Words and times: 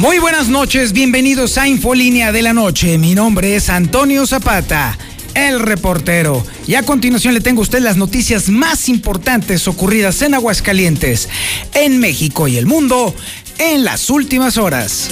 Muy 0.00 0.18
buenas 0.18 0.48
noches, 0.48 0.94
bienvenidos 0.94 1.58
a 1.58 1.68
Infolínea 1.68 2.32
de 2.32 2.40
la 2.40 2.54
Noche. 2.54 2.96
Mi 2.96 3.14
nombre 3.14 3.54
es 3.54 3.68
Antonio 3.68 4.26
Zapata, 4.26 4.96
el 5.34 5.60
reportero. 5.60 6.42
Y 6.66 6.76
a 6.76 6.84
continuación 6.84 7.34
le 7.34 7.42
tengo 7.42 7.60
a 7.60 7.64
usted 7.64 7.80
las 7.80 7.98
noticias 7.98 8.48
más 8.48 8.88
importantes 8.88 9.68
ocurridas 9.68 10.22
en 10.22 10.32
Aguascalientes, 10.32 11.28
en 11.74 11.98
México 11.98 12.48
y 12.48 12.56
el 12.56 12.64
mundo 12.64 13.14
en 13.58 13.84
las 13.84 14.08
últimas 14.08 14.56
horas. 14.56 15.10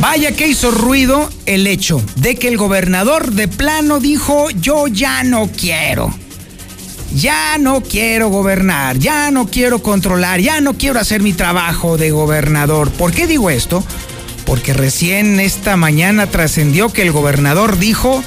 Vaya 0.00 0.32
que 0.32 0.48
hizo 0.48 0.72
ruido 0.72 1.30
el 1.46 1.68
hecho 1.68 2.02
de 2.16 2.34
que 2.34 2.48
el 2.48 2.56
gobernador 2.56 3.30
de 3.30 3.46
plano 3.46 4.00
dijo 4.00 4.50
yo 4.50 4.88
ya 4.88 5.22
no 5.22 5.48
quiero 5.56 6.12
ya 7.14 7.58
no 7.58 7.80
quiero 7.82 8.28
gobernar, 8.28 8.98
ya 8.98 9.30
no 9.30 9.46
quiero 9.46 9.82
controlar, 9.82 10.40
ya 10.40 10.60
no 10.60 10.74
quiero 10.74 10.98
hacer 10.98 11.22
mi 11.22 11.32
trabajo 11.32 11.96
de 11.96 12.10
gobernador. 12.10 12.90
¿Por 12.90 13.12
qué 13.12 13.26
digo 13.26 13.50
esto? 13.50 13.84
Porque 14.44 14.72
recién 14.72 15.40
esta 15.40 15.76
mañana 15.76 16.26
trascendió 16.26 16.92
que 16.92 17.02
el 17.02 17.12
gobernador 17.12 17.78
dijo 17.78 18.22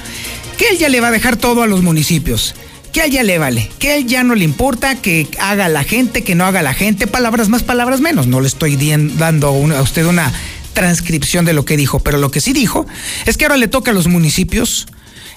que 0.57 0.69
él 0.69 0.77
ya 0.77 0.89
le 0.89 1.01
va 1.01 1.09
a 1.09 1.11
dejar 1.11 1.35
todo 1.35 1.63
a 1.63 1.67
los 1.67 1.83
municipios. 1.83 2.55
Que 2.93 3.01
a 3.01 3.05
él 3.05 3.11
ya 3.11 3.23
le 3.23 3.37
vale, 3.37 3.69
que 3.77 3.91
a 3.91 3.95
él 3.97 4.07
ya 4.07 4.23
no 4.23 4.33
le 4.33 4.45
importa 4.45 4.95
que 4.95 5.27
haga 5.39 5.67
la 5.67 5.83
gente, 5.83 6.23
que 6.23 6.33
no 6.33 6.45
haga 6.45 6.61
la 6.61 6.73
gente, 6.73 7.05
palabras 7.05 7.49
más, 7.49 7.61
palabras 7.61 7.99
menos. 7.99 8.25
No 8.27 8.39
le 8.39 8.47
estoy 8.47 8.77
dando 9.17 9.49
a 9.49 9.81
usted 9.81 10.05
una 10.05 10.31
transcripción 10.73 11.43
de 11.43 11.53
lo 11.53 11.65
que 11.65 11.75
dijo, 11.75 11.99
pero 11.99 12.17
lo 12.17 12.31
que 12.31 12.39
sí 12.39 12.53
dijo 12.53 12.87
es 13.25 13.37
que 13.37 13.45
ahora 13.45 13.57
le 13.57 13.67
toca 13.67 13.91
a 13.91 13.93
los 13.93 14.07
municipios 14.07 14.87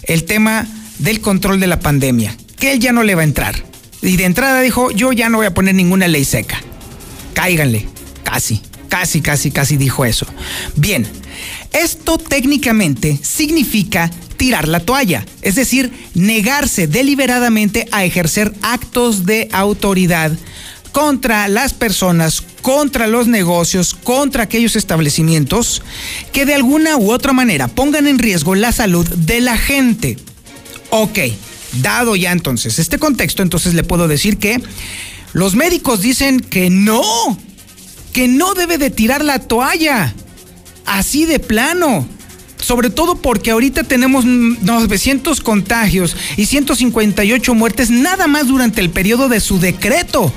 el 0.04 0.24
tema 0.24 0.66
del 0.98 1.20
control 1.20 1.60
de 1.60 1.66
la 1.66 1.80
pandemia 1.80 2.36
que 2.60 2.72
él 2.72 2.78
ya 2.78 2.92
no 2.92 3.02
le 3.02 3.16
va 3.16 3.22
a 3.22 3.24
entrar. 3.24 3.56
Y 4.02 4.16
de 4.16 4.24
entrada 4.24 4.60
dijo, 4.60 4.90
yo 4.92 5.12
ya 5.12 5.28
no 5.28 5.38
voy 5.38 5.46
a 5.46 5.54
poner 5.54 5.74
ninguna 5.74 6.06
ley 6.06 6.24
seca. 6.24 6.60
Cáiganle. 7.34 7.88
Casi, 8.22 8.62
casi, 8.88 9.20
casi, 9.20 9.50
casi 9.50 9.76
dijo 9.76 10.04
eso. 10.04 10.26
Bien, 10.76 11.06
esto 11.72 12.18
técnicamente 12.18 13.18
significa 13.22 14.10
tirar 14.36 14.68
la 14.68 14.80
toalla, 14.80 15.26
es 15.42 15.54
decir, 15.54 15.92
negarse 16.14 16.86
deliberadamente 16.86 17.88
a 17.92 18.04
ejercer 18.04 18.54
actos 18.62 19.26
de 19.26 19.48
autoridad 19.52 20.32
contra 20.92 21.46
las 21.48 21.74
personas, 21.74 22.42
contra 22.62 23.06
los 23.06 23.26
negocios, 23.26 23.94
contra 23.94 24.44
aquellos 24.44 24.76
establecimientos 24.76 25.82
que 26.32 26.46
de 26.46 26.54
alguna 26.54 26.96
u 26.96 27.10
otra 27.12 27.32
manera 27.32 27.68
pongan 27.68 28.06
en 28.06 28.18
riesgo 28.18 28.54
la 28.54 28.72
salud 28.72 29.06
de 29.08 29.40
la 29.40 29.56
gente. 29.58 30.16
Ok, 30.90 31.18
Dado 31.74 32.16
ya 32.16 32.32
entonces 32.32 32.78
este 32.78 32.98
contexto, 32.98 33.42
entonces 33.42 33.74
le 33.74 33.84
puedo 33.84 34.08
decir 34.08 34.38
que 34.38 34.60
los 35.32 35.54
médicos 35.54 36.00
dicen 36.00 36.40
que 36.40 36.70
no, 36.70 37.02
que 38.12 38.26
no 38.26 38.54
debe 38.54 38.78
de 38.78 38.90
tirar 38.90 39.24
la 39.24 39.38
toalla, 39.38 40.14
así 40.86 41.26
de 41.26 41.38
plano. 41.38 42.06
Sobre 42.60 42.90
todo 42.90 43.16
porque 43.16 43.52
ahorita 43.52 43.84
tenemos 43.84 44.24
900 44.26 45.40
contagios 45.40 46.14
y 46.36 46.46
158 46.46 47.54
muertes 47.54 47.90
nada 47.90 48.26
más 48.26 48.48
durante 48.48 48.80
el 48.80 48.90
periodo 48.90 49.28
de 49.28 49.40
su 49.40 49.58
decreto. 49.58 50.32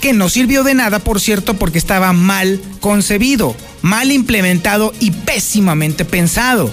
Que 0.00 0.12
no 0.12 0.28
sirvió 0.28 0.64
de 0.64 0.74
nada, 0.74 0.98
por 0.98 1.20
cierto, 1.20 1.54
porque 1.54 1.78
estaba 1.78 2.12
mal 2.12 2.60
concebido, 2.80 3.54
mal 3.82 4.10
implementado 4.10 4.92
y 4.98 5.10
pésimamente 5.12 6.04
pensado. 6.04 6.70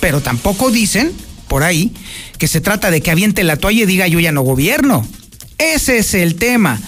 Pero 0.00 0.20
tampoco 0.20 0.70
dicen, 0.70 1.12
por 1.48 1.62
ahí, 1.62 1.92
que 2.38 2.48
se 2.48 2.60
trata 2.60 2.90
de 2.90 3.00
que 3.00 3.10
aviente 3.10 3.44
la 3.44 3.56
toalla 3.56 3.82
y 3.82 3.86
diga 3.86 4.06
yo 4.06 4.20
ya 4.20 4.32
no 4.32 4.42
gobierno. 4.42 5.06
Ese 5.58 5.98
es 5.98 6.14
el 6.14 6.36
tema. 6.36 6.80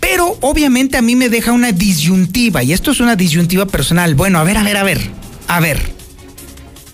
Pero 0.00 0.38
obviamente 0.40 0.96
a 0.96 1.02
mí 1.02 1.16
me 1.16 1.28
deja 1.28 1.52
una 1.52 1.72
disyuntiva, 1.72 2.62
y 2.62 2.72
esto 2.72 2.92
es 2.92 3.00
una 3.00 3.16
disyuntiva 3.16 3.66
personal. 3.66 4.14
Bueno, 4.14 4.38
a 4.38 4.44
ver, 4.44 4.56
a 4.56 4.62
ver, 4.62 4.76
a 4.76 4.84
ver, 4.84 5.00
a 5.48 5.60
ver. 5.60 5.90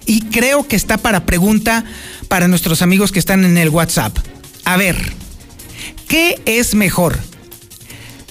Y 0.07 0.23
creo 0.23 0.67
que 0.67 0.77
está 0.77 0.99
para 0.99 1.27
pregunta 1.27 1.85
para 2.29 2.49
nuestros 2.49 2.81
amigos 2.81 3.13
que 3.13 3.19
están 3.19 3.45
en 3.45 3.59
el 3.59 3.69
WhatsApp. 3.69 4.17
A 4.65 4.77
ver, 4.77 4.97
¿qué 6.09 6.41
es 6.47 6.75
mejor? 6.75 7.19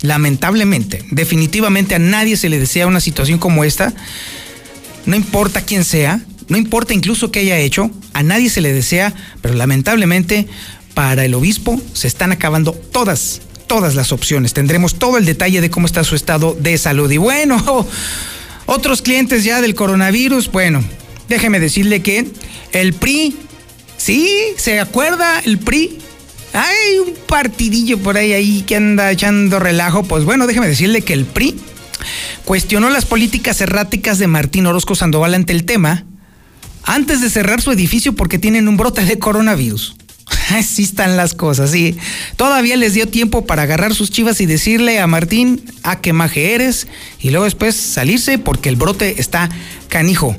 Lamentablemente, 0.00 1.04
definitivamente 1.10 1.94
a 1.94 1.98
nadie 1.98 2.38
se 2.38 2.48
le 2.48 2.58
desea 2.58 2.86
una 2.86 3.00
situación 3.00 3.38
como 3.38 3.64
esta. 3.64 3.92
No 5.04 5.14
importa 5.14 5.60
quién 5.60 5.84
sea, 5.84 6.22
no 6.48 6.56
importa 6.56 6.94
incluso 6.94 7.30
qué 7.30 7.40
haya 7.40 7.58
hecho, 7.58 7.90
a 8.14 8.22
nadie 8.22 8.48
se 8.48 8.62
le 8.62 8.72
desea, 8.72 9.12
pero 9.42 9.52
lamentablemente 9.56 10.48
para 10.94 11.26
el 11.26 11.34
obispo 11.34 11.78
se 11.92 12.08
están 12.08 12.32
acabando 12.32 12.72
todas 12.72 13.42
todas 13.72 13.94
las 13.94 14.12
opciones. 14.12 14.52
Tendremos 14.52 14.96
todo 14.96 15.16
el 15.16 15.24
detalle 15.24 15.62
de 15.62 15.70
cómo 15.70 15.86
está 15.86 16.04
su 16.04 16.14
estado 16.14 16.54
de 16.60 16.76
salud. 16.76 17.10
Y 17.10 17.16
bueno, 17.16 17.56
otros 18.66 19.00
clientes 19.00 19.44
ya 19.44 19.62
del 19.62 19.74
coronavirus, 19.74 20.52
bueno, 20.52 20.84
déjeme 21.30 21.58
decirle 21.58 22.02
que 22.02 22.26
el 22.72 22.92
PRI, 22.92 23.34
sí, 23.96 24.30
¿se 24.58 24.78
acuerda 24.78 25.40
el 25.46 25.58
PRI? 25.58 26.00
Hay 26.52 26.98
un 26.98 27.14
partidillo 27.26 27.96
por 27.96 28.18
ahí, 28.18 28.34
ahí 28.34 28.60
que 28.60 28.76
anda 28.76 29.10
echando 29.10 29.58
relajo. 29.58 30.02
Pues 30.02 30.26
bueno, 30.26 30.46
déjeme 30.46 30.68
decirle 30.68 31.00
que 31.00 31.14
el 31.14 31.24
PRI 31.24 31.58
cuestionó 32.44 32.90
las 32.90 33.06
políticas 33.06 33.58
erráticas 33.62 34.18
de 34.18 34.26
Martín 34.26 34.66
Orozco 34.66 34.94
Sandoval 34.94 35.32
ante 35.32 35.54
el 35.54 35.64
tema 35.64 36.04
antes 36.84 37.22
de 37.22 37.30
cerrar 37.30 37.62
su 37.62 37.70
edificio 37.70 38.12
porque 38.12 38.38
tienen 38.38 38.68
un 38.68 38.76
brote 38.76 39.02
de 39.06 39.18
coronavirus. 39.18 39.96
Así 40.50 40.82
están 40.82 41.16
las 41.16 41.34
cosas, 41.34 41.70
sí. 41.70 41.96
Todavía 42.36 42.76
les 42.76 42.94
dio 42.94 43.08
tiempo 43.08 43.46
para 43.46 43.62
agarrar 43.62 43.94
sus 43.94 44.10
chivas 44.10 44.40
y 44.40 44.46
decirle 44.46 45.00
a 45.00 45.06
Martín 45.06 45.62
a 45.82 46.00
qué 46.00 46.12
maje 46.12 46.54
eres 46.54 46.86
y 47.20 47.30
luego 47.30 47.44
después 47.44 47.74
salirse 47.74 48.38
porque 48.38 48.68
el 48.68 48.76
brote 48.76 49.20
está 49.20 49.48
canijo. 49.88 50.36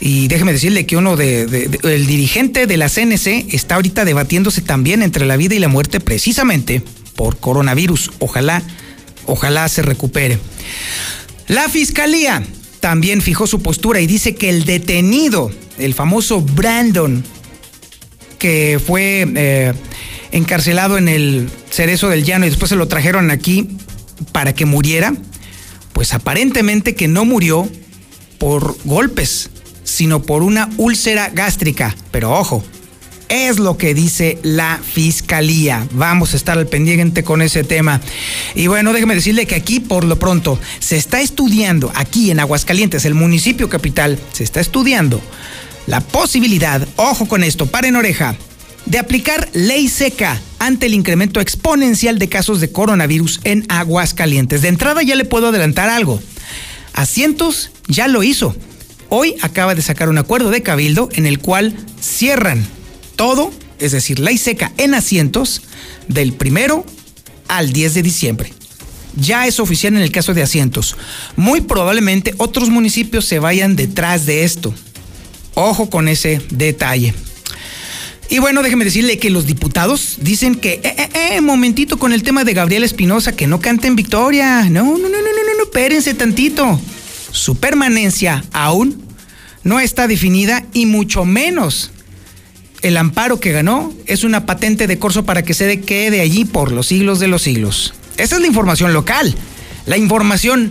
Y 0.00 0.28
déjeme 0.28 0.52
decirle 0.52 0.86
que 0.86 0.96
uno 0.96 1.16
de, 1.16 1.42
el 1.82 2.06
dirigente 2.06 2.66
de 2.66 2.76
la 2.78 2.88
CNC 2.88 3.52
está 3.52 3.74
ahorita 3.74 4.06
debatiéndose 4.06 4.62
también 4.62 5.02
entre 5.02 5.26
la 5.26 5.36
vida 5.36 5.54
y 5.54 5.58
la 5.58 5.68
muerte 5.68 6.00
precisamente 6.00 6.82
por 7.16 7.36
coronavirus. 7.36 8.10
Ojalá, 8.18 8.62
ojalá 9.26 9.68
se 9.68 9.82
recupere. 9.82 10.38
La 11.48 11.68
fiscalía 11.68 12.42
también 12.80 13.20
fijó 13.20 13.46
su 13.46 13.60
postura 13.60 14.00
y 14.00 14.06
dice 14.06 14.34
que 14.34 14.48
el 14.48 14.64
detenido, 14.64 15.50
el 15.78 15.92
famoso 15.92 16.40
Brandon, 16.40 17.22
que 18.40 18.80
fue 18.84 19.28
eh, 19.36 19.72
encarcelado 20.32 20.98
en 20.98 21.08
el 21.08 21.48
Cerezo 21.70 22.08
del 22.08 22.24
Llano 22.24 22.46
y 22.46 22.48
después 22.48 22.70
se 22.70 22.76
lo 22.76 22.88
trajeron 22.88 23.30
aquí 23.30 23.68
para 24.32 24.54
que 24.54 24.64
muriera, 24.64 25.14
pues 25.92 26.12
aparentemente 26.14 26.96
que 26.96 27.06
no 27.06 27.24
murió 27.24 27.68
por 28.38 28.76
golpes, 28.84 29.50
sino 29.84 30.22
por 30.22 30.42
una 30.42 30.70
úlcera 30.78 31.28
gástrica. 31.28 31.94
Pero 32.10 32.32
ojo, 32.32 32.64
es 33.28 33.58
lo 33.58 33.76
que 33.76 33.92
dice 33.92 34.38
la 34.42 34.80
fiscalía. 34.82 35.86
Vamos 35.92 36.32
a 36.32 36.36
estar 36.36 36.56
al 36.56 36.66
pendiente 36.66 37.22
con 37.22 37.42
ese 37.42 37.62
tema. 37.62 38.00
Y 38.54 38.68
bueno, 38.68 38.94
déjeme 38.94 39.14
decirle 39.14 39.46
que 39.46 39.54
aquí 39.54 39.80
por 39.80 40.04
lo 40.04 40.18
pronto 40.18 40.58
se 40.78 40.96
está 40.96 41.20
estudiando, 41.20 41.92
aquí 41.94 42.30
en 42.30 42.40
Aguascalientes, 42.40 43.04
el 43.04 43.14
municipio 43.14 43.68
capital, 43.68 44.18
se 44.32 44.44
está 44.44 44.60
estudiando 44.60 45.20
la 45.90 46.00
posibilidad, 46.00 46.86
ojo 46.94 47.26
con 47.26 47.42
esto, 47.42 47.66
paren 47.66 47.96
oreja, 47.96 48.36
de 48.86 49.00
aplicar 49.00 49.48
ley 49.54 49.88
seca 49.88 50.40
ante 50.60 50.86
el 50.86 50.94
incremento 50.94 51.40
exponencial 51.40 52.16
de 52.20 52.28
casos 52.28 52.60
de 52.60 52.70
coronavirus 52.70 53.40
en 53.42 53.66
Aguascalientes. 53.68 54.62
De 54.62 54.68
entrada 54.68 55.02
ya 55.02 55.16
le 55.16 55.24
puedo 55.24 55.48
adelantar 55.48 55.88
algo. 55.88 56.22
Asientos 56.92 57.72
ya 57.88 58.06
lo 58.06 58.22
hizo. 58.22 58.54
Hoy 59.08 59.34
acaba 59.42 59.74
de 59.74 59.82
sacar 59.82 60.08
un 60.08 60.18
acuerdo 60.18 60.50
de 60.50 60.62
cabildo 60.62 61.08
en 61.12 61.26
el 61.26 61.40
cual 61.40 61.74
cierran 62.00 62.64
todo, 63.16 63.52
es 63.80 63.90
decir, 63.90 64.20
ley 64.20 64.38
seca 64.38 64.70
en 64.76 64.94
asientos 64.94 65.62
del 66.06 66.34
primero 66.34 66.86
al 67.48 67.72
10 67.72 67.94
de 67.94 68.02
diciembre. 68.02 68.52
Ya 69.16 69.48
es 69.48 69.58
oficial 69.58 69.96
en 69.96 70.02
el 70.02 70.12
caso 70.12 70.34
de 70.34 70.42
asientos. 70.44 70.96
Muy 71.34 71.62
probablemente 71.62 72.32
otros 72.36 72.68
municipios 72.68 73.24
se 73.24 73.40
vayan 73.40 73.74
detrás 73.74 74.24
de 74.24 74.44
esto. 74.44 74.72
Ojo 75.60 75.90
con 75.90 76.08
ese 76.08 76.40
detalle. 76.50 77.14
Y 78.28 78.38
bueno, 78.38 78.62
déjeme 78.62 78.84
decirle 78.84 79.18
que 79.18 79.28
los 79.28 79.46
diputados 79.46 80.18
dicen 80.20 80.54
que, 80.54 80.74
eh, 80.84 80.94
eh, 80.96 81.08
eh, 81.32 81.40
momentito 81.40 81.98
con 81.98 82.12
el 82.12 82.22
tema 82.22 82.44
de 82.44 82.54
Gabriel 82.54 82.84
Espinosa, 82.84 83.32
que 83.32 83.48
no 83.48 83.60
canten 83.60 83.96
victoria. 83.96 84.68
No, 84.70 84.84
no, 84.84 84.98
no, 84.98 85.08
no, 85.08 85.08
no, 85.08 85.18
no, 85.18 85.56
no, 85.58 85.64
espérense 85.64 86.14
tantito. 86.14 86.80
Su 87.32 87.56
permanencia 87.56 88.44
aún 88.52 89.02
no 89.64 89.80
está 89.80 90.06
definida 90.06 90.64
y 90.72 90.86
mucho 90.86 91.24
menos 91.24 91.90
el 92.82 92.96
amparo 92.96 93.40
que 93.40 93.52
ganó 93.52 93.92
es 94.06 94.24
una 94.24 94.46
patente 94.46 94.86
de 94.86 94.98
corso 94.98 95.24
para 95.24 95.42
que 95.42 95.54
se 95.54 95.80
quede 95.80 96.20
allí 96.20 96.44
por 96.44 96.72
los 96.72 96.86
siglos 96.86 97.20
de 97.20 97.28
los 97.28 97.42
siglos. 97.42 97.94
Esa 98.16 98.36
es 98.36 98.40
la 98.40 98.46
información 98.46 98.92
local. 98.92 99.34
La 99.86 99.96
información 99.96 100.70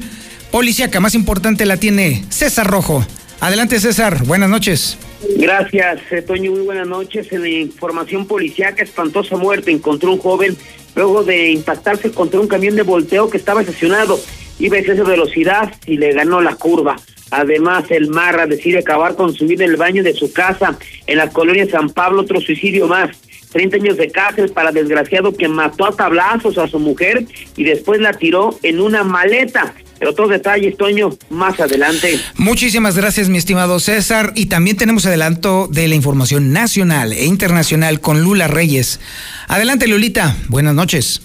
policíaca 0.49 0.99
más 0.99 1.13
importante 1.13 1.65
la 1.65 1.77
tiene 1.77 2.23
César 2.29 2.67
Rojo. 2.67 3.05
Adelante 3.41 3.79
César, 3.79 4.25
buenas 4.25 4.49
noches. 4.49 4.97
Gracias, 5.37 6.01
eh, 6.11 6.21
Toño. 6.21 6.51
Muy 6.51 6.61
buenas 6.61 6.87
noches. 6.87 7.31
En 7.31 7.41
la 7.41 7.49
información 7.49 8.25
policíaca, 8.25 8.83
espantosa 8.83 9.37
muerte. 9.37 9.71
Encontró 9.71 10.11
un 10.11 10.19
joven 10.19 10.57
luego 10.93 11.23
de 11.23 11.51
impactarse 11.51 12.11
contra 12.11 12.39
un 12.39 12.49
camión 12.49 12.75
de 12.75 12.81
volteo 12.81 13.29
que 13.29 13.37
estaba 13.37 13.61
estacionado. 13.61 14.19
Iba 14.59 14.75
a 14.75 14.79
exceso 14.79 15.05
de 15.05 15.11
velocidad 15.11 15.73
y 15.85 15.97
le 15.97 16.11
ganó 16.11 16.41
la 16.41 16.55
curva. 16.55 16.97
Además, 17.31 17.85
el 17.91 18.09
Marra 18.09 18.45
decide 18.45 18.79
acabar 18.79 19.15
con 19.15 19.33
su 19.33 19.45
vida 19.47 19.63
en 19.63 19.71
el 19.71 19.77
baño 19.77 20.03
de 20.03 20.13
su 20.13 20.33
casa 20.33 20.77
en 21.07 21.17
la 21.17 21.29
colonia 21.29 21.65
San 21.69 21.89
Pablo. 21.91 22.23
Otro 22.23 22.41
suicidio 22.41 22.87
más. 22.87 23.15
30 23.53 23.77
años 23.77 23.97
de 23.97 24.11
cárcel 24.11 24.51
para 24.51 24.71
desgraciado 24.71 25.33
que 25.33 25.47
mató 25.47 25.85
a 25.85 25.91
tablazos 25.91 26.57
a 26.57 26.67
su 26.67 26.77
mujer 26.77 27.25
y 27.55 27.63
después 27.63 28.01
la 28.01 28.13
tiró 28.13 28.59
en 28.63 28.81
una 28.81 29.03
maleta. 29.03 29.73
Pero 29.99 30.11
otros 30.11 30.29
detalles, 30.29 30.77
Toño, 30.77 31.09
más 31.29 31.59
adelante. 31.59 32.19
Muchísimas 32.37 32.95
gracias, 32.97 33.29
mi 33.29 33.37
estimado 33.37 33.79
César. 33.79 34.31
Y 34.35 34.45
también 34.45 34.77
tenemos 34.77 35.05
adelanto 35.05 35.67
de 35.67 35.87
la 35.87 35.95
información 35.95 36.53
nacional 36.53 37.11
e 37.11 37.25
internacional 37.25 37.99
con 37.99 38.23
Lula 38.23 38.47
Reyes. 38.47 38.99
Adelante, 39.47 39.87
Lulita. 39.87 40.35
Buenas 40.47 40.73
noches. 40.73 41.21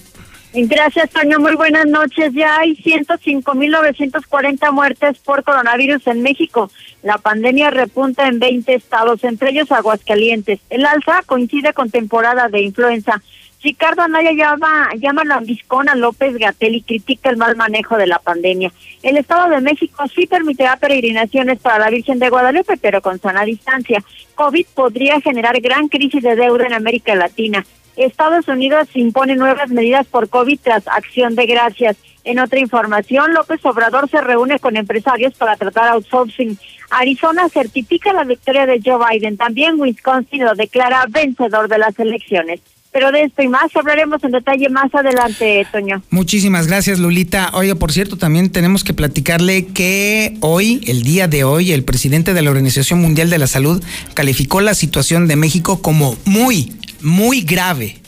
Gracias, 0.56 1.10
Toño. 1.10 1.40
Muy 1.40 1.56
buenas 1.56 1.86
noches. 1.86 2.32
Ya 2.32 2.58
hay 2.58 2.76
105.940 2.76 4.72
muertes 4.72 5.18
por 5.18 5.42
coronavirus 5.42 6.06
en 6.06 6.22
México. 6.22 6.70
La 7.02 7.18
pandemia 7.18 7.70
repunta 7.70 8.28
en 8.28 8.38
20 8.38 8.72
estados, 8.72 9.24
entre 9.24 9.50
ellos 9.50 9.72
Aguascalientes. 9.72 10.60
El 10.70 10.86
alza 10.86 11.22
coincide 11.26 11.72
con 11.72 11.90
temporada 11.90 12.48
de 12.48 12.62
influenza. 12.62 13.20
Ricardo 13.64 14.02
Anaya 14.02 14.32
llama, 14.32 14.90
llama 14.96 15.22
a 15.22 15.94
López 15.94 16.36
Gatel 16.36 16.74
y 16.74 16.82
critica 16.82 17.30
el 17.30 17.38
mal 17.38 17.56
manejo 17.56 17.96
de 17.96 18.06
la 18.06 18.18
pandemia. 18.18 18.70
El 19.02 19.16
Estado 19.16 19.48
de 19.48 19.62
México 19.62 20.04
sí 20.14 20.26
permitirá 20.26 20.76
peregrinaciones 20.76 21.60
para 21.60 21.78
la 21.78 21.88
Virgen 21.88 22.18
de 22.18 22.28
Guadalupe, 22.28 22.76
pero 22.76 23.00
con 23.00 23.18
sana 23.18 23.42
distancia. 23.46 24.04
COVID 24.34 24.66
podría 24.74 25.18
generar 25.22 25.58
gran 25.62 25.88
crisis 25.88 26.22
de 26.22 26.36
deuda 26.36 26.66
en 26.66 26.74
América 26.74 27.14
Latina. 27.14 27.64
Estados 27.96 28.48
Unidos 28.48 28.88
impone 28.92 29.34
nuevas 29.34 29.70
medidas 29.70 30.06
por 30.08 30.28
COVID 30.28 30.60
tras 30.62 30.86
acción 30.86 31.34
de 31.34 31.46
gracias. 31.46 31.96
En 32.24 32.40
otra 32.40 32.60
información, 32.60 33.32
López 33.32 33.64
Obrador 33.64 34.10
se 34.10 34.20
reúne 34.20 34.58
con 34.58 34.76
empresarios 34.76 35.32
para 35.34 35.56
tratar 35.56 35.88
outsourcing. 35.88 36.58
Arizona 36.90 37.48
certifica 37.48 38.12
la 38.12 38.24
victoria 38.24 38.66
de 38.66 38.82
Joe 38.84 38.98
Biden. 39.10 39.38
También 39.38 39.80
Wisconsin 39.80 40.44
lo 40.44 40.54
declara 40.54 41.06
vencedor 41.08 41.68
de 41.68 41.78
las 41.78 41.98
elecciones. 41.98 42.60
Pero 42.94 43.10
de 43.10 43.24
esto 43.24 43.42
y 43.42 43.48
más 43.48 43.74
hablaremos 43.74 44.22
en 44.22 44.30
detalle 44.30 44.68
más 44.68 44.94
adelante, 44.94 45.66
Toño. 45.72 46.00
Muchísimas 46.10 46.68
gracias, 46.68 47.00
Lulita. 47.00 47.50
Oiga, 47.52 47.74
por 47.74 47.90
cierto, 47.90 48.16
también 48.16 48.50
tenemos 48.50 48.84
que 48.84 48.94
platicarle 48.94 49.66
que 49.66 50.36
hoy, 50.38 50.80
el 50.86 51.02
día 51.02 51.26
de 51.26 51.42
hoy, 51.42 51.72
el 51.72 51.82
presidente 51.82 52.34
de 52.34 52.42
la 52.42 52.50
Organización 52.52 53.00
Mundial 53.00 53.30
de 53.30 53.38
la 53.38 53.48
Salud 53.48 53.82
calificó 54.14 54.60
la 54.60 54.74
situación 54.74 55.26
de 55.26 55.34
México 55.34 55.82
como 55.82 56.16
muy, 56.24 56.72
muy 57.00 57.40
grave. 57.40 57.98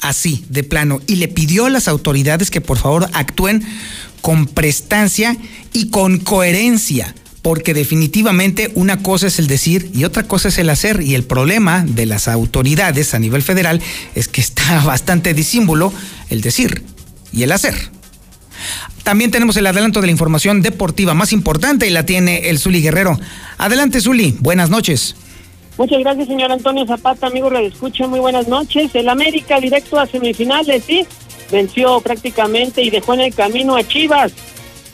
Así, 0.00 0.44
de 0.48 0.62
plano. 0.62 1.00
Y 1.08 1.16
le 1.16 1.26
pidió 1.26 1.66
a 1.66 1.70
las 1.70 1.88
autoridades 1.88 2.52
que 2.52 2.60
por 2.60 2.78
favor 2.78 3.08
actúen 3.14 3.64
con 4.20 4.46
prestancia 4.46 5.36
y 5.72 5.90
con 5.90 6.18
coherencia 6.18 7.12
porque 7.46 7.74
definitivamente 7.74 8.72
una 8.74 9.04
cosa 9.04 9.28
es 9.28 9.38
el 9.38 9.46
decir 9.46 9.88
y 9.94 10.02
otra 10.02 10.24
cosa 10.24 10.48
es 10.48 10.58
el 10.58 10.68
hacer. 10.68 11.00
Y 11.00 11.14
el 11.14 11.22
problema 11.22 11.84
de 11.86 12.04
las 12.04 12.26
autoridades 12.26 13.14
a 13.14 13.20
nivel 13.20 13.40
federal 13.40 13.80
es 14.16 14.26
que 14.26 14.40
está 14.40 14.80
bastante 14.84 15.32
disímbolo 15.32 15.92
el 16.28 16.40
decir 16.40 16.82
y 17.32 17.44
el 17.44 17.52
hacer. 17.52 17.76
También 19.04 19.30
tenemos 19.30 19.56
el 19.56 19.68
adelanto 19.68 20.00
de 20.00 20.08
la 20.08 20.10
información 20.10 20.60
deportiva 20.60 21.14
más 21.14 21.32
importante 21.32 21.86
y 21.86 21.90
la 21.90 22.04
tiene 22.04 22.48
el 22.48 22.58
Zuli 22.58 22.82
Guerrero. 22.82 23.16
Adelante, 23.58 24.00
Zuli. 24.00 24.36
Buenas 24.40 24.68
noches. 24.68 25.14
Muchas 25.78 26.00
gracias, 26.00 26.26
señor 26.26 26.50
Antonio 26.50 26.84
Zapata, 26.84 27.28
amigo 27.28 27.48
le 27.48 27.66
escucho. 27.66 28.08
Muy 28.08 28.18
buenas 28.18 28.48
noches. 28.48 28.92
El 28.92 29.08
América 29.08 29.60
directo 29.60 30.00
a 30.00 30.06
semifinales, 30.08 30.82
sí. 30.82 31.06
Venció 31.52 32.00
prácticamente 32.00 32.82
y 32.82 32.90
dejó 32.90 33.14
en 33.14 33.20
el 33.20 33.32
camino 33.32 33.76
a 33.76 33.86
Chivas. 33.86 34.32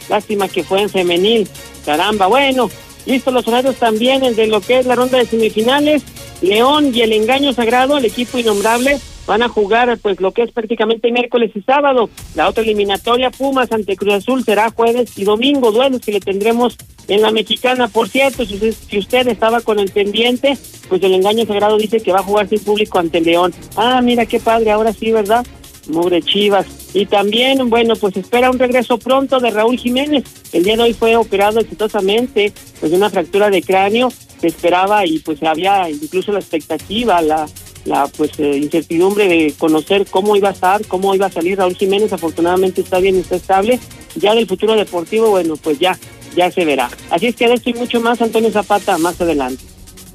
Lástima 0.09 0.49
que 0.49 0.65
fue 0.65 0.83
en 0.83 0.89
femenil. 0.89 1.49
Caramba, 1.85 2.27
bueno, 2.27 2.71
listo 3.07 3.31
los 3.31 3.47
horarios 3.49 3.77
también 3.77 4.25
el 4.25 4.37
de 4.37 4.47
lo 4.47 4.61
que 4.61 4.79
es 4.79 4.87
la 4.87 4.95
ronda 4.95 5.19
de 5.19 5.27
semifinales. 5.27 6.03
León 6.41 6.91
y 6.95 7.03
el 7.03 7.13
engaño 7.13 7.53
sagrado, 7.53 7.99
el 7.99 8.05
equipo 8.05 8.39
innombrable, 8.39 8.99
van 9.27 9.43
a 9.43 9.49
jugar 9.49 9.97
pues 9.99 10.21
lo 10.21 10.33
que 10.33 10.43
es 10.43 10.53
prácticamente 10.53 11.13
miércoles 11.13 11.53
y 11.55 11.63
sábado. 11.63 12.11
La 12.35 12.49
otra 12.49 12.63
eliminatoria, 12.63 13.31
Pumas 13.31 13.71
ante 13.73 13.97
Cruz 13.97 14.15
Azul, 14.15 14.45
será 14.45 14.71
jueves 14.71 15.17
y 15.17 15.25
domingo, 15.25 15.71
duelos 15.71 16.01
que 16.01 16.13
le 16.13 16.21
tendremos 16.21 16.77
en 17.09 17.23
la 17.23 17.31
mexicana. 17.31 17.89
Por 17.89 18.09
cierto, 18.09 18.45
si 18.45 18.55
usted, 18.55 18.75
si 18.89 18.99
usted 18.99 19.29
estaba 19.29 19.61
con 19.61 19.79
el 19.79 19.91
pendiente, 19.91 20.59
pues 20.89 21.03
el 21.03 21.15
engaño 21.15 21.47
sagrado 21.47 21.77
dice 21.79 22.01
que 22.01 22.13
va 22.13 22.21
a 22.21 22.25
jugar 22.25 22.49
sin 22.49 22.61
público 22.61 22.99
ante 22.99 23.21
León. 23.21 23.55
Ah, 23.77 24.01
mira 24.03 24.27
qué 24.27 24.41
padre, 24.41 24.71
ahora 24.73 24.93
sí, 24.93 25.13
¿verdad? 25.13 25.47
Mugre 25.89 26.23
Chivas. 26.23 26.67
Y 26.95 27.07
también, 27.07 27.69
bueno, 27.71 27.97
pues 27.97 28.17
espera 28.17 28.51
un 28.51 28.59
regreso 28.59 28.99
pronto 28.99 29.41
de 29.41 29.51
Raúl 29.51 29.79
Jiménez. 29.79 30.25
El 30.53 30.65
día 30.65 30.77
de 30.77 30.83
hoy 30.83 30.95
fue 30.95 31.17
operado 31.17 31.61
exitosamente, 31.61 32.53
pues 32.81 32.93
de 32.93 32.99
una 32.99 33.11
fractura 33.11 33.51
de 33.51 33.63
cráneo. 33.63 34.13
Se 34.41 34.49
esperaba 34.49 35.07
y 35.07 35.19
pues 35.21 35.43
había 35.43 35.89
incluso 35.89 36.33
la 36.33 36.41
expectativa, 36.41 37.23
la, 37.23 37.49
la 37.85 38.09
pues 38.09 38.33
eh, 38.39 38.57
incertidumbre 38.57 39.29
de 39.29 39.55
conocer 39.59 40.07
cómo 40.11 40.37
iba 40.37 40.51
a 40.51 40.53
estar, 40.53 40.85
cómo 40.87 41.15
iba 41.15 41.27
a 41.27 41.33
salir 41.33 41.59
Raúl 41.59 41.77
Jiménez. 41.77 42.13
Afortunadamente 42.13 42.81
está 42.81 42.99
bien, 42.99 43.17
está 43.17 43.37
estable. 43.37 43.79
Ya 44.17 44.35
del 44.35 44.47
futuro 44.47 44.75
deportivo, 44.75 45.31
bueno, 45.31 45.57
pues 45.57 45.79
ya, 45.79 45.99
ya 46.37 46.51
se 46.51 46.65
verá. 46.65 46.91
Así 47.11 47.29
es 47.29 47.37
que 47.37 47.49
de 47.49 47.55
esto 47.55 47.71
y 47.71 47.75
mucho 47.75 48.01
más, 48.01 48.21
Antonio 48.21 48.51
Zapata, 48.51 48.99
más 48.99 49.21
adelante. 49.21 49.72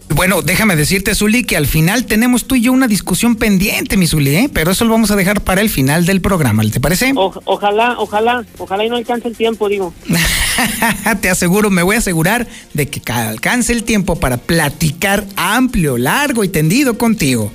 Bueno, 0.10 0.42
déjame 0.42 0.76
decirte, 0.76 1.14
Zuli, 1.14 1.44
que 1.44 1.58
al 1.58 1.68
final 1.68 2.06
tenemos 2.06 2.46
tú 2.46 2.56
y 2.56 2.62
yo 2.62 2.72
una 2.72 2.88
discusión 2.88 3.36
pendiente, 3.36 3.98
mi 3.98 4.08
Zuli, 4.08 4.36
¿eh? 4.36 4.50
pero 4.52 4.72
eso 4.72 4.86
lo 4.86 4.92
vamos 4.92 5.12
a 5.12 5.16
dejar 5.16 5.42
para 5.42 5.62
el 5.62 5.70
final 5.70 6.06
del 6.06 6.22
programa, 6.22 6.64
¿te 6.72 6.80
parece? 6.80 7.14
ojalá, 7.16 7.96
ojalá, 8.00 8.46
ojalá 8.58 8.86
y 8.86 8.90
no 8.90 8.96
alcance 8.96 9.28
el 9.28 9.36
tiempo, 9.36 9.70
digo. 9.70 9.94
Te 11.22 11.30
aseguro, 11.30 11.70
me 11.70 11.84
voy 11.84 11.98
a 11.98 12.00
asegurar 12.00 12.48
de 12.74 12.90
que 12.90 13.02
alcance 13.12 13.74
el 13.74 13.84
tiempo 13.84 14.20
para 14.20 14.38
platicar 14.38 15.26
amplio, 15.36 15.98
largo 15.98 16.44
y 16.44 16.50
tendido 16.50 16.98
contigo. 16.98 17.52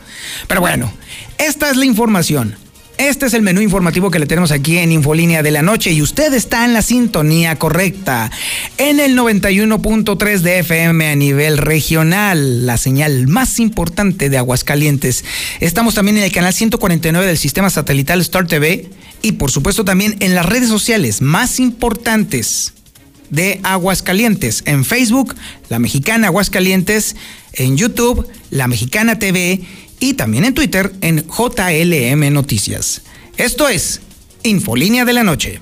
Pero 0.46 0.60
bueno, 0.60 0.92
esta 1.38 1.70
es 1.70 1.76
la 1.76 1.84
información 1.84 2.56
Este 3.02 3.26
es 3.26 3.34
el 3.34 3.42
menú 3.42 3.60
informativo 3.60 4.12
que 4.12 4.20
le 4.20 4.26
tenemos 4.26 4.52
aquí 4.52 4.78
en 4.78 4.92
Infolínea 4.92 5.42
de 5.42 5.50
la 5.50 5.60
Noche 5.60 5.90
y 5.90 6.00
usted 6.02 6.32
está 6.34 6.64
en 6.64 6.72
la 6.72 6.82
sintonía 6.82 7.56
correcta. 7.56 8.30
En 8.78 9.00
el 9.00 9.18
91.3 9.18 10.38
de 10.38 10.60
FM 10.60 11.10
a 11.10 11.16
nivel 11.16 11.58
regional, 11.58 12.64
la 12.64 12.76
señal 12.76 13.26
más 13.26 13.58
importante 13.58 14.30
de 14.30 14.38
Aguascalientes. 14.38 15.24
Estamos 15.58 15.96
también 15.96 16.18
en 16.18 16.22
el 16.22 16.30
canal 16.30 16.52
149 16.52 17.26
del 17.26 17.38
sistema 17.38 17.70
satelital 17.70 18.20
Star 18.20 18.46
TV 18.46 18.88
y 19.20 19.32
por 19.32 19.50
supuesto 19.50 19.84
también 19.84 20.14
en 20.20 20.36
las 20.36 20.46
redes 20.46 20.68
sociales 20.68 21.22
más 21.22 21.58
importantes 21.58 22.72
de 23.30 23.58
Aguascalientes. 23.64 24.62
En 24.64 24.84
Facebook, 24.84 25.34
La 25.70 25.80
Mexicana 25.80 26.28
Aguascalientes. 26.28 27.16
En 27.54 27.76
YouTube, 27.76 28.26
La 28.50 28.68
Mexicana 28.68 29.18
TV 29.18 29.60
y 30.02 30.14
también 30.14 30.44
en 30.44 30.52
Twitter 30.52 30.92
en 31.00 31.24
JLM 31.28 32.32
Noticias. 32.32 33.02
Esto 33.36 33.68
es 33.68 34.00
Infolínea 34.42 35.04
de 35.04 35.12
la 35.12 35.22
Noche. 35.22 35.60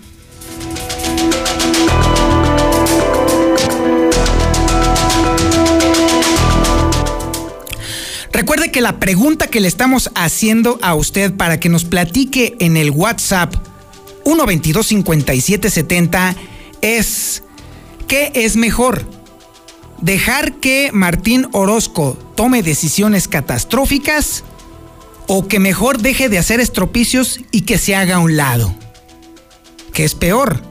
Recuerde 8.32 8.72
que 8.72 8.80
la 8.80 8.98
pregunta 8.98 9.48
que 9.48 9.60
le 9.60 9.68
estamos 9.68 10.10
haciendo 10.14 10.78
a 10.80 10.94
usted 10.94 11.34
para 11.34 11.60
que 11.60 11.68
nos 11.68 11.84
platique 11.84 12.56
en 12.60 12.78
el 12.78 12.90
WhatsApp 12.90 13.54
122 14.24 14.86
5770 14.86 16.34
es 16.80 17.42
¿qué 18.08 18.32
es 18.34 18.56
mejor? 18.56 19.19
Dejar 20.00 20.54
que 20.54 20.90
Martín 20.92 21.46
Orozco 21.52 22.16
tome 22.34 22.62
decisiones 22.62 23.28
catastróficas 23.28 24.44
o 25.26 25.46
que 25.46 25.60
mejor 25.60 25.98
deje 25.98 26.28
de 26.28 26.38
hacer 26.38 26.60
estropicios 26.60 27.40
y 27.50 27.62
que 27.62 27.78
se 27.78 27.94
haga 27.94 28.16
a 28.16 28.20
un 28.20 28.36
lado. 28.36 28.74
¿Qué 29.92 30.04
es 30.04 30.14
peor? 30.14 30.62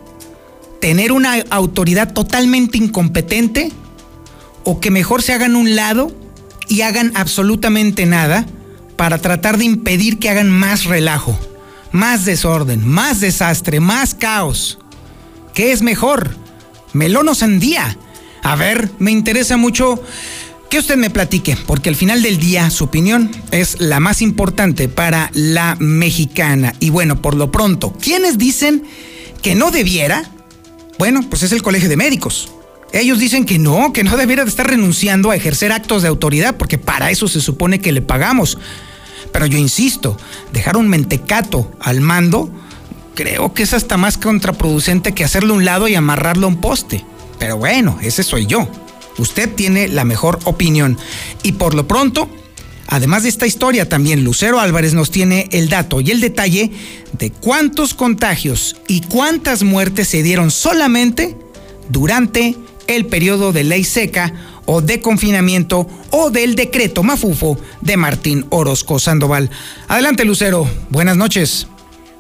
¿Tener 0.82 1.12
una 1.12 1.36
autoridad 1.50 2.14
totalmente 2.14 2.78
incompetente 2.78 3.72
o 4.64 4.80
que 4.80 4.92
mejor 4.92 5.22
se 5.22 5.34
hagan 5.34 5.56
a 5.56 5.58
un 5.60 5.76
lado 5.76 6.12
y 6.68 6.82
hagan 6.82 7.12
absolutamente 7.16 8.06
nada 8.06 8.46
para 8.96 9.18
tratar 9.18 9.58
de 9.58 9.66
impedir 9.66 10.20
que 10.20 10.30
hagan 10.30 10.50
más 10.50 10.86
relajo, 10.86 11.38
más 11.92 12.26
desorden, 12.26 12.88
más 12.88 13.20
desastre, 13.20 13.80
más 13.80 14.14
caos? 14.14 14.80
¿Qué 15.54 15.72
es 15.72 15.82
mejor? 15.82 16.36
¿Melón 16.94 17.28
o 17.30 17.36
sandía? 17.36 17.98
A 18.44 18.56
ver, 18.56 18.90
me 19.00 19.12
interesa 19.12 19.58
mucho 19.58 20.02
que 20.70 20.80
usted 20.80 20.98
me 20.98 21.10
platique, 21.10 21.58
porque 21.66 21.90
al 21.90 21.96
final 21.96 22.22
del 22.22 22.38
día 22.38 22.70
su 22.70 22.86
opinión 22.86 23.32
es 23.52 23.82
la 23.82 24.00
más 24.00 24.22
importante 24.22 24.88
para 24.88 25.32
la 25.34 25.76
mexicana. 25.80 26.74
Y 26.80 26.92
bueno, 26.92 27.22
por 27.22 27.36
lo 27.36 27.52
pronto, 27.52 27.94
¿quiénes 28.00 28.38
dicen 28.38 28.84
que 29.42 29.56
no 29.56 29.72
debiera? 29.72 30.30
Bueno, 31.00 31.22
pues 31.28 31.44
es 31.44 31.52
el 31.52 31.64
Colegio 31.64 31.90
de 31.90 31.98
Médicos. 31.98 32.52
Ellos 32.92 33.20
dicen 33.20 33.46
que 33.46 33.60
no, 33.60 33.94
que 33.94 34.04
no 34.04 34.18
debiera 34.18 34.44
de 34.44 34.50
estar 34.50 34.68
renunciando 34.68 35.32
a 35.32 35.36
ejercer 35.36 35.72
actos 35.72 36.02
de 36.02 36.08
autoridad, 36.08 36.56
porque 36.58 36.78
para 36.78 37.10
eso 37.12 37.28
se 37.28 37.42
supone 37.42 37.80
que 37.80 37.92
le 37.92 38.02
pagamos. 38.02 38.58
Pero 39.32 39.46
yo 39.46 39.58
insisto, 39.58 40.18
dejar 40.54 40.78
un 40.78 40.88
mentecato 40.88 41.72
al 41.80 42.02
mando, 42.02 42.52
creo 43.16 43.54
que 43.54 43.64
es 43.64 43.74
hasta 43.74 43.98
más 43.98 44.18
contraproducente 44.18 45.14
que 45.14 45.24
hacerlo 45.24 45.54
a 45.54 45.58
un 45.58 45.66
lado 45.66 45.88
y 45.88 45.96
amarrarlo 45.96 46.46
a 46.46 46.50
un 46.50 46.62
poste. 46.62 47.06
Pero 47.40 47.58
bueno, 47.58 47.98
ese 48.02 48.24
soy 48.24 48.46
yo. 48.46 48.68
Usted 49.18 49.50
tiene 49.50 49.88
la 49.88 50.06
mejor 50.06 50.40
opinión. 50.44 50.98
Y 51.42 51.54
por 51.54 51.74
lo 51.74 51.88
pronto, 51.88 52.30
además 52.88 53.24
de 53.24 53.30
esta 53.30 53.48
historia, 53.48 53.90
también 53.90 54.24
Lucero 54.24 54.60
Álvarez 54.60 54.94
nos 54.94 55.12
tiene 55.12 55.50
el 55.52 55.70
dato 55.70 56.02
y 56.02 56.12
el 56.12 56.22
detalle 56.22 56.72
de 57.18 57.32
cuántos 57.32 57.94
contagios 57.94 58.76
y 58.88 59.02
cuántas 59.02 59.64
muertes 59.64 60.10
se 60.10 60.24
dieron 60.24 60.52
solamente 60.52 61.36
durante 61.90 62.56
el 62.88 63.06
periodo 63.06 63.52
de 63.52 63.64
ley 63.64 63.84
seca 63.84 64.34
o 64.66 64.82
de 64.82 65.02
confinamiento 65.02 65.88
o 66.12 66.30
del 66.30 66.56
decreto 66.56 67.04
mafufo 67.04 67.58
de 67.82 67.98
Martín 67.98 68.46
Orozco 68.50 69.00
Sandoval. 69.00 69.50
Adelante 69.88 70.26
Lucero, 70.26 70.68
buenas 70.90 71.18
noches. 71.18 71.68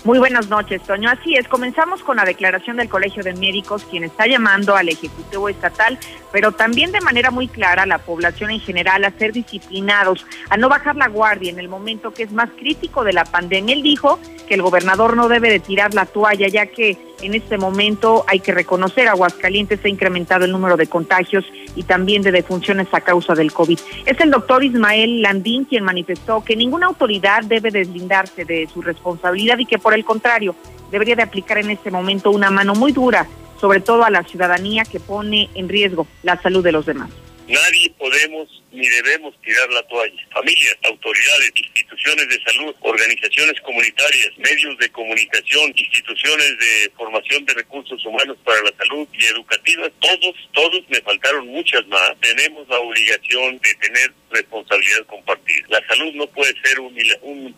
Muy 0.05 0.17
buenas 0.17 0.47
noches, 0.47 0.81
Toño. 0.83 1.09
Así 1.09 1.35
es, 1.35 1.49
comenzamos 1.49 2.03
con 2.03 2.15
la 2.15 2.23
declaración 2.23 2.77
del 2.77 2.87
Colegio 2.87 3.21
de 3.21 3.33
Médicos, 3.33 3.83
quien 3.83 4.05
está 4.05 4.27
llamando 4.27 4.77
al 4.77 4.87
Ejecutivo 4.87 5.49
Estatal, 5.49 5.99
pero 6.31 6.53
también 6.53 6.93
de 6.93 7.01
manera 7.01 7.31
muy 7.31 7.49
clara 7.49 7.83
a 7.83 7.85
la 7.85 7.97
población 7.97 8.49
en 8.51 8.61
general 8.61 9.03
a 9.03 9.11
ser 9.11 9.33
disciplinados, 9.33 10.25
a 10.49 10.55
no 10.55 10.69
bajar 10.69 10.95
la 10.95 11.09
guardia 11.09 11.51
en 11.51 11.59
el 11.59 11.67
momento 11.67 12.13
que 12.13 12.23
es 12.23 12.31
más 12.31 12.49
crítico 12.57 13.03
de 13.03 13.11
la 13.11 13.25
pandemia. 13.25 13.75
Él 13.75 13.83
dijo 13.83 14.19
que 14.47 14.53
el 14.53 14.61
gobernador 14.61 15.17
no 15.17 15.27
debe 15.27 15.49
de 15.49 15.59
tirar 15.59 15.93
la 15.93 16.05
toalla, 16.05 16.47
ya 16.47 16.67
que 16.67 17.08
en 17.21 17.33
este 17.33 17.57
momento 17.57 18.23
hay 18.27 18.39
que 18.39 18.53
reconocer, 18.53 19.07
Aguascalientes 19.07 19.79
ha 19.83 19.89
incrementado 19.89 20.45
el 20.45 20.51
número 20.51 20.77
de 20.77 20.87
contagios 20.87 21.45
y 21.75 21.83
también 21.83 22.21
de 22.21 22.31
defunciones 22.31 22.87
a 22.91 23.01
causa 23.01 23.33
del 23.33 23.51
COVID. 23.51 23.79
Es 24.05 24.19
el 24.19 24.31
doctor 24.31 24.63
Ismael 24.63 25.21
Landín 25.21 25.65
quien 25.65 25.83
manifestó 25.83 26.43
que 26.43 26.55
ninguna 26.55 26.87
autoridad 26.87 27.43
debe 27.43 27.71
deslindarse 27.71 28.45
de 28.45 28.67
su 28.67 28.81
responsabilidad 28.81 29.57
y 29.59 29.65
que 29.65 29.79
por 29.79 29.93
el 29.93 30.05
contrario 30.05 30.55
debería 30.91 31.15
de 31.15 31.23
aplicar 31.23 31.57
en 31.57 31.69
este 31.71 31.91
momento 31.91 32.31
una 32.31 32.49
mano 32.51 32.73
muy 32.73 32.91
dura, 32.91 33.27
sobre 33.59 33.79
todo 33.79 34.03
a 34.03 34.09
la 34.09 34.23
ciudadanía 34.23 34.83
que 34.83 34.99
pone 34.99 35.49
en 35.53 35.69
riesgo 35.69 36.07
la 36.23 36.41
salud 36.41 36.63
de 36.63 36.71
los 36.71 36.85
demás. 36.85 37.09
Nadie 37.47 37.93
podemos 37.97 38.61
ni 38.71 38.87
debemos 38.87 39.39
tirar 39.41 39.69
la 39.71 39.83
toalla. 39.83 40.27
Familias, 40.31 40.77
autoridades, 40.83 41.51
instituciones 41.55 42.27
de 42.29 42.43
salud, 42.43 42.75
organizaciones 42.81 43.59
comunitarias, 43.61 44.37
medios 44.37 44.77
de 44.77 44.89
comunicación, 44.91 45.73
instituciones 45.75 46.57
de 46.59 46.91
formación 46.95 47.45
de 47.45 47.53
recursos 47.53 48.03
humanos 48.05 48.37
para 48.43 48.61
la 48.61 48.73
salud 48.77 49.07
y 49.13 49.25
educativas, 49.25 49.91
todos, 49.99 50.35
todos, 50.53 50.81
me 50.89 51.01
faltaron 51.01 51.47
muchas 51.47 51.85
más, 51.87 52.11
tenemos 52.21 52.67
la 52.69 52.79
obligación 52.79 53.59
de 53.59 53.75
tener 53.75 54.13
responsabilidad 54.31 55.05
compartida. 55.07 55.65
La 55.69 55.85
salud 55.87 56.13
no 56.13 56.27
puede 56.27 56.53
ser 56.63 56.79
un, 56.79 56.89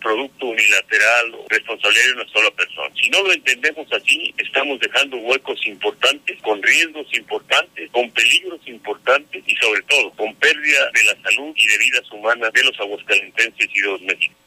producto 0.02 0.48
unilateral 0.48 1.36
o 1.36 1.46
responsabilidad 1.50 2.06
de 2.06 2.14
una 2.14 2.28
sola 2.30 2.52
persona. 2.52 2.90
Si 3.00 3.10
no 3.10 3.22
lo 3.22 3.32
entendemos 3.34 3.88
así, 3.92 4.34
estamos 4.38 4.80
dejando 4.80 5.18
huecos 5.18 5.60
importantes, 5.68 6.42
con 6.42 6.62
riesgos 6.64 7.08
importantes, 7.14 7.90
con 7.92 8.10
peligros 8.12 8.60
importantes 8.66 9.44
y 9.46 9.56
sobre 9.58 9.82
todo 9.84 10.12
con 10.12 10.34
pérdida 10.36 10.92
de 10.94 11.01
la 11.04 11.16
salud 11.22 11.54
y 11.56 11.68
de 11.68 11.78
vidas 11.78 12.12
humanas 12.12 12.52
de 12.54 12.64
los 12.64 12.80
aguascalentenses 12.80 13.70
y 13.74 13.82
de 13.82 13.88
los 13.88 14.02
mexicanos. 14.02 14.42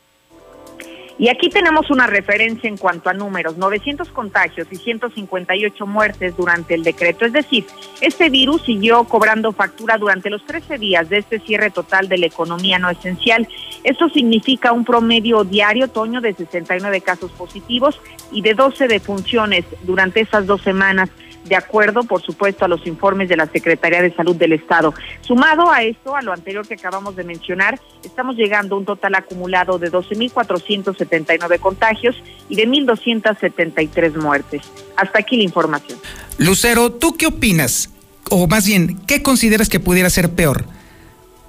Y 1.16 1.28
aquí 1.28 1.48
tenemos 1.48 1.90
una 1.90 2.08
referencia 2.08 2.68
en 2.68 2.76
cuanto 2.76 3.08
a 3.08 3.12
números, 3.12 3.56
900 3.56 4.08
contagios 4.08 4.66
y 4.72 4.76
158 4.76 5.86
muertes 5.86 6.36
durante 6.36 6.74
el 6.74 6.82
decreto. 6.82 7.24
Es 7.24 7.32
decir, 7.32 7.64
este 8.00 8.30
virus 8.30 8.62
siguió 8.62 9.04
cobrando 9.04 9.52
factura 9.52 9.96
durante 9.96 10.28
los 10.28 10.44
13 10.44 10.76
días 10.78 11.08
de 11.08 11.18
este 11.18 11.38
cierre 11.38 11.70
total 11.70 12.08
de 12.08 12.18
la 12.18 12.26
economía 12.26 12.80
no 12.80 12.90
esencial. 12.90 13.46
Esto 13.84 14.08
significa 14.08 14.72
un 14.72 14.84
promedio 14.84 15.44
diario, 15.44 15.86
Toño, 15.86 16.20
de 16.20 16.34
69 16.34 17.00
casos 17.02 17.30
positivos 17.30 18.00
y 18.32 18.42
de 18.42 18.54
12 18.54 18.88
defunciones 18.88 19.64
durante 19.82 20.20
esas 20.20 20.46
dos 20.46 20.62
semanas 20.62 21.10
de 21.44 21.56
acuerdo, 21.56 22.04
por 22.04 22.22
supuesto, 22.22 22.64
a 22.64 22.68
los 22.68 22.86
informes 22.86 23.28
de 23.28 23.36
la 23.36 23.46
Secretaría 23.46 24.02
de 24.02 24.14
Salud 24.14 24.34
del 24.36 24.52
Estado. 24.52 24.94
Sumado 25.20 25.70
a 25.70 25.82
esto, 25.82 26.16
a 26.16 26.22
lo 26.22 26.32
anterior 26.32 26.66
que 26.66 26.74
acabamos 26.74 27.16
de 27.16 27.24
mencionar, 27.24 27.78
estamos 28.02 28.36
llegando 28.36 28.74
a 28.74 28.78
un 28.78 28.84
total 28.84 29.14
acumulado 29.14 29.78
de 29.78 29.92
12.479 29.92 31.58
contagios 31.58 32.16
y 32.48 32.56
de 32.56 32.66
1.273 32.66 34.16
muertes. 34.16 34.62
Hasta 34.96 35.18
aquí 35.18 35.36
la 35.36 35.44
información. 35.44 35.98
Lucero, 36.38 36.90
¿tú 36.92 37.16
qué 37.16 37.26
opinas? 37.26 37.90
O 38.30 38.46
más 38.46 38.66
bien, 38.66 38.98
¿qué 39.06 39.22
consideras 39.22 39.68
que 39.68 39.80
pudiera 39.80 40.08
ser 40.10 40.30
peor? 40.30 40.64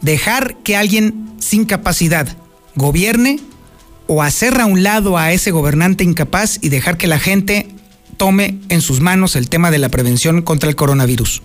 ¿Dejar 0.02 0.58
que 0.58 0.76
alguien 0.76 1.34
sin 1.40 1.66
capacidad 1.66 2.28
gobierne 2.76 3.40
o 4.08 4.22
hacer 4.22 4.60
a 4.60 4.66
un 4.66 4.84
lado 4.84 5.18
a 5.18 5.32
ese 5.32 5.52
gobernante 5.52 6.04
incapaz 6.04 6.60
y 6.62 6.70
dejar 6.70 6.98
que 6.98 7.08
la 7.08 7.20
gente 7.20 7.75
tome 8.18 8.60
en 8.70 8.82
sus 8.82 9.02
manos 9.02 9.36
el 9.36 9.50
tema 9.50 9.72
de 9.72 9.80
la 9.80 9.90
prevención 9.90 10.42
contra 10.42 10.70
el 10.70 10.76
coronavirus? 10.76 11.42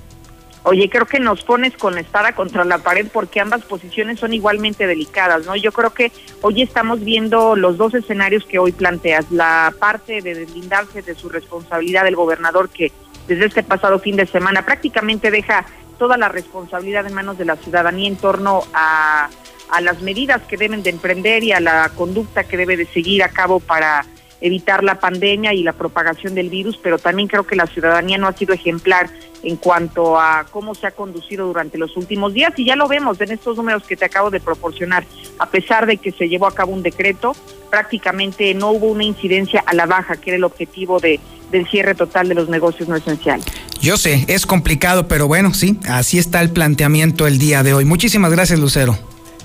Oye, 0.63 0.91
creo 0.91 1.07
que 1.07 1.21
nos 1.21 1.43
pones 1.43 1.75
con 1.77 1.95
la 1.95 2.01
espada 2.01 2.35
contra 2.35 2.65
la 2.65 2.79
pared 2.79 3.07
porque 3.11 3.41
ambas 3.41 3.63
posiciones 3.63 4.21
son 4.21 4.35
igualmente 4.35 4.87
delicadas, 4.87 5.47
¿no? 5.47 5.57
Yo 5.57 5.73
creo 5.73 5.95
que 5.95 6.13
hoy 6.43 6.61
estamos 6.61 7.03
viendo 7.03 7.57
los 7.57 7.79
dos 7.79 7.95
escenarios 7.95 8.45
que 8.45 8.59
hoy 8.59 8.73
planteas. 8.73 9.31
La 9.31 9.73
parte 9.79 10.21
de 10.21 10.35
deslindarse 10.35 11.01
de 11.01 11.15
su 11.15 11.31
responsabilidad 11.31 12.05
del 12.05 12.15
gobernador 12.15 12.69
que 12.69 12.93
desde 13.27 13.47
este 13.47 13.63
pasado 13.63 14.01
fin 14.01 14.17
de 14.17 14.27
semana 14.27 14.67
prácticamente 14.67 15.31
deja 15.31 15.65
toda 15.99 16.19
la 16.19 16.29
responsabilidad 16.29 17.07
en 17.07 17.15
manos 17.15 17.39
de 17.39 17.47
la 17.47 17.57
ciudadanía 17.57 18.09
en 18.09 18.17
torno 18.17 18.63
a, 18.75 19.31
a 19.71 19.81
las 19.81 20.03
medidas 20.03 20.43
que 20.43 20.59
deben 20.59 20.83
de 20.83 20.91
emprender 20.91 21.43
y 21.43 21.53
a 21.53 21.61
la 21.61 21.91
conducta 21.95 22.45
que 22.45 22.59
debe 22.59 22.77
de 22.77 22.87
seguir 22.87 23.23
a 23.23 23.31
cabo 23.31 23.61
para 23.61 24.05
evitar 24.41 24.83
la 24.83 24.99
pandemia 25.01 25.53
y 25.55 25.63
la 25.63 25.73
propagación 25.73 26.35
del 26.35 26.49
virus, 26.49 26.79
pero 26.83 26.99
también 26.99 27.29
creo 27.29 27.47
que 27.47 27.57
la 27.57 27.67
ciudadanía 27.67 28.19
no 28.19 28.27
ha 28.27 28.33
sido 28.33 28.55
ejemplar 28.55 29.11
en 29.43 29.57
cuanto 29.57 30.19
a 30.19 30.47
cómo 30.51 30.75
se 30.75 30.87
ha 30.87 30.91
conducido 30.91 31.47
durante 31.47 31.79
los 31.79 31.97
últimos 31.97 32.35
días 32.35 32.53
y 32.57 32.65
ya 32.65 32.77
lo 32.77 32.89
vemos 32.89 33.21
en 33.21 33.31
estos 33.33 33.57
números 33.57 33.85
que 33.85 33.97
te 33.97 34.05
acabo 34.05 34.31
de 34.31 34.41
proporcionar. 34.41 35.05
A 35.39 35.47
pesar 35.47 35.87
de 35.87 35.97
que 35.97 36.13
se 36.13 36.29
llevó 36.29 36.47
a 36.47 36.55
cabo 36.55 36.73
un 36.73 36.83
decreto, 36.83 37.35
prácticamente 37.71 38.53
no 38.55 38.71
hubo 38.71 38.89
una 38.89 39.05
incidencia 39.05 39.63
a 39.67 39.75
la 39.75 39.87
baja, 39.87 40.17
que 40.17 40.31
era 40.31 40.37
el 40.37 40.45
objetivo 40.45 41.01
de, 41.01 41.21
del 41.51 41.67
cierre 41.69 41.95
total 41.95 42.29
de 42.29 42.35
los 42.35 42.49
negocios 42.49 42.89
no 42.89 42.97
esenciales. 42.97 43.47
Yo 43.81 43.97
sé, 43.97 44.27
es 44.29 44.45
complicado, 44.45 45.09
pero 45.09 45.27
bueno, 45.27 45.55
sí, 45.55 45.79
así 45.89 46.19
está 46.19 46.43
el 46.43 46.51
planteamiento 46.51 47.27
el 47.27 47.39
día 47.39 47.63
de 47.63 47.73
hoy. 47.73 47.87
Muchísimas 47.87 48.31
gracias, 48.31 48.59
Lucero. 48.59 48.99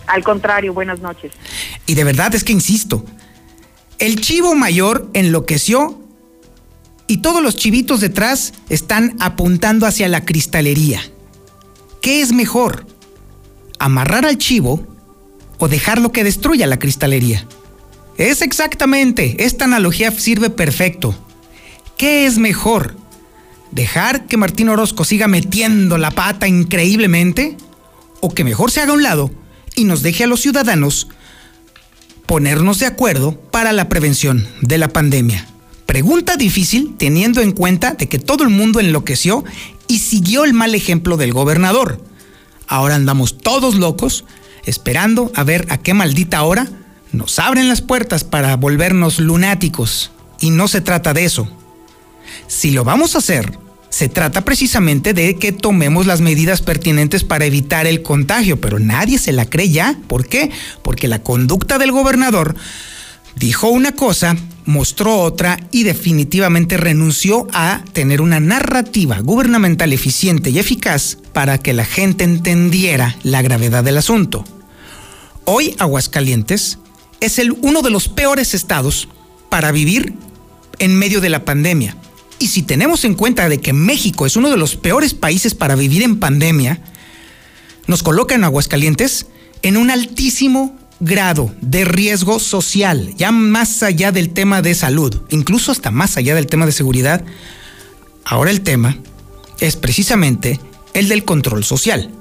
Al 0.07 0.23
contrario, 0.23 0.73
buenas 0.73 0.99
noches. 0.99 1.31
Y 1.87 1.95
de 1.95 2.03
verdad 2.03 2.35
es 2.35 2.43
que 2.43 2.51
insisto, 2.51 3.03
el 3.99 4.19
chivo 4.21 4.55
mayor 4.55 5.09
enloqueció 5.13 5.99
y 7.07 7.17
todos 7.17 7.41
los 7.41 7.55
chivitos 7.55 8.01
detrás 8.01 8.53
están 8.69 9.15
apuntando 9.19 9.85
hacia 9.85 10.07
la 10.07 10.25
cristalería. 10.25 11.01
¿Qué 12.01 12.21
es 12.21 12.31
mejor? 12.31 12.87
¿Amarrar 13.79 14.25
al 14.25 14.37
chivo 14.37 14.85
o 15.59 15.67
dejarlo 15.67 16.11
que 16.11 16.23
destruya 16.23 16.67
la 16.67 16.79
cristalería? 16.79 17.47
Es 18.17 18.41
exactamente, 18.41 19.43
esta 19.45 19.65
analogía 19.65 20.11
sirve 20.11 20.49
perfecto. 20.49 21.15
¿Qué 21.97 22.25
es 22.25 22.37
mejor? 22.37 22.95
¿Dejar 23.71 24.27
que 24.27 24.37
Martín 24.37 24.69
Orozco 24.69 25.03
siga 25.03 25.27
metiendo 25.27 25.97
la 25.97 26.11
pata 26.11 26.47
increíblemente? 26.47 27.57
¿O 28.21 28.29
que 28.29 28.43
mejor 28.43 28.71
se 28.71 28.81
haga 28.81 28.91
a 28.91 28.95
un 28.95 29.03
lado 29.03 29.31
y 29.75 29.83
nos 29.83 30.01
deje 30.01 30.23
a 30.23 30.27
los 30.27 30.41
ciudadanos 30.41 31.09
ponernos 32.25 32.79
de 32.79 32.85
acuerdo 32.85 33.33
para 33.51 33.73
la 33.73 33.89
prevención 33.89 34.47
de 34.61 34.77
la 34.77 34.89
pandemia? 34.89 35.47
Pregunta 35.85 36.35
difícil 36.35 36.95
teniendo 36.97 37.41
en 37.41 37.51
cuenta 37.51 37.93
de 37.93 38.09
que 38.09 38.19
todo 38.19 38.43
el 38.43 38.49
mundo 38.49 38.79
enloqueció 38.79 39.43
y 39.87 39.99
siguió 39.99 40.43
el 40.43 40.53
mal 40.53 40.73
ejemplo 40.73 41.17
del 41.17 41.33
gobernador. 41.33 42.01
Ahora 42.67 42.95
andamos 42.95 43.37
todos 43.37 43.75
locos 43.75 44.25
esperando 44.65 45.31
a 45.35 45.43
ver 45.43 45.67
a 45.69 45.77
qué 45.77 45.93
maldita 45.93 46.41
hora 46.43 46.67
nos 47.11 47.39
abren 47.39 47.67
las 47.67 47.81
puertas 47.81 48.23
para 48.23 48.55
volvernos 48.55 49.19
lunáticos. 49.19 50.11
Y 50.39 50.49
no 50.49 50.67
se 50.67 50.81
trata 50.81 51.13
de 51.13 51.25
eso. 51.25 51.47
Si 52.47 52.71
lo 52.71 52.83
vamos 52.83 53.15
a 53.15 53.19
hacer, 53.19 53.57
se 53.95 54.09
trata 54.09 54.43
precisamente 54.43 55.13
de 55.13 55.37
que 55.37 55.53
tomemos 55.53 56.05
las 56.05 56.19
medidas 56.19 56.61
pertinentes 56.61 57.23
para 57.23 57.45
evitar 57.45 57.87
el 57.87 58.01
contagio, 58.01 58.59
pero 58.59 58.77
nadie 58.77 59.17
se 59.17 59.31
la 59.31 59.49
cree 59.49 59.69
ya. 59.69 59.97
¿Por 60.07 60.27
qué? 60.27 60.51
Porque 60.81 61.07
la 61.07 61.23
conducta 61.23 61.77
del 61.77 61.93
gobernador 61.93 62.57
dijo 63.37 63.69
una 63.69 63.93
cosa, 63.93 64.35
mostró 64.65 65.21
otra 65.21 65.61
y 65.71 65.83
definitivamente 65.83 66.75
renunció 66.75 67.47
a 67.53 67.85
tener 67.93 68.19
una 68.19 68.41
narrativa 68.41 69.19
gubernamental 69.19 69.93
eficiente 69.93 70.49
y 70.49 70.59
eficaz 70.59 71.17
para 71.31 71.57
que 71.59 71.71
la 71.71 71.85
gente 71.85 72.25
entendiera 72.25 73.15
la 73.23 73.41
gravedad 73.41 73.85
del 73.85 73.97
asunto. 73.97 74.43
Hoy 75.45 75.73
Aguascalientes 75.79 76.79
es 77.21 77.39
el, 77.39 77.53
uno 77.61 77.81
de 77.81 77.91
los 77.91 78.09
peores 78.09 78.55
estados 78.55 79.07
para 79.47 79.71
vivir 79.71 80.15
en 80.79 80.99
medio 80.99 81.21
de 81.21 81.29
la 81.29 81.45
pandemia. 81.45 81.95
Y 82.39 82.47
si 82.47 82.63
tenemos 82.63 83.05
en 83.05 83.15
cuenta 83.15 83.49
de 83.49 83.59
que 83.59 83.73
México 83.73 84.25
es 84.25 84.35
uno 84.35 84.49
de 84.49 84.57
los 84.57 84.75
peores 84.75 85.13
países 85.13 85.55
para 85.55 85.75
vivir 85.75 86.03
en 86.03 86.19
pandemia, 86.19 86.81
nos 87.87 88.03
coloca 88.03 88.35
en 88.35 88.43
Aguascalientes 88.43 89.27
en 89.61 89.77
un 89.77 89.89
altísimo 89.89 90.77
grado 90.99 91.53
de 91.61 91.85
riesgo 91.85 92.39
social, 92.39 93.13
ya 93.15 93.31
más 93.31 93.83
allá 93.83 94.11
del 94.11 94.29
tema 94.29 94.61
de 94.61 94.75
salud, 94.75 95.21
incluso 95.29 95.71
hasta 95.71 95.91
más 95.91 96.17
allá 96.17 96.35
del 96.35 96.47
tema 96.47 96.65
de 96.65 96.71
seguridad. 96.71 97.23
Ahora 98.23 98.51
el 98.51 98.61
tema 98.61 98.97
es 99.59 99.75
precisamente 99.75 100.59
el 100.93 101.07
del 101.09 101.25
control 101.25 101.63
social. 101.63 102.11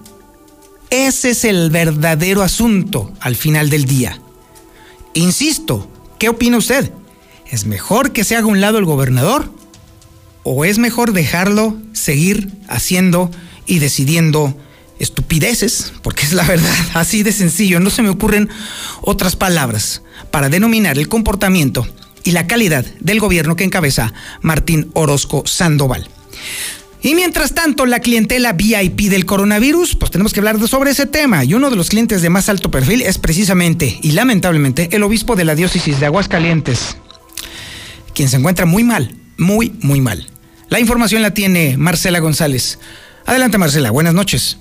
Ese 0.91 1.31
es 1.31 1.45
el 1.45 1.71
verdadero 1.71 2.43
asunto 2.43 3.13
al 3.21 3.37
final 3.37 3.71
del 3.71 3.85
día. 3.85 4.21
Insisto, 5.15 5.89
¿qué 6.19 6.29
opina 6.29 6.59
usted? 6.59 6.93
¿Es 7.51 7.67
mejor 7.67 8.13
que 8.13 8.25
se 8.25 8.37
haga 8.37 8.47
un 8.47 8.61
lado 8.61 8.79
el 8.79 8.85
gobernador? 8.85 9.51
¿O 10.45 10.65
es 10.67 10.79
mejor 10.79 11.13
dejarlo 11.13 11.77
seguir 11.93 12.51
haciendo 12.69 13.31
y 13.67 13.79
decidiendo 13.79 14.55
estupideces? 14.99 15.95
Porque 16.03 16.25
es 16.25 16.35
la 16.35 16.45
verdad, 16.45 16.75
así 16.95 17.23
de 17.23 17.33
sencillo, 17.33 17.81
no 17.81 17.91
se 17.91 18.03
me 18.03 18.11
ocurren 18.11 18.51
otras 19.01 19.37
palabras 19.37 20.03
para 20.31 20.51
denominar 20.51 20.99
el 20.99 21.09
comportamiento 21.09 21.89
y 22.25 22.33
la 22.33 22.47
calidad 22.47 22.85
del 23.01 23.21
gobierno 23.21 23.57
que 23.57 23.65
encabeza 23.65 24.13
Martín 24.43 24.91
Orozco 24.93 25.45
Sandoval. 25.47 26.09
Y 27.01 27.15
mientras 27.15 27.55
tanto, 27.55 27.85
la 27.85 28.01
clientela 28.01 28.55
VIP 28.55 29.11
del 29.11 29.27
coronavirus, 29.27 29.95
pues 29.97 30.11
tenemos 30.11 30.33
que 30.33 30.41
hablar 30.41 30.59
sobre 30.67 30.91
ese 30.91 31.05
tema. 31.05 31.45
Y 31.45 31.53
uno 31.53 31.69
de 31.69 31.77
los 31.77 31.91
clientes 31.91 32.23
de 32.23 32.31
más 32.31 32.49
alto 32.49 32.71
perfil 32.71 33.03
es 33.03 33.19
precisamente, 33.19 33.99
y 34.01 34.13
lamentablemente, 34.13 34.89
el 34.91 35.03
obispo 35.03 35.37
de 35.37 35.45
la 35.45 35.55
diócesis 35.55 36.01
de 36.01 36.07
Aguascalientes, 36.07 36.97
quien 38.15 38.31
se 38.31 38.39
encuentra 38.39 38.65
muy 38.65 38.85
mal, 38.85 39.15
muy, 39.37 39.75
muy 39.83 40.01
mal. 40.01 40.27
La 40.69 40.81
información 40.81 41.23
la 41.23 41.33
tiene 41.33 41.77
Marcela 41.77 42.19
González. 42.21 42.79
Adelante, 43.27 43.59
Marcela, 43.59 43.91
buenas 43.91 44.15
noches. 44.15 44.59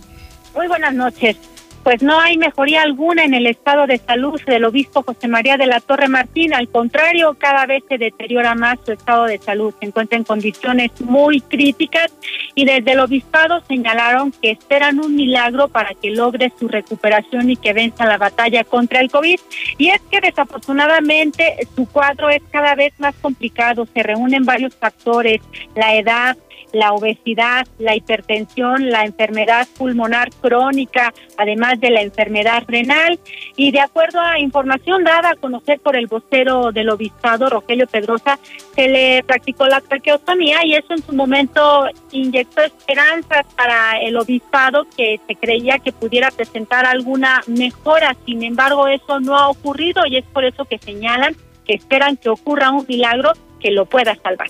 Muy 0.55 0.67
buenas 0.67 0.93
noches 0.93 1.37
pues 1.83 2.01
no 2.01 2.19
hay 2.19 2.37
mejoría 2.37 2.81
alguna 2.81 3.25
en 3.25 3.33
el 3.33 3.45
estado 3.45 3.85
de 3.87 3.97
salud 3.97 4.41
del 4.45 4.63
obispo 4.63 5.03
José 5.03 5.27
María 5.27 5.57
de 5.57 5.67
la 5.67 5.81
Torre 5.81 6.07
Martín. 6.07 6.53
Al 6.53 6.69
contrario, 6.69 7.35
cada 7.37 7.65
vez 7.65 7.83
se 7.89 7.97
deteriora 7.97 8.55
más 8.55 8.79
su 8.85 8.93
estado 8.93 9.25
de 9.25 9.37
salud. 9.37 9.73
Se 9.79 9.87
encuentra 9.87 10.17
en 10.17 10.23
condiciones 10.23 10.91
muy 11.01 11.41
críticas 11.41 12.13
y 12.55 12.65
desde 12.65 12.93
el 12.93 12.99
obispado 13.01 13.61
señalaron 13.67 14.31
que 14.31 14.51
esperan 14.51 14.99
un 14.99 15.15
milagro 15.15 15.67
para 15.67 15.93
que 15.93 16.11
logre 16.11 16.53
su 16.57 16.69
recuperación 16.69 17.49
y 17.49 17.57
que 17.57 17.73
venza 17.73 18.05
la 18.05 18.17
batalla 18.17 18.63
contra 18.63 19.01
el 19.01 19.11
COVID. 19.11 19.39
Y 19.77 19.89
es 19.89 20.01
que 20.09 20.21
desafortunadamente 20.21 21.67
su 21.75 21.85
cuadro 21.87 22.29
es 22.29 22.41
cada 22.51 22.75
vez 22.75 22.93
más 22.99 23.15
complicado. 23.21 23.85
Se 23.93 24.03
reúnen 24.03 24.45
varios 24.45 24.73
factores, 24.75 25.41
la 25.75 25.95
edad, 25.95 26.37
la 26.73 26.91
obesidad, 26.91 27.65
la 27.77 27.95
hipertensión, 27.95 28.89
la 28.89 29.05
enfermedad 29.05 29.67
pulmonar 29.77 30.29
crónica, 30.41 31.13
además 31.37 31.79
de 31.79 31.91
la 31.91 32.01
enfermedad 32.01 32.63
renal. 32.67 33.19
Y 33.55 33.71
de 33.71 33.79
acuerdo 33.79 34.19
a 34.19 34.39
información 34.39 35.03
dada 35.03 35.31
a 35.31 35.35
conocer 35.35 35.79
por 35.79 35.95
el 35.95 36.07
vocero 36.07 36.71
del 36.71 36.89
obispado, 36.89 37.49
Rogelio 37.49 37.87
Pedrosa, 37.87 38.39
se 38.75 38.87
le 38.89 39.23
practicó 39.23 39.67
la 39.67 39.81
traqueotomía 39.81 40.65
y 40.65 40.73
eso 40.73 40.93
en 40.93 41.03
su 41.03 41.13
momento 41.13 41.87
inyectó 42.11 42.61
esperanzas 42.61 43.45
para 43.55 44.01
el 44.01 44.17
obispado 44.17 44.85
que 44.97 45.19
se 45.27 45.35
creía 45.35 45.79
que 45.79 45.91
pudiera 45.91 46.31
presentar 46.31 46.85
alguna 46.85 47.43
mejora. 47.47 48.15
Sin 48.25 48.43
embargo, 48.43 48.87
eso 48.87 49.19
no 49.19 49.37
ha 49.37 49.49
ocurrido 49.49 50.05
y 50.07 50.17
es 50.17 50.25
por 50.25 50.43
eso 50.43 50.65
que 50.65 50.79
señalan 50.79 51.35
que 51.65 51.75
esperan 51.75 52.17
que 52.17 52.29
ocurra 52.29 52.71
un 52.71 52.85
milagro 52.87 53.31
que 53.59 53.71
lo 53.71 53.85
pueda 53.85 54.15
salvar. 54.15 54.49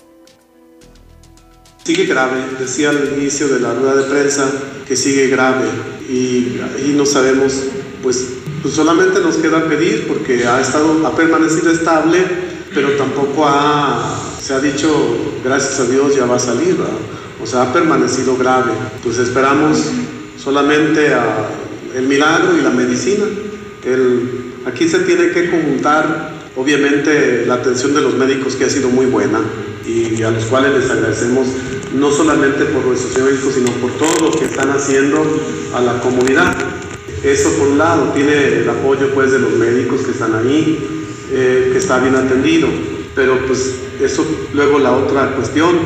Sigue 1.84 2.06
grave, 2.06 2.42
decía 2.58 2.90
al 2.90 3.12
inicio 3.18 3.46
de 3.48 3.60
la 3.60 3.74
rueda 3.74 3.96
de 3.96 4.04
prensa 4.04 4.50
que 4.88 4.96
sigue 4.96 5.28
grave 5.28 5.66
y 6.08 6.58
ahí 6.76 6.94
no 6.96 7.04
sabemos, 7.04 7.52
pues, 8.02 8.26
pues 8.62 8.72
solamente 8.72 9.20
nos 9.20 9.36
queda 9.36 9.68
pedir 9.68 10.08
porque 10.08 10.46
ha 10.46 10.62
estado, 10.62 11.06
ha 11.06 11.14
permanecido 11.14 11.70
estable, 11.70 12.24
pero 12.74 12.92
tampoco 12.92 13.46
ha, 13.46 14.18
se 14.42 14.54
ha 14.54 14.60
dicho, 14.60 14.88
gracias 15.44 15.78
a 15.80 15.84
Dios 15.84 16.16
ya 16.16 16.24
va 16.24 16.36
a 16.36 16.38
salir, 16.40 16.76
o 17.42 17.46
sea, 17.46 17.62
ha 17.62 17.72
permanecido 17.74 18.36
grave. 18.38 18.72
Pues 19.02 19.18
esperamos 19.18 19.78
solamente 20.42 21.12
el 21.94 22.06
milagro 22.06 22.56
y 22.56 22.62
la 22.62 22.70
medicina. 22.70 23.24
El, 23.84 24.54
aquí 24.66 24.88
se 24.88 25.00
tiene 25.00 25.32
que 25.32 25.50
conjuntar, 25.50 26.32
obviamente, 26.56 27.44
la 27.46 27.54
atención 27.54 27.94
de 27.94 28.00
los 28.00 28.14
médicos 28.14 28.56
que 28.56 28.64
ha 28.64 28.70
sido 28.70 28.88
muy 28.88 29.06
buena 29.06 29.40
y 29.86 30.22
a 30.22 30.30
los 30.30 30.44
cuales 30.46 30.72
les 30.74 30.90
agradecemos 30.90 31.46
no 31.94 32.10
solamente 32.10 32.64
por 32.66 32.84
nuestros 32.84 33.16
médicos, 33.18 33.54
sino 33.54 33.70
por 33.72 33.92
todo 33.92 34.28
lo 34.28 34.38
que 34.38 34.46
están 34.46 34.70
haciendo 34.70 35.22
a 35.74 35.80
la 35.80 36.00
comunidad. 36.00 36.56
Eso 37.22 37.50
por 37.52 37.68
un 37.68 37.78
lado, 37.78 38.12
tiene 38.12 38.60
el 38.60 38.68
apoyo 38.68 39.14
pues 39.14 39.32
de 39.32 39.38
los 39.38 39.52
médicos 39.52 40.02
que 40.02 40.10
están 40.10 40.34
ahí, 40.34 40.78
eh, 41.30 41.70
que 41.72 41.78
está 41.78 41.98
bien 41.98 42.16
atendido, 42.16 42.68
pero 43.14 43.46
pues 43.46 43.76
eso 44.00 44.26
luego 44.52 44.78
la 44.78 44.92
otra 44.92 45.34
cuestión, 45.34 45.76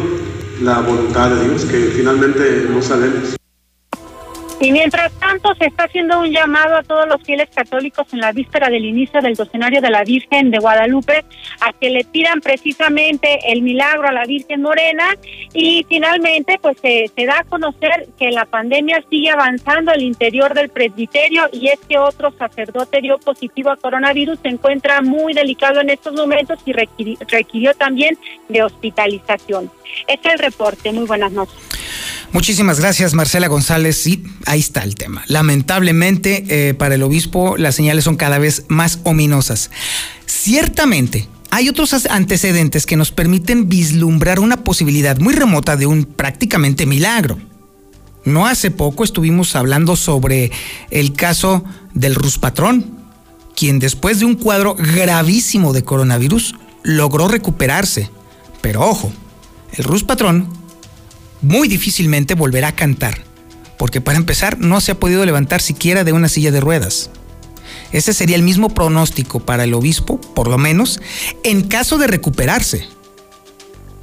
la 0.63 0.81
voluntad 0.81 1.31
de 1.31 1.49
Dios, 1.49 1.65
que 1.65 1.93
finalmente 1.95 2.67
no 2.69 2.83
sabemos. 2.83 3.38
Y 4.61 4.73
mientras 4.73 5.13
tanto, 5.21 5.55
se 5.55 5.67
está 5.67 5.85
haciendo 5.85 6.19
un 6.19 6.33
llamado 6.33 6.77
a 6.77 6.83
todos 6.83 7.07
los 7.07 7.23
fieles 7.23 7.49
católicos 7.55 8.07
en 8.13 8.19
la 8.19 8.33
víspera 8.33 8.69
del 8.69 8.85
inicio 8.85 9.21
del 9.21 9.35
docenario 9.35 9.81
de 9.81 9.91
la 9.91 10.03
Virgen 10.03 10.51
de 10.51 10.59
Guadalupe 10.59 11.25
a 11.61 11.73
que 11.73 11.91
le 11.91 12.05
pidan 12.05 12.41
precisamente 12.41 13.39
el 13.53 13.63
milagro 13.63 14.09
a 14.09 14.13
la 14.13 14.25
Virgen 14.25 14.63
Morena. 14.63 15.17
Y 15.55 15.87
finalmente, 15.89 16.59
pues 16.61 16.77
se, 16.81 17.09
da 17.25 17.39
a 17.39 17.45
conocer 17.45 18.09
que 18.19 18.33
la 18.33 18.47
pandemia 18.47 19.05
sigue 19.09 19.31
avanzando 19.31 19.93
al 19.93 20.03
interior 20.03 20.53
del 20.55 20.71
presbiterio 20.71 21.49
y 21.53 21.69
es 21.69 21.79
que 21.89 21.99
otro 21.99 22.33
sacerdote 22.33 23.01
dio 23.01 23.19
positivo 23.19 23.71
a 23.71 23.77
coronavirus, 23.77 24.41
se 24.43 24.49
encuentra 24.49 25.03
muy 25.03 25.35
delicado 25.35 25.81
en 25.81 25.91
estos 25.91 26.15
momentos 26.15 26.59
y 26.67 26.73
requirió, 26.73 27.17
requirió 27.29 27.75
también 27.75 28.19
de 28.49 28.65
hospitalización. 28.65 29.71
Este 30.09 30.29
es 30.29 30.35
el 30.35 30.41
reporte. 30.41 30.93
Muy 30.93 31.07
buenas 31.07 31.31
noches. 31.31 31.69
Muchísimas 32.33 32.79
gracias, 32.79 33.15
Marcela 33.15 33.49
González. 33.49 33.97
Sí, 33.97 34.23
ahí 34.45 34.61
está 34.61 34.83
el 34.83 34.95
tema. 34.95 35.25
Lamentablemente, 35.29 36.45
eh, 36.49 36.75
para 36.75 36.95
el 36.95 37.03
obispo, 37.03 37.57
las 37.57 37.75
señales 37.75 38.05
son 38.05 38.17
cada 38.17 38.39
vez 38.39 38.65
más 38.69 39.01
ominosas. 39.05 39.71
Ciertamente, 40.27 41.27
hay 41.51 41.71
otros 41.71 41.95
antecedentes 42.07 42.85
que 42.85 42.97
nos 42.97 43.13
permiten 43.13 43.69
vislumbrar 43.69 44.41
una 44.41 44.59
posibilidad 44.63 45.19
muy 45.19 45.33
remota 45.33 45.77
de 45.77 45.87
un 45.87 46.05
prácticamente 46.05 46.85
milagro. 46.85 47.39
No 48.25 48.47
hace 48.47 48.71
poco 48.71 49.05
estuvimos 49.05 49.57
hablando 49.57 49.97
sobre 49.97 50.51
el 50.91 51.15
caso 51.15 51.65
del 51.95 52.15
Ruspatrón, 52.15 52.99
quien 53.57 53.79
después 53.79 54.19
de 54.19 54.27
un 54.27 54.35
cuadro 54.35 54.75
gravísimo 54.75 55.73
de 55.73 55.83
coronavirus 55.83 56.55
logró 56.83 57.27
recuperarse. 57.27 58.11
Pero 58.61 58.83
ojo, 58.83 59.11
el 59.73 59.85
Ruspatrón 59.85 60.58
muy 61.43 61.69
difícilmente 61.69 62.35
volverá 62.35 62.69
a 62.69 62.77
cantar, 62.77 63.23
porque 63.79 64.01
para 64.01 64.19
empezar 64.19 64.59
no 64.59 64.81
se 64.81 64.93
ha 64.93 65.01
podido 65.01 65.25
levantar 65.25 65.61
siquiera 65.61 66.05
de 66.05 66.13
una 66.13 66.29
silla 66.29 66.51
de 66.51 66.61
ruedas. 66.61 67.11
Ese 67.93 68.13
sería 68.13 68.37
el 68.37 68.43
mismo 68.43 68.69
pronóstico 68.71 69.41
para 69.41 69.65
el 69.65 69.75
obispo, 69.75 70.21
por 70.21 70.49
lo 70.49 70.59
menos, 70.59 71.01
en 71.43 71.63
caso 71.63 71.99
de 71.99 72.07
recuperarse. 72.07 72.87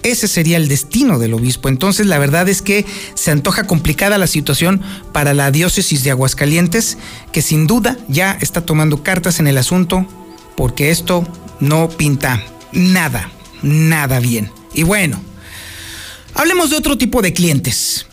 Ese 0.01 0.27
sería 0.27 0.57
el 0.57 0.67
destino 0.67 1.17
del 1.17 1.33
obispo. 1.33 1.67
Entonces 1.67 2.05
la 2.05 2.19
verdad 2.19 2.47
es 2.47 2.61
que 2.61 2.85
se 3.15 3.31
antoja 3.31 3.65
complicada 3.65 4.19
la 4.19 4.27
situación 4.27 4.81
para 5.11 5.33
la 5.33 5.49
diócesis 5.49 6.03
de 6.03 6.11
Aguascalientes, 6.11 6.97
que 7.31 7.41
sin 7.41 7.65
duda 7.65 7.97
ya 8.07 8.37
está 8.39 8.61
tomando 8.61 9.01
cartas 9.01 9.39
en 9.39 9.47
el 9.47 9.57
asunto, 9.57 10.05
porque 10.55 10.91
esto 10.91 11.27
no 11.59 11.89
pinta 11.89 12.43
nada, 12.71 13.31
nada 13.63 14.19
bien. 14.19 14.51
Y 14.73 14.83
bueno, 14.83 15.19
Hablemos 16.35 16.69
de 16.69 16.75
otro 16.75 16.97
tipo 16.97 17.21
de 17.21 17.33
clientes, 17.33 18.05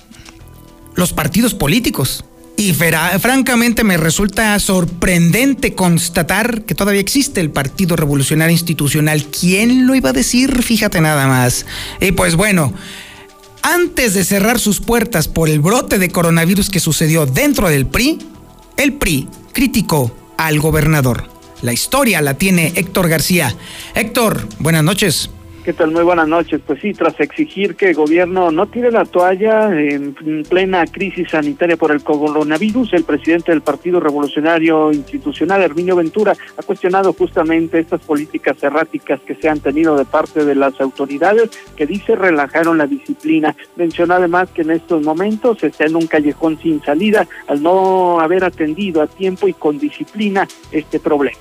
los 0.95 1.13
partidos 1.13 1.55
políticos. 1.55 2.25
Y 2.57 2.73
francamente 2.75 3.83
me 3.83 3.97
resulta 3.97 4.57
sorprendente 4.61 5.75
constatar 5.75 6.63
que 6.63 6.77
todavía 6.77 7.01
existe 7.01 7.41
el 7.41 7.51
Partido 7.51 7.97
Revolucionario 7.97 8.53
Institucional. 8.53 9.25
¿Quién 9.25 9.87
lo 9.87 9.97
iba 9.97 10.11
a 10.11 10.13
decir? 10.13 10.63
Fíjate 10.63 11.01
nada 11.01 11.27
más. 11.27 11.67
Y 12.01 12.13
pues 12.13 12.37
bueno, 12.37 12.73
antes 13.63 14.15
de 14.15 14.25
cerrar 14.25 14.61
sus 14.61 14.81
puertas 14.81 15.27
por 15.27 15.49
el 15.49 15.59
brote 15.61 15.99
de 15.99 16.11
coronavirus 16.11 16.71
que 16.71 16.79
sucedió 16.79 17.27
dentro 17.27 17.69
del 17.69 17.87
PRI, 17.87 18.19
el 18.77 18.93
PRI 18.93 19.27
criticó 19.53 20.15
al 20.37 20.61
gobernador. 20.61 21.29
La 21.63 21.73
historia 21.73 22.21
la 22.21 22.35
tiene 22.35 22.73
Héctor 22.77 23.09
García. 23.09 23.57
Héctor, 23.95 24.47
buenas 24.61 24.85
noches. 24.85 25.31
¿Qué 25.65 25.73
tal? 25.73 25.93
Muy 25.93 26.03
buenas 26.03 26.27
noches. 26.27 26.61
Pues 26.67 26.81
sí, 26.81 26.93
tras 26.93 27.21
exigir 27.21 27.77
que 27.77 27.91
el 27.91 27.95
gobierno 27.95 28.51
no 28.51 28.67
tire 28.67 28.91
la 28.91 29.05
toalla 29.05 29.71
en 29.73 30.13
plena 30.49 30.85
crisis 30.87 31.31
sanitaria 31.31 31.77
por 31.77 31.93
el 31.93 32.03
coronavirus, 32.03 32.95
el 32.95 33.05
presidente 33.05 33.53
del 33.53 33.61
Partido 33.61 34.01
Revolucionario 34.01 34.91
Institucional, 34.91 35.63
Herminio 35.63 35.95
Ventura, 35.95 36.35
ha 36.57 36.63
cuestionado 36.65 37.13
justamente 37.13 37.79
estas 37.79 38.01
políticas 38.01 38.61
erráticas 38.61 39.21
que 39.21 39.37
se 39.37 39.49
han 39.49 39.61
tenido 39.61 39.97
de 39.97 40.05
parte 40.05 40.45
de 40.45 40.57
las 40.57 40.81
autoridades, 40.81 41.51
que 41.77 41.87
dice 41.87 42.17
relajaron 42.17 42.77
la 42.77 42.89
disciplina. 42.89 43.55
Mencionó 43.77 44.15
además 44.15 44.51
que 44.51 44.63
en 44.63 44.73
estos 44.73 45.05
momentos 45.05 45.63
está 45.63 45.85
en 45.87 45.95
un 45.95 46.09
callejón 46.09 46.59
sin 46.59 46.83
salida 46.83 47.29
al 47.47 47.63
no 47.63 48.19
haber 48.19 48.43
atendido 48.43 49.01
a 49.01 49.07
tiempo 49.07 49.47
y 49.47 49.53
con 49.53 49.79
disciplina 49.79 50.49
este 50.73 50.99
problema 50.99 51.39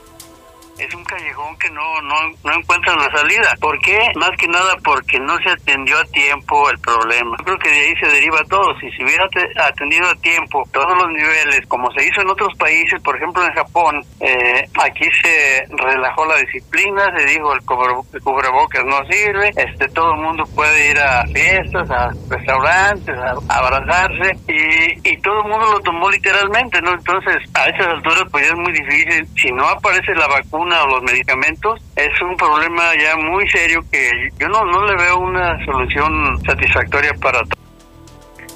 es 0.81 0.93
un 0.95 1.03
callejón 1.03 1.57
que 1.57 1.69
no, 1.69 2.01
no, 2.01 2.15
no 2.43 2.53
encuentra 2.53 2.95
la 2.95 3.11
salida. 3.11 3.55
¿Por 3.59 3.79
qué? 3.79 3.99
Más 4.15 4.31
que 4.37 4.47
nada 4.47 4.75
porque 4.83 5.19
no 5.19 5.37
se 5.39 5.49
atendió 5.49 5.97
a 5.99 6.05
tiempo 6.05 6.69
el 6.69 6.79
problema. 6.79 7.37
Yo 7.39 7.45
creo 7.45 7.59
que 7.59 7.69
de 7.69 7.79
ahí 7.79 7.95
se 7.97 8.07
deriva 8.07 8.43
todo. 8.49 8.77
Si 8.79 8.89
se 8.91 9.03
hubiera 9.03 9.25
atendido 9.67 10.09
a 10.09 10.15
tiempo 10.15 10.63
todos 10.71 10.97
los 10.97 11.11
niveles, 11.11 11.65
como 11.67 11.91
se 11.91 12.07
hizo 12.07 12.21
en 12.21 12.29
otros 12.29 12.53
países, 12.57 13.01
por 13.03 13.15
ejemplo 13.15 13.45
en 13.45 13.53
Japón, 13.53 14.03
eh, 14.19 14.67
aquí 14.83 15.07
se 15.21 15.65
relajó 15.69 16.25
la 16.25 16.37
disciplina, 16.37 17.13
se 17.15 17.25
dijo 17.25 17.53
el, 17.53 17.61
cubrebocas 17.61 18.85
no 18.85 19.05
sirve, 19.05 19.51
este 19.55 19.87
todo 19.89 20.15
el 20.15 20.21
mundo 20.21 20.43
puede 20.55 20.91
ir 20.91 20.99
a 20.99 21.25
fiestas, 21.27 21.89
a 21.91 22.09
restaurantes, 22.29 23.15
a, 23.17 23.33
abrazarse 23.49 24.37
y, 24.47 25.09
y 25.09 25.17
todo 25.21 25.43
el 25.43 25.49
mundo 25.49 25.73
lo 25.73 25.79
tomó 25.81 26.09
literalmente, 26.09 26.81
¿no? 26.81 26.93
Entonces, 26.93 27.37
a 27.53 27.65
esas 27.65 27.87
alturas 27.87 28.23
pues 28.31 28.47
es 28.47 28.55
muy 28.55 28.71
difícil. 28.71 29.27
Si 29.35 29.51
no 29.51 29.67
aparece 29.67 30.13
la 30.15 30.27
vacuna, 30.27 30.70
o 30.79 30.87
los 30.87 31.03
medicamentos, 31.03 31.81
es 31.95 32.21
un 32.21 32.35
problema 32.37 32.83
ya 32.95 33.17
muy 33.17 33.47
serio 33.49 33.83
que 33.91 34.29
yo 34.39 34.47
no, 34.47 34.65
no 34.65 34.85
le 34.85 34.95
veo 34.95 35.19
una 35.19 35.63
solución 35.65 36.39
satisfactoria 36.45 37.13
para 37.21 37.41
todos. 37.43 37.61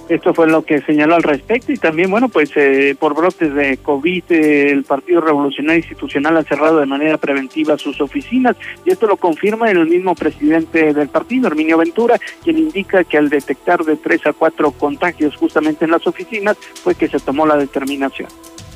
Esto 0.08 0.36
fue 0.36 0.48
lo 0.48 0.64
que 0.64 0.82
señaló 0.82 1.16
al 1.16 1.24
respecto 1.24 1.72
y 1.72 1.78
también, 1.78 2.12
bueno, 2.12 2.30
pues 2.30 2.52
eh, 2.56 2.96
por 3.00 3.16
brotes 3.16 3.52
de 3.56 3.78
COVID, 3.78 4.24
eh, 4.30 4.70
el 4.70 4.84
Partido 4.84 5.20
Revolucionario 5.20 5.80
Institucional 5.80 6.38
ha 6.38 6.44
cerrado 6.44 6.80
de 6.80 6.86
manera 6.86 7.18
preventiva 7.18 7.76
sus 7.80 8.00
oficinas 8.00 8.56
y 8.86 8.92
esto 8.92 9.08
lo 9.08 9.18
confirma 9.18 9.72
el 9.72 9.88
mismo 9.88 10.14
presidente 10.14 10.94
del 10.94 11.10
partido, 11.10 11.48
Herminio 11.48 11.80
Ventura, 11.80 12.20
quien 12.44 12.60
indica 12.60 13.04
que 13.04 13.18
al 13.18 13.30
detectar 13.30 13.84
de 13.84 13.96
tres 13.96 14.24
a 14.28 14.34
cuatro 14.34 14.72
contagios 14.72 15.36
justamente 15.38 15.86
en 15.86 15.92
las 15.92 16.06
oficinas 16.06 16.56
fue 16.84 16.94
que 16.94 17.08
se 17.08 17.20
tomó 17.20 17.48
la 17.48 17.58
determinación 17.58 18.30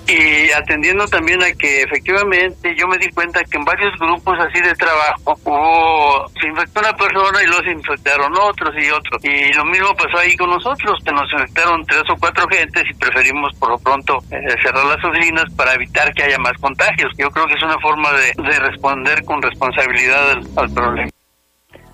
y 0.09 0.51
atendiendo 0.51 1.05
también 1.07 1.41
a 1.43 1.51
que 1.53 1.83
efectivamente 1.83 2.75
yo 2.75 2.87
me 2.87 2.97
di 2.97 3.09
cuenta 3.11 3.43
que 3.43 3.57
en 3.57 3.65
varios 3.65 3.93
grupos 3.99 4.37
así 4.39 4.59
de 4.61 4.73
trabajo 4.73 5.37
hubo, 5.43 6.27
se 6.29 6.47
infectó 6.47 6.79
una 6.79 6.93
persona 6.93 7.43
y 7.43 7.47
luego 7.47 7.63
se 7.63 7.71
infectaron 7.71 8.33
otros 8.35 8.73
y 8.75 8.89
otros. 8.89 9.23
Y 9.23 9.53
lo 9.53 9.65
mismo 9.65 9.95
pasó 9.95 10.17
ahí 10.17 10.35
con 10.35 10.49
nosotros, 10.49 10.97
que 11.05 11.11
nos 11.11 11.31
infectaron 11.31 11.85
tres 11.85 12.03
o 12.09 12.15
cuatro 12.19 12.47
gentes 12.47 12.83
y 12.89 12.93
preferimos 12.95 13.53
por 13.59 13.69
lo 13.69 13.77
pronto 13.77 14.19
eh, 14.31 14.55
cerrar 14.63 14.85
las 14.85 15.03
oficinas 15.03 15.45
para 15.55 15.73
evitar 15.75 16.11
que 16.13 16.23
haya 16.23 16.39
más 16.39 16.53
contagios. 16.59 17.11
Yo 17.17 17.29
creo 17.29 17.45
que 17.45 17.53
es 17.53 17.63
una 17.63 17.79
forma 17.79 18.09
de, 18.13 18.59
responder 18.59 19.23
con 19.25 19.41
responsabilidad 19.41 20.39
al 20.55 20.73
problema. 20.73 21.09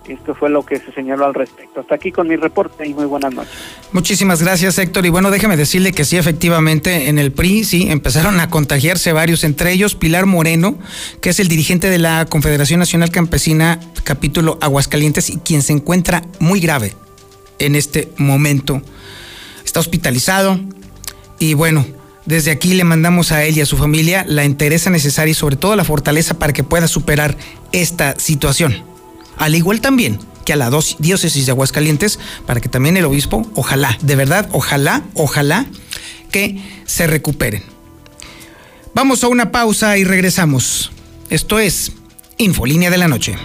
Esto 0.08 0.36
fue 0.36 0.50
lo 0.50 0.64
que 0.64 0.80
se 0.80 0.92
señaló 0.92 1.26
al 1.26 1.34
respecto. 1.34 1.80
Hasta 1.80 1.96
aquí 1.96 2.12
con 2.12 2.28
mi 2.28 2.36
reporte 2.36 2.88
y 2.88 2.94
muy 2.94 3.06
buenas 3.06 3.34
noches. 3.34 3.54
Muchísimas 3.92 4.42
gracias, 4.42 4.78
Héctor. 4.78 5.06
Y 5.06 5.10
bueno, 5.10 5.32
déjeme 5.32 5.58
decirle 5.58 5.94
que 5.94 6.06
sí, 6.06 6.18
efectivamente, 6.18 7.10
en 7.10 7.18
el 7.18 7.32
PRI, 7.32 7.64
sí, 7.64 7.88
empezaron 7.90 8.40
a 8.40 8.50
contagiarse 8.50 9.14
varios, 9.14 9.44
entre 9.44 9.72
ellos 9.72 9.96
Pilar 9.96 10.26
Moreno, 10.28 10.78
que 11.22 11.30
es 11.30 11.40
el 11.40 11.48
dirigente 11.48 11.90
de 11.90 11.98
la 11.98 12.26
Confederación 12.26 12.80
Nacional 12.80 13.10
Campesina, 13.10 13.80
capítulo 14.04 14.60
Aguascalientes, 14.62 15.30
y 15.30 15.38
quien 15.38 15.64
se 15.64 15.74
encuentra 15.74 16.22
muy 16.40 16.60
grave 16.60 16.94
en 17.58 17.76
este 17.76 18.10
momento. 18.18 18.82
Está 19.66 19.80
hospitalizado 19.80 20.60
y 21.40 21.56
bueno, 21.56 21.86
desde 22.26 22.52
aquí 22.52 22.74
le 22.74 22.84
mandamos 22.84 23.32
a 23.32 23.44
él 23.44 23.58
y 23.58 23.62
a 23.62 23.66
su 23.66 23.78
familia 23.78 24.24
la 24.28 24.44
entereza 24.44 24.90
necesaria 24.90 25.32
y 25.32 25.36
sobre 25.36 25.56
todo 25.56 25.76
la 25.76 25.84
fortaleza 25.84 26.38
para 26.38 26.54
que 26.54 26.64
pueda 26.64 26.88
superar 26.88 27.36
esta 27.72 28.18
situación 28.20 28.95
al 29.38 29.56
igual 29.56 29.82
también 29.82 30.20
que 30.46 30.54
a 30.54 30.56
la 30.56 30.70
diócesis 31.00 31.46
de 31.46 31.52
Aguascalientes, 31.52 32.20
para 32.46 32.62
que 32.62 32.70
también 32.70 32.96
el 32.98 33.06
obispo, 33.06 33.50
ojalá, 33.56 33.98
de 34.02 34.16
verdad, 34.16 34.48
ojalá, 34.52 35.04
ojalá 35.16 35.66
que 36.32 36.62
se 36.86 37.08
recuperen. 37.08 37.64
Vamos 38.94 39.24
a 39.24 39.28
una 39.28 39.52
pausa 39.52 39.98
y 39.98 40.04
regresamos. 40.04 40.92
Esto 41.30 41.60
es 41.60 41.92
Infolínea 42.38 42.90
de 42.90 42.98
la 42.98 43.08
Noche. 43.08 43.36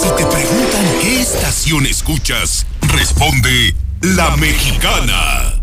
Si 0.00 0.08
te 0.16 0.24
preguntan 0.24 0.86
qué 1.02 1.20
estación 1.20 1.84
escuchas, 1.86 2.64
responde 2.80 3.74
La 4.00 4.36
Mexicana. 4.36 5.55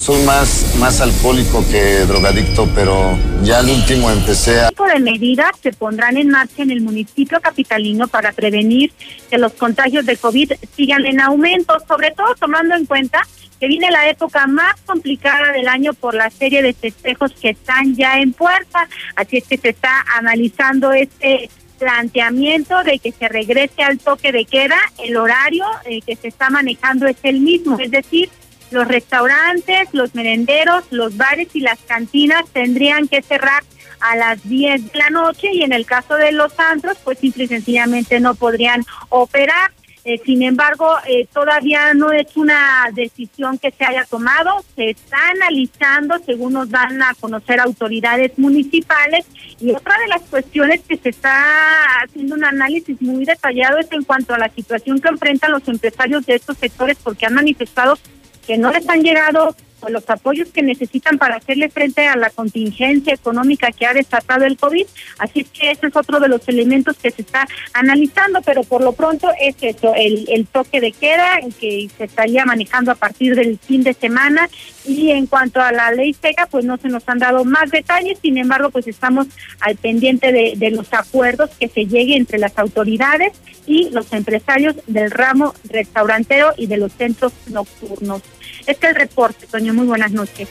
Soy 0.00 0.22
más, 0.24 0.76
más 0.78 1.02
alcohólico 1.02 1.62
que 1.70 2.06
drogadicto, 2.06 2.66
pero 2.74 3.18
ya 3.42 3.58
al 3.58 3.68
último 3.68 4.10
empecé 4.10 4.58
a... 4.58 4.68
¿Qué 4.68 4.70
tipo 4.70 4.86
de 4.86 4.98
medidas 4.98 5.50
se 5.62 5.74
pondrán 5.74 6.16
en 6.16 6.30
marcha 6.30 6.62
en 6.62 6.70
el 6.70 6.80
municipio 6.80 7.38
capitalino 7.38 8.08
para 8.08 8.32
prevenir 8.32 8.94
que 9.28 9.36
los 9.36 9.52
contagios 9.52 10.06
de 10.06 10.16
COVID 10.16 10.52
sigan 10.74 11.04
en 11.04 11.20
aumento? 11.20 11.74
Sobre 11.86 12.12
todo 12.12 12.34
tomando 12.36 12.76
en 12.76 12.86
cuenta 12.86 13.20
que 13.60 13.68
viene 13.68 13.90
la 13.90 14.08
época 14.08 14.46
más 14.46 14.74
complicada 14.86 15.52
del 15.52 15.68
año 15.68 15.92
por 15.92 16.14
la 16.14 16.30
serie 16.30 16.62
de 16.62 16.72
festejos 16.72 17.32
que 17.32 17.50
están 17.50 17.94
ya 17.94 18.20
en 18.20 18.32
puerta. 18.32 18.88
Así 19.16 19.36
es 19.36 19.44
que 19.44 19.58
se 19.58 19.68
está 19.68 20.02
analizando 20.16 20.92
este 20.92 21.50
planteamiento 21.78 22.82
de 22.84 22.98
que 23.00 23.12
se 23.12 23.28
regrese 23.28 23.82
al 23.82 23.98
toque 23.98 24.32
de 24.32 24.46
queda, 24.46 24.78
el 25.04 25.18
horario 25.18 25.66
eh, 25.84 26.00
que 26.00 26.16
se 26.16 26.28
está 26.28 26.48
manejando 26.48 27.06
es 27.06 27.16
el 27.22 27.40
mismo, 27.40 27.78
es 27.78 27.90
decir, 27.90 28.30
los 28.70 28.86
restaurantes, 28.86 29.88
los 29.92 30.14
merenderos, 30.14 30.84
los 30.90 31.16
bares 31.16 31.48
y 31.54 31.60
las 31.60 31.78
cantinas 31.80 32.44
tendrían 32.52 33.08
que 33.08 33.22
cerrar 33.22 33.62
a 34.00 34.16
las 34.16 34.48
10 34.48 34.92
de 34.92 34.98
la 34.98 35.10
noche 35.10 35.48
y 35.52 35.62
en 35.62 35.72
el 35.72 35.86
caso 35.86 36.14
de 36.14 36.32
los 36.32 36.58
antros, 36.58 36.96
pues 37.04 37.18
simple 37.18 37.44
y 37.44 37.48
sencillamente 37.48 38.18
no 38.20 38.34
podrían 38.34 38.84
operar. 39.08 39.72
Eh, 40.02 40.18
sin 40.24 40.42
embargo, 40.42 40.96
eh, 41.06 41.28
todavía 41.30 41.92
no 41.92 42.10
es 42.10 42.34
una 42.34 42.88
decisión 42.94 43.58
que 43.58 43.70
se 43.70 43.84
haya 43.84 44.06
tomado, 44.06 44.64
se 44.74 44.90
está 44.90 45.18
analizando 45.28 46.18
según 46.24 46.54
nos 46.54 46.70
dan 46.70 47.02
a 47.02 47.14
conocer 47.20 47.60
autoridades 47.60 48.38
municipales 48.38 49.26
y 49.60 49.72
otra 49.72 49.98
de 49.98 50.08
las 50.08 50.22
cuestiones 50.22 50.80
que 50.88 50.96
se 50.96 51.10
está 51.10 52.00
haciendo 52.02 52.34
un 52.34 52.44
análisis 52.44 53.00
muy 53.02 53.26
detallado 53.26 53.76
es 53.76 53.92
en 53.92 54.04
cuanto 54.04 54.32
a 54.32 54.38
la 54.38 54.48
situación 54.48 55.00
que 55.00 55.08
enfrentan 55.08 55.52
los 55.52 55.68
empresarios 55.68 56.24
de 56.24 56.36
estos 56.36 56.56
sectores 56.56 56.96
porque 57.02 57.26
han 57.26 57.34
manifestado 57.34 57.98
que 58.46 58.58
no 58.58 58.70
les 58.70 58.88
han 58.88 59.02
llegado 59.02 59.54
pues, 59.80 59.92
los 59.92 60.08
apoyos 60.08 60.48
que 60.48 60.62
necesitan 60.62 61.18
para 61.18 61.36
hacerle 61.36 61.68
frente 61.68 62.06
a 62.06 62.16
la 62.16 62.30
contingencia 62.30 63.14
económica 63.14 63.72
que 63.72 63.86
ha 63.86 63.94
desatado 63.94 64.44
el 64.44 64.56
COVID. 64.56 64.86
Así 65.18 65.44
que 65.44 65.70
ese 65.70 65.88
es 65.88 65.96
otro 65.96 66.20
de 66.20 66.28
los 66.28 66.46
elementos 66.48 66.96
que 66.96 67.10
se 67.10 67.22
está 67.22 67.46
analizando, 67.72 68.42
pero 68.42 68.62
por 68.64 68.82
lo 68.82 68.92
pronto 68.92 69.28
es 69.40 69.56
eso, 69.60 69.94
el, 69.94 70.26
el 70.28 70.46
toque 70.46 70.80
de 70.80 70.92
queda 70.92 71.40
que 71.58 71.88
se 71.96 72.04
estaría 72.04 72.44
manejando 72.44 72.90
a 72.92 72.94
partir 72.94 73.34
del 73.34 73.58
fin 73.58 73.82
de 73.82 73.94
semana. 73.94 74.48
Y 74.84 75.10
en 75.10 75.26
cuanto 75.26 75.60
a 75.60 75.72
la 75.72 75.92
ley 75.92 76.14
seca, 76.14 76.46
pues 76.50 76.64
no 76.64 76.76
se 76.76 76.88
nos 76.88 77.06
han 77.08 77.18
dado 77.18 77.44
más 77.44 77.70
detalles, 77.70 78.18
sin 78.20 78.38
embargo, 78.38 78.70
pues 78.70 78.86
estamos 78.86 79.26
al 79.60 79.76
pendiente 79.76 80.32
de, 80.32 80.54
de 80.56 80.70
los 80.70 80.92
acuerdos 80.92 81.50
que 81.58 81.68
se 81.68 81.86
llegue 81.86 82.16
entre 82.16 82.38
las 82.38 82.58
autoridades 82.58 83.32
y 83.66 83.90
los 83.90 84.12
empresarios 84.12 84.76
del 84.86 85.10
ramo 85.10 85.54
restaurantero 85.64 86.52
y 86.56 86.66
de 86.66 86.78
los 86.78 86.92
centros 86.92 87.32
nocturnos. 87.48 88.22
Este 88.70 88.86
es 88.86 88.92
el 88.94 89.00
reporte, 89.00 89.48
Toño. 89.48 89.74
Muy 89.74 89.88
buenas 89.88 90.12
noches. 90.12 90.48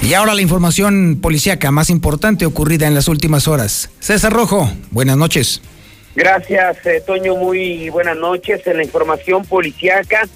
Y 0.00 0.14
ahora 0.14 0.34
la 0.34 0.40
información 0.40 1.18
policíaca 1.20 1.70
más 1.70 1.90
importante 1.90 2.46
ocurrida 2.46 2.86
en 2.86 2.94
las 2.94 3.08
últimas 3.08 3.46
horas. 3.46 3.90
César 4.00 4.32
Rojo, 4.32 4.70
buenas 4.90 5.18
noches. 5.18 5.60
Gracias, 6.14 6.78
eh, 6.86 7.02
Toño. 7.06 7.36
Muy 7.36 7.90
buenas 7.90 8.16
noches. 8.16 8.66
En 8.66 8.78
la 8.78 8.84
información 8.84 9.44
policíaca, 9.44 10.26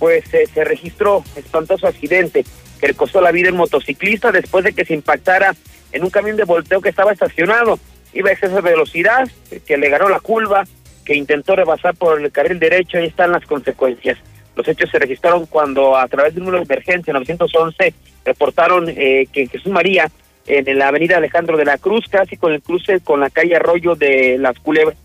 pues 0.00 0.24
eh, 0.34 0.48
se 0.52 0.64
registró 0.64 1.22
espantoso 1.36 1.86
accidente 1.86 2.44
que 2.80 2.88
le 2.88 2.94
costó 2.94 3.20
la 3.20 3.30
vida 3.30 3.50
al 3.50 3.54
motociclista 3.54 4.32
después 4.32 4.64
de 4.64 4.72
que 4.72 4.84
se 4.84 4.94
impactara 4.94 5.54
en 5.92 6.02
un 6.02 6.10
camión 6.10 6.36
de 6.36 6.42
volteo 6.42 6.80
que 6.80 6.88
estaba 6.88 7.12
estacionado. 7.12 7.78
Iba 8.12 8.30
a 8.30 8.32
exceso 8.32 8.56
de 8.56 8.62
velocidad, 8.62 9.30
que 9.64 9.76
le 9.76 9.90
ganó 9.90 10.08
la 10.08 10.18
curva, 10.18 10.64
que 11.06 11.14
intentó 11.14 11.56
rebasar 11.56 11.94
por 11.94 12.20
el 12.20 12.30
carril 12.32 12.58
derecho, 12.58 12.98
ahí 12.98 13.06
están 13.06 13.32
las 13.32 13.46
consecuencias. 13.46 14.18
Los 14.56 14.66
hechos 14.68 14.90
se 14.90 14.98
registraron 14.98 15.46
cuando 15.46 15.96
a 15.96 16.08
través 16.08 16.34
de 16.34 16.40
un 16.40 16.46
número 16.46 16.64
de 16.64 16.74
emergencia 16.74 17.12
911 17.12 17.94
reportaron 18.24 18.88
eh, 18.88 19.26
que 19.32 19.46
Jesús 19.46 19.72
María 19.72 20.10
en 20.46 20.78
la 20.78 20.88
avenida 20.88 21.16
Alejandro 21.16 21.56
de 21.56 21.64
la 21.64 21.78
Cruz, 21.78 22.06
casi 22.08 22.36
con 22.36 22.52
el 22.52 22.62
cruce 22.62 23.00
con 23.00 23.20
la 23.20 23.30
calle 23.30 23.56
Arroyo 23.56 23.94
de 23.94 24.38
las 24.38 24.58
Culebras, 24.58 24.96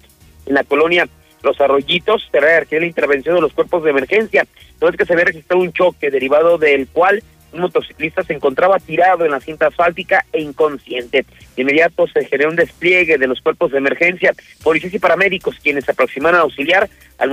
en 0.45 0.53
la 0.53 0.63
colonia 0.63 1.07
Los 1.43 1.59
Arroyitos, 1.59 2.27
se 2.31 2.39
requirió 2.39 2.81
la 2.81 2.87
intervención 2.87 3.35
de 3.35 3.41
los 3.41 3.53
cuerpos 3.53 3.83
de 3.83 3.89
emergencia. 3.89 4.45
Entonces 4.73 4.97
que 4.97 5.05
se 5.05 5.13
había 5.13 5.25
registrado 5.25 5.61
un 5.61 5.73
choque 5.73 6.11
derivado 6.11 6.57
del 6.57 6.87
cual 6.87 7.23
un 7.53 7.61
motociclista 7.61 8.23
se 8.23 8.33
encontraba 8.33 8.79
tirado 8.79 9.25
en 9.25 9.31
la 9.31 9.39
cinta 9.39 9.67
asfáltica 9.67 10.25
e 10.31 10.41
inconsciente. 10.41 11.25
De 11.55 11.61
inmediato 11.61 12.07
se 12.07 12.25
generó 12.25 12.49
un 12.49 12.55
despliegue 12.55 13.17
de 13.17 13.27
los 13.27 13.41
cuerpos 13.41 13.71
de 13.71 13.77
emergencia, 13.77 14.33
policías 14.63 14.93
y 14.93 14.99
paramédicos, 14.99 15.57
quienes 15.61 15.85
se 15.85 15.91
aproximaron 15.91 16.39
a 16.39 16.43
auxiliar 16.43 16.89
al 17.17 17.29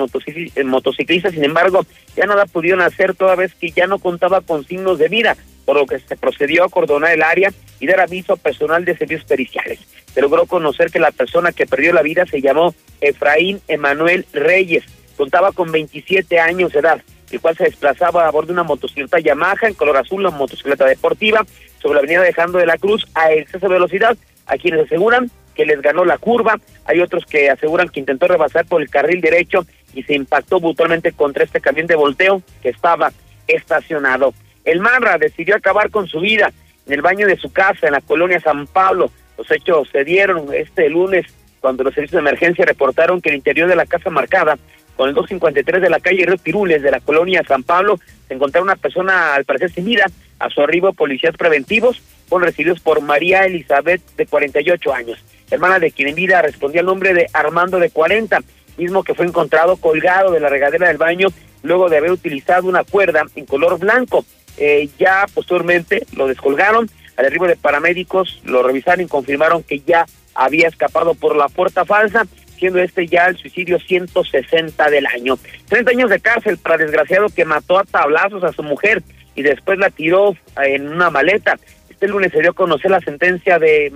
motociclista. 0.66 1.30
Sin 1.30 1.44
embargo, 1.44 1.84
ya 2.16 2.26
nada 2.26 2.46
pudieron 2.46 2.80
hacer 2.80 3.14
toda 3.14 3.36
vez 3.36 3.54
que 3.54 3.70
ya 3.70 3.86
no 3.86 3.98
contaba 3.98 4.40
con 4.40 4.64
signos 4.64 4.98
de 4.98 5.08
vida, 5.08 5.36
por 5.64 5.76
lo 5.76 5.86
que 5.86 5.98
se 5.98 6.16
procedió 6.16 6.62
a 6.62 6.66
acordonar 6.66 7.12
el 7.12 7.22
área 7.22 7.52
y 7.80 7.86
dar 7.86 8.00
aviso 8.00 8.32
a 8.32 8.36
personal 8.36 8.84
de 8.84 8.96
servicios 8.96 9.24
periciales. 9.24 9.78
Se 10.12 10.20
logró 10.20 10.46
conocer 10.46 10.90
que 10.90 10.98
la 10.98 11.10
persona 11.10 11.52
que 11.52 11.66
perdió 11.66 11.92
la 11.92 12.02
vida 12.02 12.26
se 12.26 12.40
llamó 12.40 12.74
Efraín 13.00 13.60
Emanuel 13.68 14.26
Reyes. 14.32 14.84
Contaba 15.16 15.52
con 15.52 15.70
27 15.70 16.38
años 16.40 16.72
de 16.72 16.80
edad 16.80 17.02
el 17.30 17.40
cual 17.40 17.56
se 17.56 17.64
desplazaba 17.64 18.26
a 18.26 18.30
bordo 18.30 18.48
de 18.48 18.52
una 18.54 18.62
motocicleta 18.62 19.18
Yamaha 19.18 19.68
en 19.68 19.74
color 19.74 19.96
azul, 19.96 20.20
una 20.20 20.30
motocicleta 20.30 20.84
deportiva, 20.84 21.44
sobre 21.80 21.94
la 21.94 22.00
avenida 22.00 22.22
Dejando 22.22 22.58
de 22.58 22.66
la 22.66 22.78
Cruz 22.78 23.06
a 23.14 23.32
exceso 23.32 23.68
de 23.68 23.74
velocidad, 23.74 24.16
a 24.46 24.56
quienes 24.56 24.86
aseguran 24.86 25.30
que 25.54 25.66
les 25.66 25.82
ganó 25.82 26.04
la 26.04 26.18
curva, 26.18 26.58
hay 26.84 27.00
otros 27.00 27.26
que 27.26 27.50
aseguran 27.50 27.88
que 27.88 28.00
intentó 28.00 28.28
rebasar 28.28 28.64
por 28.66 28.80
el 28.80 28.88
carril 28.88 29.20
derecho 29.20 29.66
y 29.92 30.04
se 30.04 30.14
impactó 30.14 30.60
brutalmente 30.60 31.12
contra 31.12 31.42
este 31.42 31.60
camión 31.60 31.88
de 31.88 31.96
volteo 31.96 32.42
que 32.62 32.68
estaba 32.68 33.12
estacionado. 33.48 34.32
El 34.64 34.80
Marra 34.80 35.18
decidió 35.18 35.56
acabar 35.56 35.90
con 35.90 36.06
su 36.06 36.20
vida 36.20 36.52
en 36.86 36.92
el 36.92 37.02
baño 37.02 37.26
de 37.26 37.36
su 37.36 37.52
casa 37.52 37.88
en 37.88 37.92
la 37.92 38.00
colonia 38.00 38.40
San 38.40 38.68
Pablo. 38.68 39.10
Los 39.36 39.50
hechos 39.50 39.88
se 39.90 40.04
dieron 40.04 40.54
este 40.54 40.88
lunes 40.88 41.26
cuando 41.60 41.82
los 41.82 41.94
servicios 41.94 42.22
de 42.22 42.28
emergencia 42.28 42.64
reportaron 42.64 43.20
que 43.20 43.30
el 43.30 43.36
interior 43.36 43.68
de 43.68 43.76
la 43.76 43.86
casa 43.86 44.10
marcada 44.10 44.58
con 44.98 45.08
el 45.08 45.14
253 45.14 45.80
de 45.80 45.90
la 45.90 46.00
calle 46.00 46.26
Río 46.26 46.36
Pirules 46.38 46.82
de 46.82 46.90
la 46.90 46.98
colonia 46.98 47.44
San 47.46 47.62
Pablo, 47.62 48.00
se 48.26 48.34
encontraba 48.34 48.64
una 48.64 48.74
persona 48.74 49.36
al 49.36 49.44
parecer 49.44 49.70
sin 49.70 49.84
vida. 49.84 50.06
A 50.40 50.50
su 50.50 50.60
arribo, 50.60 50.92
policías 50.92 51.36
preventivos 51.36 52.02
fueron 52.28 52.48
recibidos 52.48 52.80
por 52.80 53.00
María 53.00 53.46
Elizabeth, 53.46 54.02
de 54.16 54.26
48 54.26 54.92
años, 54.92 55.24
hermana 55.52 55.78
de 55.78 55.92
quien 55.92 56.08
en 56.08 56.16
vida 56.16 56.42
respondía 56.42 56.80
al 56.80 56.86
nombre 56.86 57.14
de 57.14 57.28
Armando, 57.32 57.78
de 57.78 57.90
40, 57.90 58.40
mismo 58.76 59.04
que 59.04 59.14
fue 59.14 59.24
encontrado 59.24 59.76
colgado 59.76 60.32
de 60.32 60.40
la 60.40 60.48
regadera 60.48 60.88
del 60.88 60.98
baño 60.98 61.28
luego 61.62 61.88
de 61.88 61.98
haber 61.98 62.10
utilizado 62.10 62.66
una 62.66 62.82
cuerda 62.82 63.22
en 63.36 63.46
color 63.46 63.78
blanco. 63.78 64.24
Eh, 64.56 64.88
ya 64.98 65.26
posteriormente 65.32 66.06
lo 66.16 66.26
descolgaron. 66.26 66.90
Al 67.16 67.26
arribo 67.26 67.46
de 67.46 67.56
paramédicos 67.56 68.40
lo 68.44 68.64
revisaron 68.64 69.04
y 69.04 69.08
confirmaron 69.08 69.62
que 69.62 69.78
ya 69.78 70.06
había 70.34 70.66
escapado 70.66 71.14
por 71.14 71.36
la 71.36 71.48
puerta 71.48 71.84
falsa 71.84 72.26
siendo 72.58 72.78
este 72.80 73.06
ya 73.06 73.26
el 73.26 73.36
suicidio 73.36 73.78
160 73.78 74.90
del 74.90 75.06
año. 75.06 75.38
30 75.68 75.90
años 75.90 76.10
de 76.10 76.20
cárcel 76.20 76.58
para 76.58 76.76
desgraciado 76.76 77.28
que 77.28 77.44
mató 77.44 77.78
a 77.78 77.84
tablazos 77.84 78.44
a 78.44 78.52
su 78.52 78.62
mujer 78.62 79.02
y 79.34 79.42
después 79.42 79.78
la 79.78 79.90
tiró 79.90 80.36
en 80.62 80.88
una 80.88 81.10
maleta. 81.10 81.58
Este 81.88 82.08
lunes 82.08 82.32
se 82.32 82.40
dio 82.40 82.50
a 82.50 82.54
conocer 82.54 82.90
la 82.90 83.00
sentencia 83.00 83.58
de 83.58 83.92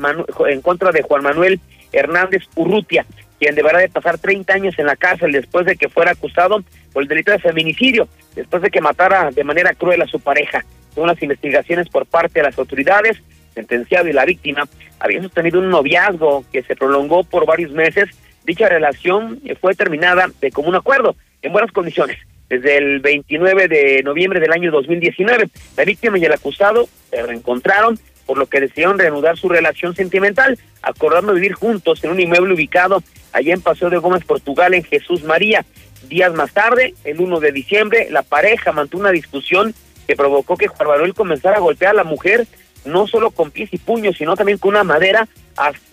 en 0.49 0.61
contra 0.61 0.93
de 0.93 1.03
Juan 1.03 1.23
Manuel 1.23 1.61
Hernández 1.93 2.43
Urrutia, 2.57 3.05
quien 3.39 3.55
deberá 3.55 3.79
de 3.79 3.89
pasar 3.89 4.19
30 4.19 4.53
años 4.55 4.79
en 4.79 4.87
la 4.87 4.97
cárcel 4.97 5.33
después 5.33 5.67
de 5.67 5.77
que 5.77 5.89
fuera 5.89 6.13
acusado 6.13 6.63
por 6.93 7.03
el 7.03 7.09
delito 7.09 7.33
de 7.33 7.39
feminicidio, 7.39 8.09
después 8.35 8.63
de 8.63 8.71
que 8.71 8.81
matara 8.81 9.31
de 9.31 9.45
manera 9.45 9.75
cruel 9.75 10.03
a 10.03 10.07
su 10.07 10.21
pareja. 10.21 10.65
Según 10.95 11.09
las 11.09 11.23
investigaciones 11.23 11.89
por 11.89 12.07
parte 12.07 12.41
de 12.41 12.45
las 12.45 12.59
autoridades, 12.59 13.23
sentenciado 13.55 14.09
y 14.09 14.13
la 14.13 14.25
víctima 14.25 14.69
habían 14.99 15.23
sostenido 15.23 15.59
un 15.59 15.71
noviazgo 15.71 16.45
que 16.53 16.63
se 16.63 16.77
prolongó 16.77 17.25
por 17.25 17.47
varios 17.47 17.73
meses 17.73 18.09
Dicha 18.45 18.69
relación 18.69 19.41
fue 19.61 19.75
terminada 19.75 20.29
de 20.41 20.51
común 20.51 20.75
acuerdo, 20.75 21.15
en 21.43 21.53
buenas 21.53 21.71
condiciones, 21.71 22.19
desde 22.49 22.77
el 22.77 23.01
29 23.01 23.69
de 23.69 24.03
noviembre 24.03 24.41
del 24.41 24.53
año 24.53 24.73
2019. 24.73 25.49
La 25.77 25.85
víctima 25.85 26.19
y 26.19 26.25
el 26.25 26.33
acusado 26.33 26.89
se 27.11 27.23
reencontraron, 27.23 27.99
por 28.27 28.39
lo 28.39 28.47
que 28.47 28.61
decidieron 28.61 28.99
reanudar 28.99 29.37
su 29.37 29.49
relación 29.49 29.95
sentimental, 29.95 30.59
acordando 30.83 31.35
vivir 31.35 31.53
juntos 31.53 32.03
en 32.03 32.11
un 32.11 32.21
inmueble 32.21 32.55
ubicado 32.55 33.03
allá 33.33 33.55
en 33.55 33.61
Paseo 33.61 33.91
de 33.91 33.99
Gómez, 33.99 34.25
Portugal, 34.25 34.75
en 34.75 34.83
Jesús 34.83 35.23
María. 35.23 35.65
Días 36.09 36.35
más 36.35 36.53
tarde, 36.53 36.95
el 37.05 37.21
1 37.21 37.39
de 37.39 37.53
diciembre, 37.53 38.09
la 38.11 38.23
pareja 38.23 38.73
mantuvo 38.73 39.03
una 39.03 39.13
discusión 39.13 39.73
que 40.07 40.17
provocó 40.17 40.57
que 40.57 40.67
Juan 40.67 40.89
Manuel 40.89 41.15
comenzara 41.15 41.59
a 41.59 41.61
golpear 41.61 41.93
a 41.93 41.95
la 41.95 42.05
mujer, 42.05 42.47
no 42.85 43.07
solo 43.07 43.31
con 43.31 43.53
pies 43.53 43.73
y 43.73 43.79
puños, 43.79 44.17
sino 44.19 44.35
también 44.35 44.59
con 44.59 44.71
una 44.71 44.83
madera, 44.83 45.29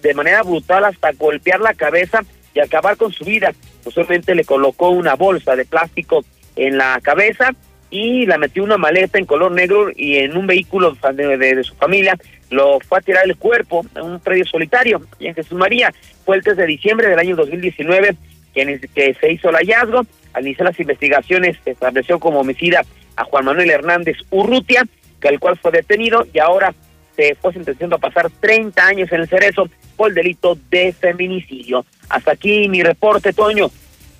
de 0.02 0.14
manera 0.16 0.42
brutal 0.42 0.84
hasta 0.86 1.12
golpear 1.12 1.60
la 1.60 1.76
cabeza 1.76 2.24
y 2.54 2.60
acabar 2.60 2.98
con 2.98 3.12
su 3.12 3.26
vida. 3.26 3.54
Posteriormente 3.84 4.36
le 4.36 4.46
colocó 4.46 4.90
una 4.90 5.16
bolsa 5.16 5.56
de 5.56 5.66
plástico 5.66 6.24
en 6.56 6.78
la 6.78 7.00
cabeza 7.02 7.52
y 7.90 8.26
la 8.26 8.38
metió 8.38 8.64
una 8.64 8.78
maleta 8.78 9.18
en 9.18 9.26
color 9.26 9.52
negro 9.52 9.90
y 9.96 10.18
en 10.18 10.38
un 10.38 10.46
vehículo 10.46 10.96
de, 11.14 11.64
su 11.64 11.76
familia 11.76 12.16
lo 12.50 12.80
fue 12.80 13.00
a 13.00 13.02
tirar 13.02 13.26
el 13.26 13.36
cuerpo 13.36 13.86
en 13.96 14.04
un 14.04 14.20
predio 14.20 14.46
solitario 14.46 15.02
y 15.20 15.28
en 15.28 15.36
Jesús 15.36 15.58
María. 15.58 15.94
Fue 16.26 16.36
el 16.36 16.44
3 16.44 16.58
de 16.58 16.66
diciembre 16.66 17.10
del 17.10 17.20
año 17.20 17.36
2019 17.36 18.16
que, 18.54 18.80
que 18.94 19.14
se 19.16 19.32
hizo 19.32 19.50
el 19.50 19.56
hallazgo. 19.56 20.06
Al 20.34 20.46
iniciar 20.46 20.68
las 20.68 20.80
investigaciones 20.80 21.58
se 21.64 21.72
estableció 21.72 22.20
como 22.20 22.40
homicida 22.40 22.84
a 23.16 23.24
Juan 23.24 23.46
Manuel 23.46 23.70
Hernández 23.70 24.18
Urrutia, 24.30 24.84
que 25.20 25.28
el 25.28 25.40
cual 25.40 25.58
fue 25.58 25.72
detenido 25.72 26.26
y 26.32 26.40
ahora 26.40 26.74
se 27.16 27.36
fue 27.36 27.52
sentenciando 27.54 27.98
a 27.98 28.00
pasar 28.00 28.30
30 28.40 28.86
años 28.86 29.12
en 29.12 29.22
el 29.22 29.28
cerezo 29.28 29.68
por 29.98 30.10
el 30.10 30.16
delito 30.16 30.58
de 30.70 30.94
feminicidio. 30.94 31.86
Hasta 32.10 32.32
aquí 32.32 32.67
mi 32.67 32.84
reporte, 32.84 33.34
Toño. 33.34 33.72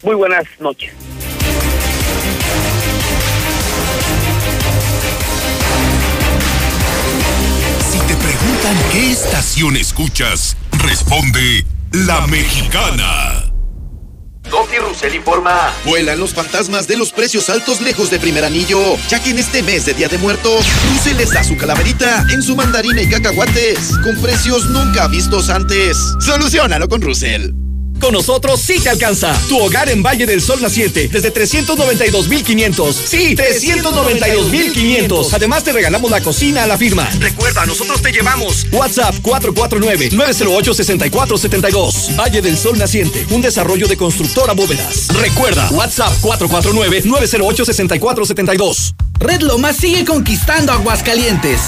Muy 0.04 0.16
buenas 0.16 0.46
noches. 0.60 0.94
Si 7.92 8.00
te 8.00 8.16
preguntan 8.16 8.78
qué 8.92 9.12
es 9.12 9.26
estación 9.26 9.76
escuchas? 9.76 10.56
Responde 10.84 11.66
La 11.92 12.26
Mexicana. 12.28 13.46
Doki 14.50 14.78
Russell 14.78 15.14
informa. 15.16 15.72
Vuelan 15.86 16.20
los 16.20 16.34
fantasmas 16.34 16.88
de 16.88 16.98
los 16.98 17.12
precios 17.12 17.50
altos 17.50 17.82
lejos 17.82 18.10
de 18.10 18.20
primer 18.20 18.44
anillo, 18.44 18.80
ya 19.08 19.22
que 19.22 19.30
en 19.30 19.40
este 19.40 19.62
mes 19.62 19.86
de 19.86 19.94
Día 19.94 20.08
de 20.08 20.18
Muertos, 20.18 20.66
Russell 20.92 21.18
les 21.18 21.32
da 21.32 21.44
su 21.44 21.56
calaverita 21.58 22.26
en 22.32 22.42
su 22.42 22.56
mandarina 22.56 23.02
y 23.02 23.10
cacahuates, 23.10 23.98
con 24.04 24.20
precios 24.22 24.70
nunca 24.70 25.08
vistos 25.08 25.50
antes. 25.50 25.98
Solucionalo 26.20 26.88
con 26.88 27.02
Russell. 27.02 27.69
Con 28.00 28.14
nosotros 28.14 28.62
sí 28.62 28.80
te 28.80 28.90
alcanza. 28.90 29.34
Tu 29.48 29.58
hogar 29.58 29.90
en 29.90 30.02
Valle 30.02 30.26
del 30.26 30.42
Sol 30.42 30.62
Naciente 30.62 31.08
desde 31.08 31.34
392.500. 31.34 32.94
Sí, 32.94 33.36
392.500. 33.36 35.34
Además 35.34 35.64
te 35.64 35.74
regalamos 35.74 36.10
la 36.10 36.22
cocina 36.22 36.64
a 36.64 36.68
la 36.68 36.78
firma. 36.78 37.10
Recuerda, 37.20 37.66
nosotros 37.66 38.02
te 38.02 38.12
llevamos. 38.12 38.66
WhatsApp 38.72 39.16
449-908-6472. 39.22 42.18
Valle 42.18 42.42
del 42.42 42.58
Sol 42.58 42.78
Naciente, 42.78 43.26
un 43.32 43.42
desarrollo 43.42 43.88
de 43.88 43.98
constructora 43.98 44.54
bóvedas. 44.54 45.08
Recuerda, 45.10 45.70
WhatsApp 45.72 46.14
449-908-6472. 46.22 48.94
Red 49.20 49.42
Lomas 49.42 49.76
sigue 49.76 50.06
conquistando 50.06 50.72
Aguascalientes. 50.72 51.60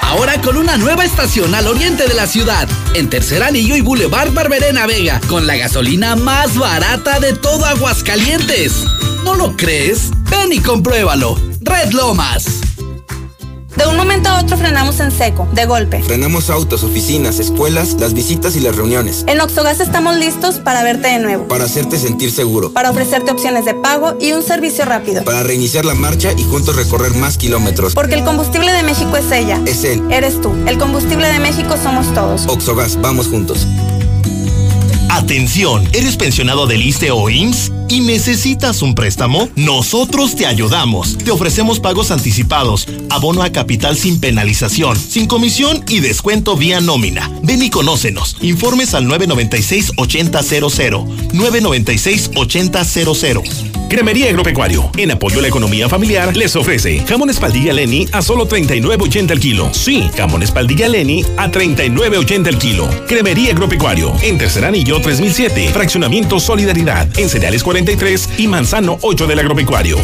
Ahora 0.00 0.40
con 0.40 0.56
una 0.56 0.76
nueva 0.76 1.04
estación 1.04 1.54
al 1.54 1.66
oriente 1.68 2.06
de 2.08 2.14
la 2.14 2.26
ciudad, 2.26 2.68
en 2.94 3.08
Tercer 3.08 3.42
Anillo 3.42 3.76
y 3.76 3.80
Boulevard 3.80 4.32
Barberena 4.32 4.86
Vega, 4.86 5.20
con 5.28 5.46
la 5.46 5.56
gasolina 5.56 6.16
más 6.16 6.56
barata 6.56 7.20
de 7.20 7.34
todo 7.34 7.64
Aguascalientes. 7.66 8.84
¿No 9.24 9.34
lo 9.34 9.56
crees? 9.56 10.10
Ven 10.30 10.52
y 10.52 10.58
compruébalo. 10.60 11.36
Red 11.60 11.92
Lomas. 11.92 12.60
De 13.80 13.86
un 13.86 13.96
momento 13.96 14.28
a 14.28 14.38
otro 14.38 14.58
frenamos 14.58 15.00
en 15.00 15.10
seco, 15.10 15.48
de 15.52 15.64
golpe. 15.64 16.02
Frenamos 16.02 16.50
autos, 16.50 16.84
oficinas, 16.84 17.38
escuelas, 17.38 17.94
las 17.94 18.12
visitas 18.12 18.54
y 18.54 18.60
las 18.60 18.76
reuniones. 18.76 19.24
En 19.26 19.40
Oxogas 19.40 19.80
estamos 19.80 20.16
listos 20.16 20.56
para 20.56 20.82
verte 20.82 21.08
de 21.08 21.18
nuevo. 21.18 21.48
Para 21.48 21.64
hacerte 21.64 21.96
sentir 21.96 22.30
seguro. 22.30 22.74
Para 22.74 22.90
ofrecerte 22.90 23.30
opciones 23.30 23.64
de 23.64 23.72
pago 23.72 24.18
y 24.20 24.32
un 24.32 24.42
servicio 24.42 24.84
rápido. 24.84 25.24
Para 25.24 25.44
reiniciar 25.44 25.86
la 25.86 25.94
marcha 25.94 26.30
y 26.36 26.42
juntos 26.42 26.76
recorrer 26.76 27.14
más 27.14 27.38
kilómetros. 27.38 27.94
Porque 27.94 28.16
el 28.16 28.22
combustible 28.22 28.70
de 28.70 28.82
México 28.82 29.16
es 29.16 29.32
ella. 29.32 29.58
Es 29.64 29.82
él. 29.84 30.02
Eres 30.10 30.42
tú. 30.42 30.52
El 30.66 30.76
combustible 30.76 31.28
de 31.28 31.38
México 31.38 31.78
somos 31.82 32.12
todos. 32.12 32.44
Oxogas, 32.48 33.00
vamos 33.00 33.28
juntos. 33.28 33.66
Atención, 35.08 35.88
¿eres 35.94 36.18
pensionado 36.18 36.66
del 36.66 36.82
ISTE 36.82 37.12
o 37.12 37.30
IMSS 37.30 37.79
y 37.90 38.00
necesitas 38.00 38.80
un 38.82 38.94
préstamo? 38.94 39.48
Nosotros 39.56 40.36
te 40.36 40.46
ayudamos. 40.46 41.18
Te 41.18 41.32
ofrecemos 41.32 41.80
pagos 41.80 42.12
anticipados, 42.12 42.86
abono 43.10 43.42
a 43.42 43.50
capital 43.50 43.96
sin 43.96 44.20
penalización, 44.20 44.96
sin 44.96 45.26
comisión 45.26 45.84
y 45.88 45.98
descuento 46.00 46.56
vía 46.56 46.80
nómina. 46.80 47.28
Ven 47.42 47.62
y 47.62 47.70
conócenos. 47.70 48.36
Informes 48.40 48.94
al 48.94 49.06
996-8000. 49.06 51.32
996-8000. 51.32 53.70
Cremería 53.90 54.28
Agropecuario, 54.28 54.88
en 54.96 55.10
apoyo 55.10 55.40
a 55.40 55.42
la 55.42 55.48
economía 55.48 55.88
familiar, 55.88 56.36
les 56.36 56.54
ofrece 56.54 57.00
jamón 57.08 57.28
espaldilla 57.28 57.72
Lenny 57.72 58.06
a 58.12 58.22
solo 58.22 58.48
39.80 58.48 59.32
el 59.32 59.40
kilo. 59.40 59.74
Sí, 59.74 60.08
jamón 60.16 60.44
espaldilla 60.44 60.88
Lenny 60.88 61.24
a 61.36 61.50
39.80 61.50 62.46
el 62.46 62.56
kilo. 62.56 62.88
Cremería 63.08 63.50
Agropecuario, 63.50 64.14
en 64.22 64.38
Tercer 64.38 64.64
Anillo 64.64 65.00
3007, 65.00 65.70
Fraccionamiento 65.72 66.38
Solidaridad, 66.38 67.08
en 67.18 67.28
Cereales 67.28 67.64
43 67.80 68.28
y 68.38 68.46
Manzano 68.46 68.98
8 69.00 69.26
del 69.26 69.38
Agropecuario. 69.38 69.96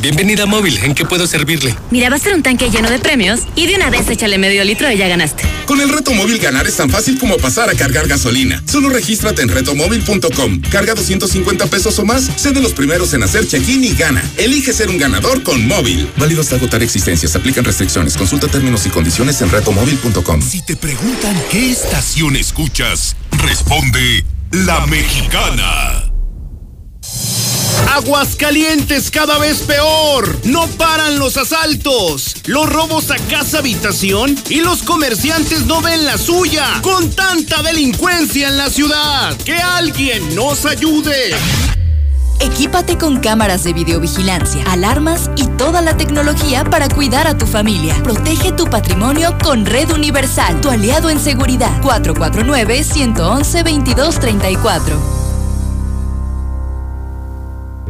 Bienvenida 0.00 0.44
a 0.44 0.46
Móvil, 0.46 0.78
¿en 0.84 0.94
qué 0.94 1.04
puedo 1.04 1.26
servirle? 1.26 1.74
Mira, 1.90 2.08
va 2.08 2.14
a 2.14 2.18
ser 2.20 2.32
un 2.32 2.42
tanque 2.44 2.70
lleno 2.70 2.88
de 2.88 3.00
premios 3.00 3.40
y 3.56 3.66
de 3.66 3.74
una 3.74 3.90
vez 3.90 4.08
échale 4.08 4.38
medio 4.38 4.62
litro 4.62 4.88
y 4.92 4.96
ya 4.96 5.08
ganaste. 5.08 5.42
Con 5.66 5.80
el 5.80 5.88
reto 5.88 6.12
móvil 6.12 6.38
ganar 6.38 6.68
es 6.68 6.76
tan 6.76 6.88
fácil 6.88 7.18
como 7.18 7.36
pasar 7.36 7.68
a 7.68 7.74
cargar 7.74 8.06
gasolina. 8.06 8.62
Solo 8.64 8.90
regístrate 8.90 9.42
en 9.42 9.48
retomóvil.com. 9.48 10.60
Carga 10.70 10.94
250 10.94 11.66
pesos 11.66 11.98
o 11.98 12.04
más, 12.04 12.30
sé 12.36 12.52
de 12.52 12.60
los 12.60 12.74
primeros 12.74 13.12
en 13.14 13.24
hacer 13.24 13.48
check-in 13.48 13.82
y 13.82 13.94
gana. 13.94 14.22
Elige 14.36 14.72
ser 14.72 14.88
un 14.88 14.98
ganador 14.98 15.42
con 15.42 15.66
móvil. 15.66 16.08
Válido 16.16 16.42
hasta 16.42 16.54
agotar 16.54 16.80
existencias. 16.82 17.34
Aplican 17.34 17.64
restricciones. 17.64 18.16
Consulta 18.16 18.46
términos 18.46 18.86
y 18.86 18.90
condiciones 18.90 19.42
en 19.42 19.50
retomóvil.com. 19.50 20.40
Si 20.42 20.62
te 20.62 20.76
preguntan 20.76 21.36
qué 21.50 21.72
estación 21.72 22.36
escuchas, 22.36 23.16
responde 23.32 24.24
La 24.52 24.86
Mexicana. 24.86 26.04
Aguascalientes 27.94 29.10
cada 29.10 29.38
vez 29.38 29.62
peor. 29.62 30.38
No 30.44 30.66
paran 30.66 31.18
los 31.18 31.36
asaltos, 31.36 32.36
los 32.46 32.68
robos 32.68 33.10
a 33.10 33.16
casa 33.16 33.58
habitación 33.58 34.36
y 34.48 34.60
los 34.60 34.82
comerciantes 34.82 35.66
no 35.66 35.80
ven 35.80 36.04
la 36.04 36.18
suya. 36.18 36.80
Con 36.82 37.10
tanta 37.10 37.62
delincuencia 37.62 38.48
en 38.48 38.56
la 38.56 38.70
ciudad, 38.70 39.36
que 39.38 39.54
alguien 39.54 40.34
nos 40.34 40.66
ayude. 40.66 41.34
Equípate 42.40 42.96
con 42.96 43.18
cámaras 43.18 43.64
de 43.64 43.72
videovigilancia, 43.72 44.62
alarmas 44.70 45.30
y 45.36 45.46
toda 45.56 45.82
la 45.82 45.96
tecnología 45.96 46.64
para 46.64 46.88
cuidar 46.88 47.26
a 47.26 47.36
tu 47.36 47.46
familia. 47.46 47.96
Protege 48.02 48.52
tu 48.52 48.66
patrimonio 48.66 49.36
con 49.42 49.66
Red 49.66 49.90
Universal, 49.90 50.60
tu 50.60 50.70
aliado 50.70 51.10
en 51.10 51.18
seguridad. 51.18 51.80
449 51.82 52.84
111 52.84 53.62
2234. 53.62 55.17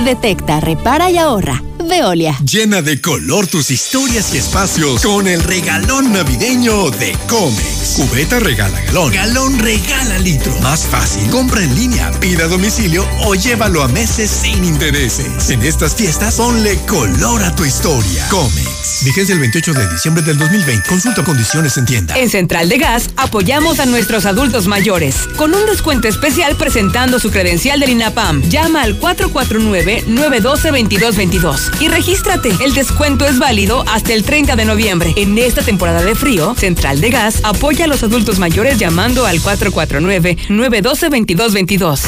Detecta, 0.04 0.60
repara 0.60 1.10
y 1.10 1.18
ahorra. 1.18 1.62
Veolia. 1.88 2.38
Llena 2.44 2.82
de 2.82 3.00
color 3.00 3.46
tus 3.46 3.70
historias 3.70 4.34
y 4.34 4.38
espacios 4.38 5.02
con 5.02 5.26
el 5.26 5.42
regalón 5.42 6.12
navideño 6.12 6.90
de 6.90 7.16
Comex. 7.28 7.94
Cubeta 7.96 8.38
regala 8.38 8.80
galón. 8.82 9.12
Galón 9.12 9.58
regala 9.58 10.18
litro. 10.18 10.54
Más 10.60 10.86
fácil. 10.86 11.28
Compra 11.30 11.62
en 11.62 11.74
línea, 11.74 12.10
pida 12.20 12.44
a 12.44 12.48
domicilio 12.48 13.06
o 13.24 13.34
llévalo 13.34 13.82
a 13.82 13.88
meses 13.88 14.30
sin 14.30 14.64
intereses. 14.64 15.50
En 15.50 15.62
estas 15.62 15.94
fiestas, 15.94 16.36
ponle 16.36 16.76
color 16.86 17.42
a 17.42 17.54
tu 17.56 17.64
historia. 17.64 18.28
Comex. 18.28 19.04
Vigencia 19.04 19.32
el 19.32 19.40
28 19.40 19.74
de 19.74 19.90
diciembre 19.90 20.22
del 20.22 20.38
2020. 20.38 20.88
Consulta 20.88 21.24
condiciones 21.24 21.76
en 21.76 21.86
tienda. 21.86 22.18
En 22.18 22.28
Central 22.28 22.68
de 22.68 22.78
Gas 22.78 23.10
apoyamos 23.16 23.80
a 23.80 23.86
nuestros 23.86 24.26
adultos 24.26 24.66
mayores 24.66 25.28
con 25.36 25.54
un 25.54 25.64
descuento 25.66 26.08
especial 26.08 26.56
presentando 26.56 27.18
su 27.18 27.30
credencial 27.30 27.80
del 27.80 27.90
INAPAM. 27.90 28.42
Llama 28.48 28.82
al 28.82 28.98
449-912-2222 29.00 31.77
y 31.80 31.88
regístrate. 31.88 32.50
El 32.60 32.74
descuento 32.74 33.26
es 33.26 33.38
válido 33.38 33.84
hasta 33.88 34.12
el 34.12 34.24
30 34.24 34.56
de 34.56 34.64
noviembre. 34.64 35.12
En 35.16 35.38
esta 35.38 35.62
temporada 35.62 36.02
de 36.02 36.14
frío, 36.14 36.54
Central 36.54 37.00
de 37.00 37.10
Gas 37.10 37.40
apoya 37.44 37.84
a 37.84 37.88
los 37.88 38.02
adultos 38.02 38.38
mayores 38.38 38.78
llamando 38.78 39.26
al 39.26 39.40
449-912-2222. 39.40 42.00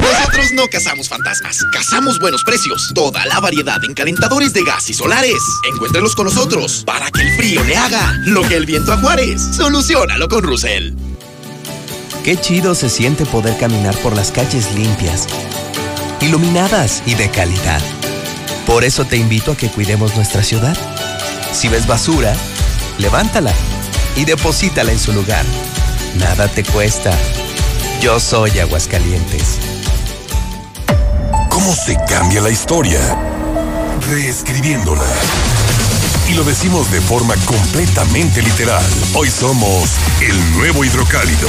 Nosotros 0.00 0.52
no 0.54 0.66
cazamos 0.68 1.08
fantasmas, 1.08 1.64
cazamos 1.72 2.18
buenos 2.18 2.44
precios. 2.44 2.92
Toda 2.94 3.24
la 3.26 3.40
variedad 3.40 3.82
en 3.84 3.94
calentadores 3.94 4.52
de 4.52 4.62
gas 4.64 4.88
y 4.90 4.94
solares. 4.94 5.42
Encuéntrelos 5.72 6.14
con 6.14 6.26
nosotros 6.26 6.84
para 6.86 7.10
que 7.10 7.22
el 7.22 7.36
frío 7.36 7.64
le 7.64 7.76
haga 7.76 8.14
lo 8.24 8.42
que 8.42 8.56
el 8.56 8.66
viento 8.66 8.92
a 8.92 8.98
Juárez. 8.98 9.40
Solucionalo 9.56 10.28
con 10.28 10.42
Russell. 10.42 10.92
Qué 12.24 12.36
chido 12.36 12.74
se 12.74 12.90
siente 12.90 13.24
poder 13.24 13.56
caminar 13.58 13.96
por 13.98 14.14
las 14.14 14.30
calles 14.30 14.74
limpias, 14.74 15.26
iluminadas 16.20 17.02
y 17.06 17.14
de 17.14 17.30
calidad. 17.30 17.80
Por 18.66 18.84
eso 18.84 19.04
te 19.04 19.16
invito 19.16 19.52
a 19.52 19.56
que 19.56 19.70
cuidemos 19.70 20.14
nuestra 20.16 20.42
ciudad. 20.42 20.76
Si 21.52 21.68
ves 21.68 21.86
basura, 21.86 22.34
levántala 22.98 23.52
y 24.16 24.24
deposítala 24.24 24.92
en 24.92 24.98
su 24.98 25.12
lugar. 25.12 25.44
Nada 26.18 26.48
te 26.48 26.62
cuesta. 26.64 27.12
Yo 28.00 28.20
soy 28.20 28.58
Aguascalientes. 28.58 29.58
¿Cómo 31.48 31.74
se 31.74 31.96
cambia 32.08 32.40
la 32.40 32.50
historia? 32.50 33.00
Reescribiéndola. 34.08 35.04
Y 36.28 36.34
lo 36.34 36.44
decimos 36.44 36.90
de 36.92 37.00
forma 37.00 37.34
completamente 37.44 38.40
literal. 38.40 38.84
Hoy 39.14 39.28
somos 39.28 39.90
el 40.20 40.52
nuevo 40.52 40.84
hidrocálido. 40.84 41.48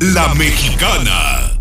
La 0.00 0.34
Mexicana. 0.34 1.53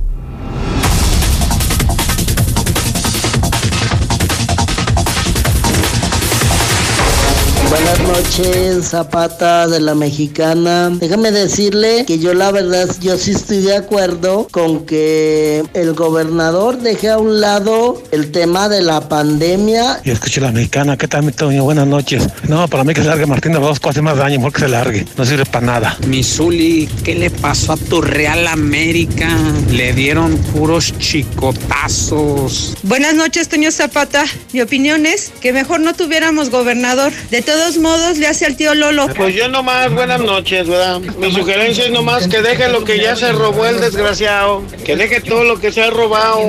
Buenas 7.73 7.99
noches, 8.01 8.89
Zapata 8.89 9.67
de 9.67 9.79
la 9.79 9.95
Mexicana. 9.95 10.91
Déjame 10.91 11.31
decirle 11.31 12.05
que 12.05 12.19
yo 12.19 12.35
la 12.35 12.51
verdad, 12.51 12.87
yo 13.01 13.17
sí 13.17 13.31
estoy 13.31 13.63
de 13.63 13.75
acuerdo 13.75 14.47
con 14.51 14.85
que 14.85 15.63
el 15.73 15.93
gobernador 15.93 16.77
deje 16.77 17.09
a 17.09 17.17
un 17.17 17.41
lado 17.41 17.99
el 18.11 18.31
tema 18.31 18.69
de 18.69 18.83
la 18.83 19.09
pandemia. 19.09 20.01
Yo 20.05 20.13
escucho 20.13 20.39
la 20.41 20.51
mexicana, 20.51 20.97
¿qué 20.97 21.07
tal 21.07 21.23
mi 21.23 21.31
Toño? 21.31 21.63
Buenas 21.63 21.87
noches. 21.87 22.29
No, 22.47 22.67
para 22.67 22.83
mí 22.83 22.93
que 22.93 23.01
se 23.01 23.07
largue 23.07 23.25
Martín 23.25 23.53
de 23.53 23.57
Bosco 23.57 23.89
hace 23.89 24.03
más 24.03 24.17
daño, 24.17 24.37
mejor 24.37 24.53
que 24.53 24.59
se 24.59 24.67
largue. 24.67 25.07
No 25.17 25.25
sirve 25.25 25.45
para 25.47 25.65
nada. 25.65 25.97
Misuli, 26.05 26.87
¿qué 27.03 27.15
le 27.15 27.31
pasó 27.31 27.73
a 27.73 27.77
tu 27.77 28.01
Real 28.01 28.45
América? 28.45 29.27
Le 29.71 29.93
dieron 29.93 30.37
puros 30.53 30.93
chicotazos. 30.99 32.75
Buenas 32.83 33.15
noches, 33.15 33.49
Toño 33.49 33.71
Zapata. 33.71 34.25
Mi 34.51 34.61
opinión 34.61 35.07
es 35.07 35.31
que 35.41 35.53
mejor 35.53 35.79
no 35.79 35.95
tuviéramos 35.95 36.51
gobernador. 36.51 37.11
De 37.31 37.41
todos 37.63 37.77
modos, 37.77 38.17
le 38.17 38.27
hace 38.27 38.45
al 38.45 38.57
tío 38.57 38.75
Lolo. 38.75 39.07
Pues 39.15 39.33
yo 39.33 39.47
nomás, 39.47 39.89
buenas 39.93 40.19
noches, 40.19 40.67
¿verdad? 40.67 40.99
Mi 40.99 41.31
sugerencia 41.31 41.85
es 41.85 41.91
nomás 41.91 42.27
que 42.27 42.41
deje 42.41 42.67
lo 42.67 42.83
que 42.83 42.99
ya 42.99 43.15
se 43.15 43.31
robó 43.31 43.65
el 43.65 43.79
desgraciado. 43.79 44.63
Que 44.83 44.97
deje 44.97 45.21
todo 45.21 45.45
lo 45.45 45.57
que 45.57 45.71
se 45.71 45.81
ha 45.81 45.89
robado. 45.89 46.41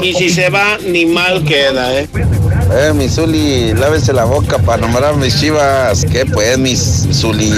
Y 0.00 0.14
si 0.14 0.30
se 0.30 0.48
va, 0.48 0.78
ni 0.78 1.04
mal 1.04 1.44
queda, 1.44 2.00
¿eh? 2.00 2.08
Eh, 2.72 2.92
mi 2.94 3.06
Zuli, 3.06 3.74
lávese 3.74 4.14
la 4.14 4.24
boca 4.24 4.56
para 4.56 4.78
nombrar 4.78 5.16
mis 5.16 5.38
chivas. 5.38 6.06
¿Qué 6.10 6.24
pues, 6.24 6.56
mis 6.56 7.06
Zuli? 7.12 7.52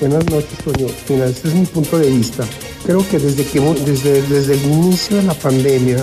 Buenas 0.00 0.24
noches, 0.24 0.58
Toño. 0.64 0.86
Mira, 1.10 1.26
este 1.26 1.48
es 1.48 1.54
mi 1.54 1.66
punto 1.66 1.98
de 1.98 2.08
vista. 2.08 2.44
Creo 2.86 3.06
que 3.10 3.18
desde, 3.18 3.44
que, 3.44 3.60
desde, 3.60 4.22
desde 4.22 4.54
el 4.54 4.64
inicio 4.64 5.18
de 5.18 5.24
la 5.24 5.34
pandemia, 5.34 6.02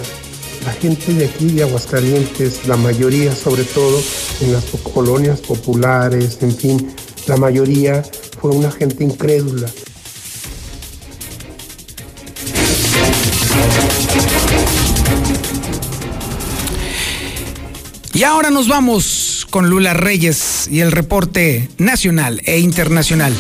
la 0.66 0.72
gente 0.74 1.14
de 1.14 1.26
aquí, 1.26 1.46
de 1.52 1.64
Aguascalientes, 1.64 2.66
la 2.68 2.76
mayoría, 2.76 3.36
sobre 3.36 3.64
todo 3.64 4.02
en 4.42 4.52
las 4.52 4.66
colonias 4.94 5.40
populares, 5.40 6.40
en 6.42 6.58
fin, 6.58 6.96
la 7.28 7.38
mayoría 7.38 8.04
fue 8.42 8.52
una 8.52 8.72
gente 8.72 9.04
incrédula. 9.04 9.70
Y 18.14 18.24
ahora 18.24 18.50
nos 18.50 18.68
vamos 18.68 19.46
con 19.52 19.70
Lula 19.70 19.94
Reyes 19.94 20.68
y 20.72 20.80
el 20.80 20.92
reporte 20.92 21.70
nacional 21.78 22.42
e 22.46 22.60
internacional. 22.60 23.36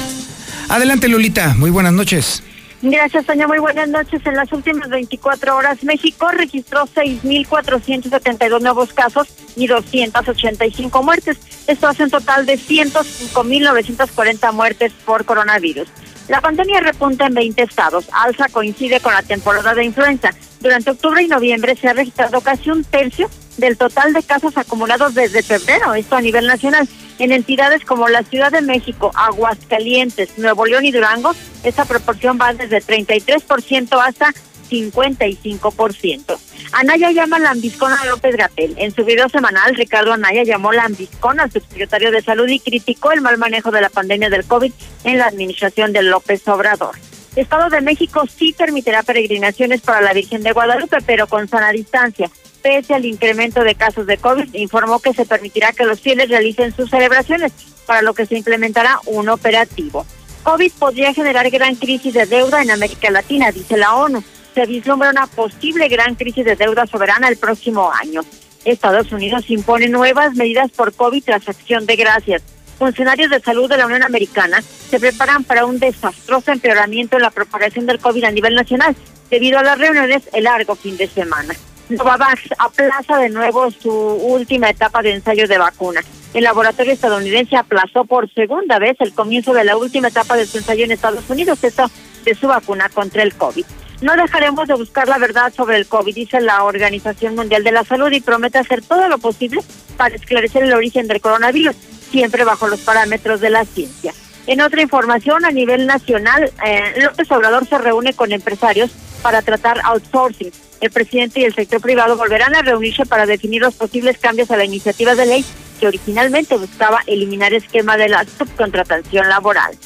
Adelante, 0.70 1.08
Lulita. 1.08 1.56
Muy 1.56 1.72
buenas 1.72 1.94
noches. 1.94 2.44
Gracias, 2.88 3.26
Toño. 3.26 3.48
Muy 3.48 3.58
buenas 3.58 3.90
noches. 3.90 4.22
En 4.26 4.36
las 4.36 4.54
últimas 4.54 4.90
24 4.90 5.56
horas, 5.56 5.84
México 5.84 6.30
registró 6.30 6.86
6.472 6.86 8.62
nuevos 8.62 8.94
casos 8.94 9.28
y 9.56 9.66
285 9.66 11.02
muertes. 11.02 11.40
Esto 11.66 11.88
hace 11.88 12.04
un 12.04 12.12
total 12.12 12.46
de 12.46 12.60
105.940 12.60 14.54
muertes 14.54 14.94
por 15.04 15.26
coronavirus. 15.26 15.88
La 16.28 16.42
pandemia 16.42 16.80
repunta 16.80 17.26
en 17.26 17.34
20 17.34 17.64
estados. 17.64 18.06
Alza 18.12 18.50
coincide 18.50 19.00
con 19.00 19.16
la 19.16 19.24
temporada 19.24 19.74
de 19.74 19.84
influenza. 19.84 20.30
Durante 20.60 20.92
octubre 20.92 21.24
y 21.24 21.28
noviembre 21.28 21.76
se 21.76 21.88
ha 21.88 21.94
registrado 21.94 22.42
casi 22.42 22.70
un 22.70 22.84
tercio 22.84 23.32
del 23.58 23.78
total 23.78 24.14
de 24.14 24.22
casos 24.22 24.60
acumulados 24.60 25.16
desde 25.16 25.42
febrero, 25.42 25.96
esto 25.96 26.18
a 26.18 26.22
nivel 26.22 26.46
nacional. 26.46 26.88
En 27.20 27.32
entidades 27.32 27.86
como 27.86 28.10
la 28.10 28.24
Ciudad 28.24 28.52
de 28.52 28.62
México, 28.62 29.12
Aguascalientes, 29.16 30.38
Nuevo 30.38 30.66
León 30.66 30.86
y 30.86 30.92
Durango, 30.92 31.34
esa 31.64 31.86
proporción 31.86 32.38
va 32.40 32.54
desde 32.54 32.82
33% 32.82 34.00
hasta 34.06 34.34
55%. 34.70 36.38
Anaya 36.74 37.12
llama 37.12 37.40
lambiscón 37.40 37.94
a 37.94 38.06
López 38.06 38.36
Gatel. 38.36 38.76
En 38.78 38.94
su 38.94 39.06
video 39.06 39.30
semanal, 39.30 39.76
Ricardo 39.76 40.14
Anaya 40.14 40.44
llamó 40.44 40.74
lambiscón 40.74 41.40
al 41.40 41.52
subsecretario 41.52 42.12
de 42.12 42.22
Salud 42.22 42.48
y 42.50 42.60
criticó 42.60 43.12
el 43.12 43.22
mal 43.22 43.38
manejo 43.38 43.72
de 43.72 43.82
la 43.82 43.90
pandemia 43.90 44.30
del 44.30 44.46
COVID 44.46 44.74
en 45.04 45.18
la 45.18 45.28
administración 45.28 45.94
de 45.94 46.04
López 46.04 46.46
Obrador. 46.48 46.96
Estado 47.36 47.70
de 47.70 47.82
México 47.82 48.24
sí 48.28 48.54
permitirá 48.58 49.04
peregrinaciones 49.04 49.82
para 49.82 50.02
la 50.02 50.14
Virgen 50.14 50.42
de 50.44 50.54
Guadalupe, 50.54 50.98
pero 51.06 51.28
con 51.28 51.48
sana 51.48 51.72
distancia. 51.72 52.30
Pese 52.66 52.96
al 52.96 53.06
incremento 53.06 53.64
de 53.64 53.76
casos 53.76 54.08
de 54.08 54.18
COVID, 54.18 54.56
informó 54.56 55.00
que 55.00 55.14
se 55.14 55.24
permitirá 55.24 55.72
que 55.72 55.86
los 55.86 56.02
fieles 56.02 56.30
realicen 56.30 56.76
sus 56.76 56.90
celebraciones, 56.90 57.52
para 57.86 58.02
lo 58.02 58.16
que 58.16 58.26
se 58.26 58.36
implementará 58.36 59.00
un 59.06 59.30
operativo. 59.30 60.04
COVID 60.42 60.72
podría 60.80 61.14
generar 61.14 61.48
gran 61.52 61.76
crisis 61.76 62.16
de 62.16 62.26
deuda 62.26 62.64
en 62.64 62.72
América 62.72 63.12
Latina, 63.12 63.52
dice 63.52 63.78
la 63.78 63.94
ONU. 63.94 64.24
Se 64.56 64.66
vislumbra 64.66 65.12
una 65.12 65.28
posible 65.28 65.88
gran 65.90 66.16
crisis 66.16 66.44
de 66.44 66.56
deuda 66.56 66.88
soberana 66.88 67.28
el 67.28 67.38
próximo 67.38 67.92
año. 67.92 68.22
Estados 68.64 69.12
Unidos 69.12 69.48
impone 69.52 69.88
nuevas 69.88 70.34
medidas 70.34 70.72
por 70.72 70.92
COVID 70.92 71.24
tras 71.24 71.48
acción 71.48 71.86
de 71.86 71.96
gracias 71.98 72.42
funcionarios 72.80 73.30
de 73.30 73.40
salud 73.40 73.70
de 73.70 73.78
la 73.78 73.86
Unión 73.86 74.02
Americana 74.04 74.62
se 74.90 75.00
preparan 75.00 75.44
para 75.44 75.66
un 75.66 75.80
desastroso 75.80 76.52
empeoramiento 76.52 77.16
en 77.16 77.22
la 77.22 77.30
propagación 77.30 77.86
del 77.86 78.00
COVID 78.00 78.24
a 78.26 78.32
nivel 78.32 78.56
nacional 78.56 78.96
debido 79.30 79.60
a 79.60 79.64
las 79.64 79.78
reuniones 79.78 80.24
el 80.34 80.46
largo 80.46 80.76
fin 80.76 80.98
de 80.98 81.08
semana. 81.08 81.56
Novavax 81.90 82.42
aplaza 82.58 83.18
de 83.18 83.30
nuevo 83.30 83.70
su 83.70 83.92
última 83.92 84.70
etapa 84.70 85.02
de 85.02 85.14
ensayo 85.14 85.48
de 85.48 85.58
vacuna. 85.58 86.02
El 86.34 86.44
laboratorio 86.44 86.94
estadounidense 86.94 87.56
aplazó 87.56 88.06
por 88.06 88.32
segunda 88.34 88.80
vez 88.80 88.98
el 89.00 89.14
comienzo 89.14 89.54
de 89.54 89.64
la 89.64 89.78
última 89.78 90.08
etapa 90.08 90.36
de 90.36 90.46
su 90.46 90.58
ensayo 90.58 90.84
en 90.84 90.92
Estados 90.92 91.30
Unidos, 91.30 91.64
esto 91.64 91.90
de 92.26 92.36
su 92.36 92.48
vacuna 92.48 92.90
contra 92.90 93.24
el 93.24 93.36
COVID. 93.36 93.66
No 94.02 94.16
dejaremos 94.16 94.68
de 94.68 94.74
buscar 94.74 95.08
la 95.08 95.18
verdad 95.18 95.54
sobre 95.54 95.78
el 95.78 95.88
COVID, 95.88 96.14
dice 96.14 96.42
la 96.42 96.64
Organización 96.64 97.36
Mundial 97.36 97.64
de 97.64 97.72
la 97.72 97.86
Salud, 97.86 98.12
y 98.12 98.20
promete 98.20 98.58
hacer 98.58 98.82
todo 98.82 99.08
lo 99.08 99.20
posible 99.20 99.62
para 99.96 100.16
esclarecer 100.16 100.64
el 100.64 100.74
origen 100.74 101.08
del 101.08 101.22
coronavirus 101.22 101.76
siempre 102.12 102.44
bajo 102.44 102.68
los 102.68 102.82
parámetros 102.82 103.42
de 103.42 103.50
la 103.50 103.66
ciencia. 103.66 104.14
En 104.48 104.62
otra 104.62 104.82
información, 104.82 105.44
a 105.44 105.52
nivel 105.52 105.88
nacional, 105.88 106.52
eh, 106.66 107.02
López 107.02 107.32
Obrador 107.32 107.68
se 107.68 107.78
reúne 107.78 108.14
con 108.14 108.32
empresarios 108.32 108.92
para 109.22 109.42
tratar 109.42 109.82
outsourcing. 109.84 110.52
El 110.82 110.92
presidente 110.92 111.40
y 111.40 111.44
el 111.44 111.56
sector 111.56 111.82
privado 111.82 112.18
volverán 112.18 112.56
a 112.56 112.62
reunirse 112.62 113.06
para 113.06 113.26
definir 113.26 113.62
los 113.62 113.74
posibles 113.76 114.18
cambios 114.18 114.52
a 114.52 114.58
la 114.58 114.66
iniciativa 114.66 115.16
de 115.16 115.26
ley 115.26 115.46
que 115.80 115.88
originalmente 115.88 116.58
buscaba 116.58 117.02
eliminar 117.08 117.54
el 117.54 117.64
esquema 117.64 117.98
de 117.98 118.10
la 118.10 118.26
subcontratación 118.38 119.28
laboral. 119.30 119.78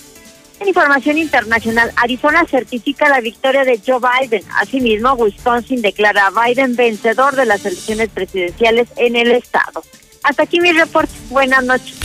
En 0.59 0.67
información 0.67 1.17
internacional, 1.17 1.91
Arizona 1.95 2.45
certifica 2.49 3.07
la 3.07 3.21
victoria 3.21 3.63
de 3.63 3.79
Joe 3.85 3.99
Biden. 3.99 4.43
Asimismo, 4.57 5.13
Wisconsin 5.13 5.81
declara 5.81 6.27
a 6.27 6.47
Biden 6.47 6.75
vencedor 6.75 7.35
de 7.35 7.45
las 7.45 7.65
elecciones 7.65 8.09
presidenciales 8.09 8.89
en 8.97 9.15
el 9.15 9.31
estado. 9.31 9.83
Hasta 10.23 10.43
aquí 10.43 10.59
mi 10.59 10.73
reporte. 10.73 11.13
Buenas 11.29 11.63
noches. 11.63 11.95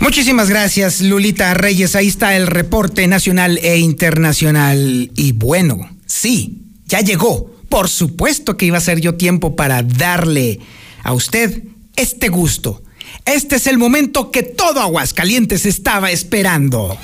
Muchísimas 0.00 0.48
gracias, 0.48 1.02
Lulita 1.02 1.52
Reyes. 1.52 1.96
Ahí 1.96 2.08
está 2.08 2.34
el 2.36 2.46
reporte 2.46 3.06
nacional 3.08 3.58
e 3.62 3.76
internacional. 3.78 5.10
Y 5.14 5.32
bueno, 5.32 5.90
sí, 6.06 6.62
ya 6.86 7.00
llegó. 7.00 7.55
Por 7.68 7.88
supuesto 7.88 8.56
que 8.56 8.66
iba 8.66 8.78
a 8.78 8.80
ser 8.80 9.00
yo 9.00 9.14
tiempo 9.16 9.56
para 9.56 9.82
darle 9.82 10.60
a 11.02 11.12
usted 11.12 11.64
este 11.96 12.28
gusto. 12.28 12.82
Este 13.24 13.56
es 13.56 13.66
el 13.66 13.78
momento 13.78 14.30
que 14.30 14.42
todo 14.42 14.80
Aguascalientes 14.80 15.66
estaba 15.66 16.10
esperando. 16.10 16.96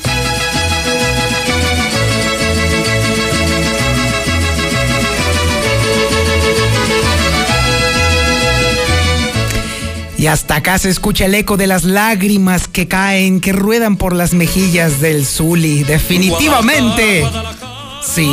Y 10.23 10.29
hasta 10.29 10.55
acá 10.55 10.79
se 10.79 10.89
escucha 10.89 11.27
el 11.27 11.35
eco 11.35 11.57
de 11.57 11.67
las 11.67 11.83
lágrimas 11.83 12.69
que 12.69 12.87
caen, 12.87 13.41
que 13.41 13.53
ruedan 13.53 13.97
por 13.97 14.15
las 14.15 14.35
mejillas 14.35 15.01
del 15.01 15.27
Zuli. 15.27 15.83
Definitivamente. 15.83 17.25
Sí. 18.05 18.29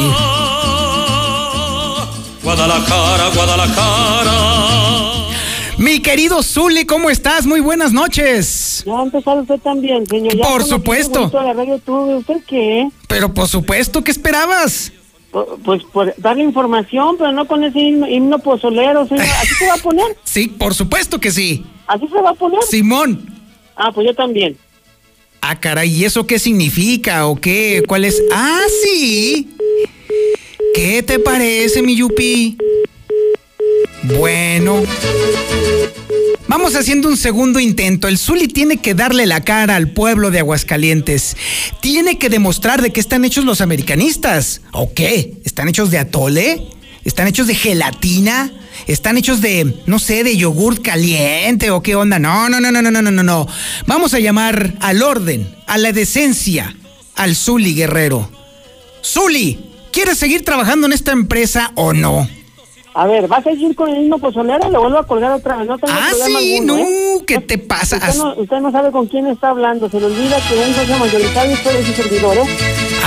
Guadalajara, 2.60 3.30
Guadalajara. 3.34 4.36
Mi 5.78 6.02
querido 6.02 6.44
Zuli, 6.44 6.86
¿cómo 6.86 7.10
estás? 7.10 7.46
Muy 7.46 7.62
buenas 7.62 7.94
noches. 7.94 8.84
Ya 8.86 9.02
empezado 9.02 9.40
usted 9.44 9.62
también, 9.62 10.06
señor. 10.06 10.38
por 10.40 10.66
supuesto. 10.66 11.32
La 11.34 11.54
radio, 11.54 11.80
¿Usted 12.18 12.44
qué? 12.46 12.90
Pero 13.08 13.34
por 13.34 13.48
supuesto, 13.48 14.04
¿qué 14.04 14.12
esperabas? 14.12 14.92
Pues, 15.64 15.84
pues 15.94 16.14
darle 16.18 16.44
información, 16.44 17.16
pero 17.18 17.32
no 17.32 17.48
con 17.48 17.64
ese 17.64 17.80
himno, 17.80 18.10
himno 18.10 18.40
pozolero, 18.40 19.08
señor. 19.08 19.26
¿Así 19.42 19.56
se 19.58 19.66
va 19.66 19.76
a 19.76 19.78
poner? 19.78 20.18
Sí, 20.26 20.50
por 20.50 20.74
supuesto 20.74 21.18
que 21.18 21.32
sí. 21.32 21.66
¿Así 21.88 22.10
se 22.10 22.22
va 22.22 22.32
a 22.32 22.34
poner? 22.34 22.62
Simón. 22.64 23.26
Ah, 23.78 23.94
pues 23.94 24.06
yo 24.06 24.14
también. 24.14 24.58
Ah, 25.40 25.58
caray, 25.58 25.90
¿y 25.90 26.04
eso 26.04 26.28
qué 26.28 26.38
significa 26.38 27.26
o 27.26 27.38
qué? 27.38 27.84
¿Cuál 27.88 28.04
es? 28.04 28.22
Ah, 28.34 28.60
sí. 28.84 29.56
¿Qué 30.82 31.04
te 31.04 31.20
parece, 31.20 31.82
mi 31.82 31.98
Yupi? 31.98 32.56
Bueno. 34.18 34.82
Vamos 36.48 36.74
haciendo 36.74 37.10
un 37.10 37.18
segundo 37.18 37.60
intento. 37.60 38.08
El 38.08 38.18
Zuli 38.18 38.48
tiene 38.48 38.78
que 38.78 38.94
darle 38.94 39.26
la 39.26 39.42
cara 39.42 39.76
al 39.76 39.92
pueblo 39.92 40.32
de 40.32 40.40
Aguascalientes. 40.40 41.36
Tiene 41.82 42.18
que 42.18 42.30
demostrar 42.30 42.82
de 42.82 42.92
qué 42.94 43.02
están 43.02 43.26
hechos 43.26 43.44
los 43.44 43.60
americanistas. 43.60 44.62
¿O 44.72 44.94
qué? 44.94 45.34
¿Están 45.44 45.68
hechos 45.68 45.92
de 45.92 45.98
atole? 45.98 46.70
¿Están 47.04 47.28
hechos 47.28 47.48
de 47.48 47.56
gelatina? 47.56 48.50
¿Están 48.88 49.18
hechos 49.18 49.42
de, 49.42 49.82
no 49.86 50.00
sé, 50.00 50.24
de 50.24 50.38
yogurt 50.38 50.82
caliente 50.82 51.72
o 51.72 51.84
qué 51.84 51.98
onda? 51.98 52.20
No, 52.20 52.48
no, 52.48 52.62
no, 52.62 52.72
no, 52.72 52.82
no, 52.82 52.90
no, 52.90 53.02
no, 53.02 53.22
no. 53.22 53.48
Vamos 53.86 54.14
a 54.14 54.20
llamar 54.20 54.76
al 54.80 55.04
orden, 55.04 55.46
a 55.68 55.78
la 55.78 55.92
decencia, 55.92 56.74
al 57.16 57.36
Zuli 57.36 57.74
Guerrero. 57.74 58.32
Zuli, 59.04 59.69
¿quieres 59.92 60.18
seguir 60.18 60.44
trabajando 60.44 60.88
en 60.88 60.94
esta 60.94 61.12
empresa 61.12 61.72
o 61.76 61.94
no? 61.94 62.28
A 62.94 63.06
ver, 63.06 63.28
¿vas 63.28 63.46
a 63.46 63.52
seguir 63.52 63.76
con 63.76 63.90
el 63.90 64.00
mismo 64.00 64.18
pozolero? 64.18 64.70
Le 64.70 64.78
vuelvo 64.78 64.98
a 64.98 65.06
colgar 65.06 65.32
otra 65.32 65.58
vez. 65.58 65.68
No 65.68 65.78
tengo 65.78 65.94
ah, 65.96 66.10
sí, 66.26 66.36
alguno, 66.36 66.76
no, 66.76 66.84
¿eh? 66.84 67.24
¿qué 67.26 67.40
te 67.40 67.58
pasa? 67.58 67.98
Usted 67.98 68.16
no, 68.18 68.34
usted 68.36 68.60
no 68.60 68.72
sabe 68.72 68.92
con 68.92 69.08
quién 69.08 69.28
está 69.28 69.50
hablando. 69.50 69.90
Se 69.90 70.00
le 70.00 70.08
olvida 70.08 70.38
que 70.48 70.56
un 70.56 70.74
socio 70.74 70.98
mayoritario 70.98 71.54
es 71.54 71.88
su 71.88 71.94
servidor, 71.94 72.38
¿eh? 72.38 72.46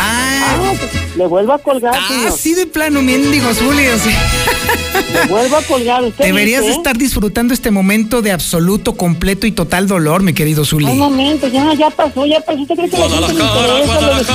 Ah, 0.05 0.73
le 1.17 1.27
vuelvo 1.27 1.53
a 1.53 1.59
colgar, 1.59 1.95
ah, 1.95 2.09
señor. 2.09 2.33
sí 2.33 2.55
de 2.55 2.67
plano, 2.67 3.03
mendigo 3.03 3.55
Zuli, 3.55 3.87
o 3.87 3.99
sea. 3.99 4.31
Le 5.13 5.27
vuelvo 5.29 5.57
a 5.57 5.63
colgar. 5.63 6.03
Usted 6.03 6.25
Deberías 6.25 6.63
dice, 6.63 6.75
estar 6.75 6.97
disfrutando 6.97 7.55
este 7.55 7.71
momento 7.71 8.23
de 8.23 8.33
absoluto, 8.33 8.95
completo 8.95 9.47
y 9.47 9.53
total 9.53 9.87
dolor, 9.87 10.23
mi 10.23 10.33
querido 10.33 10.65
Zuli. 10.65 10.87
Un 10.87 10.99
momento, 10.99 11.47
ya, 11.49 11.73
ya 11.75 11.91
pasó, 11.91 12.25
ya 12.27 12.41
pasó. 12.41 12.59
¿Usted 12.61 12.75
cree 12.75 12.91
que 12.91 12.99
la 12.99 13.09
gente 13.09 13.33
interesa 13.33 14.01
de- 14.01 14.33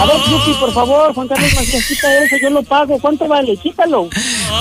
A 0.00 0.06
ver, 0.06 0.16
Yuki, 0.30 0.58
por 0.60 0.72
favor, 0.72 1.14
Juan 1.14 1.28
Carlos 1.28 1.54
Macías, 1.54 1.84
quita 1.86 2.24
eso, 2.24 2.36
yo 2.40 2.50
lo 2.50 2.62
pago. 2.62 2.98
¿Cuánto 3.00 3.26
vale? 3.26 3.56
Quítalo. 3.56 4.08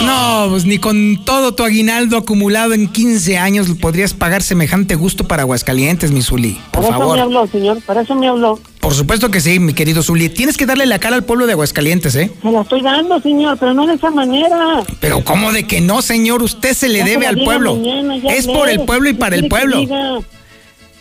No, 0.04 0.48
pues 0.50 0.66
ni 0.66 0.78
con 0.80 1.24
todo 1.26 1.54
tu 1.54 1.64
aguinaldo 1.64 2.18
acumulado 2.18 2.74
en 2.74 2.88
15 2.88 3.38
años 3.38 3.68
podrías 3.80 4.14
pagar 4.14 4.42
semejante 4.44 4.96
gusto 4.96 5.26
para 5.28 5.44
Aguascalientes, 5.44 6.12
mi 6.12 6.22
Zuli. 6.22 6.60
Por 6.72 6.84
Para 6.84 6.98
eso 6.98 7.14
me 7.14 7.22
habló, 7.22 7.48
señor, 7.48 7.82
para 7.86 8.02
eso 8.02 8.16
me 8.16 8.28
habló. 8.28 8.60
Por 8.80 8.94
supuesto 8.94 9.30
que 9.30 9.42
sí, 9.42 9.60
mi 9.60 9.74
querido 9.74 10.02
Zuli. 10.02 10.30
Tienes 10.30 10.56
que 10.56 10.66
darle 10.66 10.86
la 10.86 11.00
cara 11.00 11.16
al 11.18 11.26
pueblo 11.26 11.46
de 11.46 11.52
Aguascalientes, 11.54 12.16
¿eh? 12.16 12.32
Se 12.42 12.50
la 12.52 12.62
estoy 12.62 12.82
dando, 12.82 13.20
señor, 13.22 13.58
pero 13.60 13.74
no 13.74 13.86
de 13.86 13.96
esa 13.96 14.10
manera. 14.10 14.84
Pero 15.02 15.24
¿cómo 15.24 15.52
de 15.52 15.68
que 15.68 15.82
no, 15.82 16.02
señor? 16.02 16.42
Usted 16.42 16.74
se 16.74 16.88
le 16.88 17.00
Ya 17.00 17.06
debe 17.06 17.24
la 17.24 17.30
al 17.30 17.44
pueblo. 17.44 17.76
mañana, 17.76 18.16
es 18.34 18.48
por 18.48 18.70
el 18.70 18.86
pueblo 18.86 19.10
y 19.10 19.14
¿Qué 19.14 19.20
para 19.20 19.36
el 19.36 19.48
pueblo. 19.50 20.24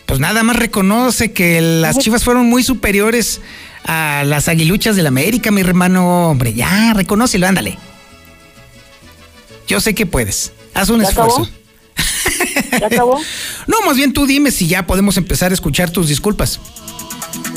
Pues 0.05 0.19
nada 0.19 0.43
más 0.43 0.57
reconoce 0.57 1.31
que 1.31 1.61
las 1.61 1.99
chivas 1.99 2.23
fueron 2.23 2.47
muy 2.47 2.63
superiores 2.63 3.41
a 3.85 4.23
las 4.25 4.49
aguiluchas 4.49 4.95
del 4.97 5.07
América, 5.07 5.49
mi 5.51 5.61
hermano. 5.61 6.29
Hombre, 6.31 6.53
ya, 6.53 6.93
reconócelo, 6.93 7.47
ándale. 7.47 7.77
Yo 9.67 9.79
sé 9.79 9.95
que 9.95 10.05
puedes. 10.05 10.51
Haz 10.73 10.89
un 10.89 11.01
esfuerzo. 11.01 11.47
¿Ya 12.79 12.87
acabó? 12.87 13.19
No, 13.67 13.77
más 13.85 13.97
bien 13.97 14.13
tú 14.13 14.25
dime 14.25 14.49
si 14.49 14.67
ya 14.67 14.87
podemos 14.87 15.15
empezar 15.17 15.51
a 15.51 15.53
escuchar 15.53 15.91
tus 15.91 16.07
disculpas. 16.07 16.59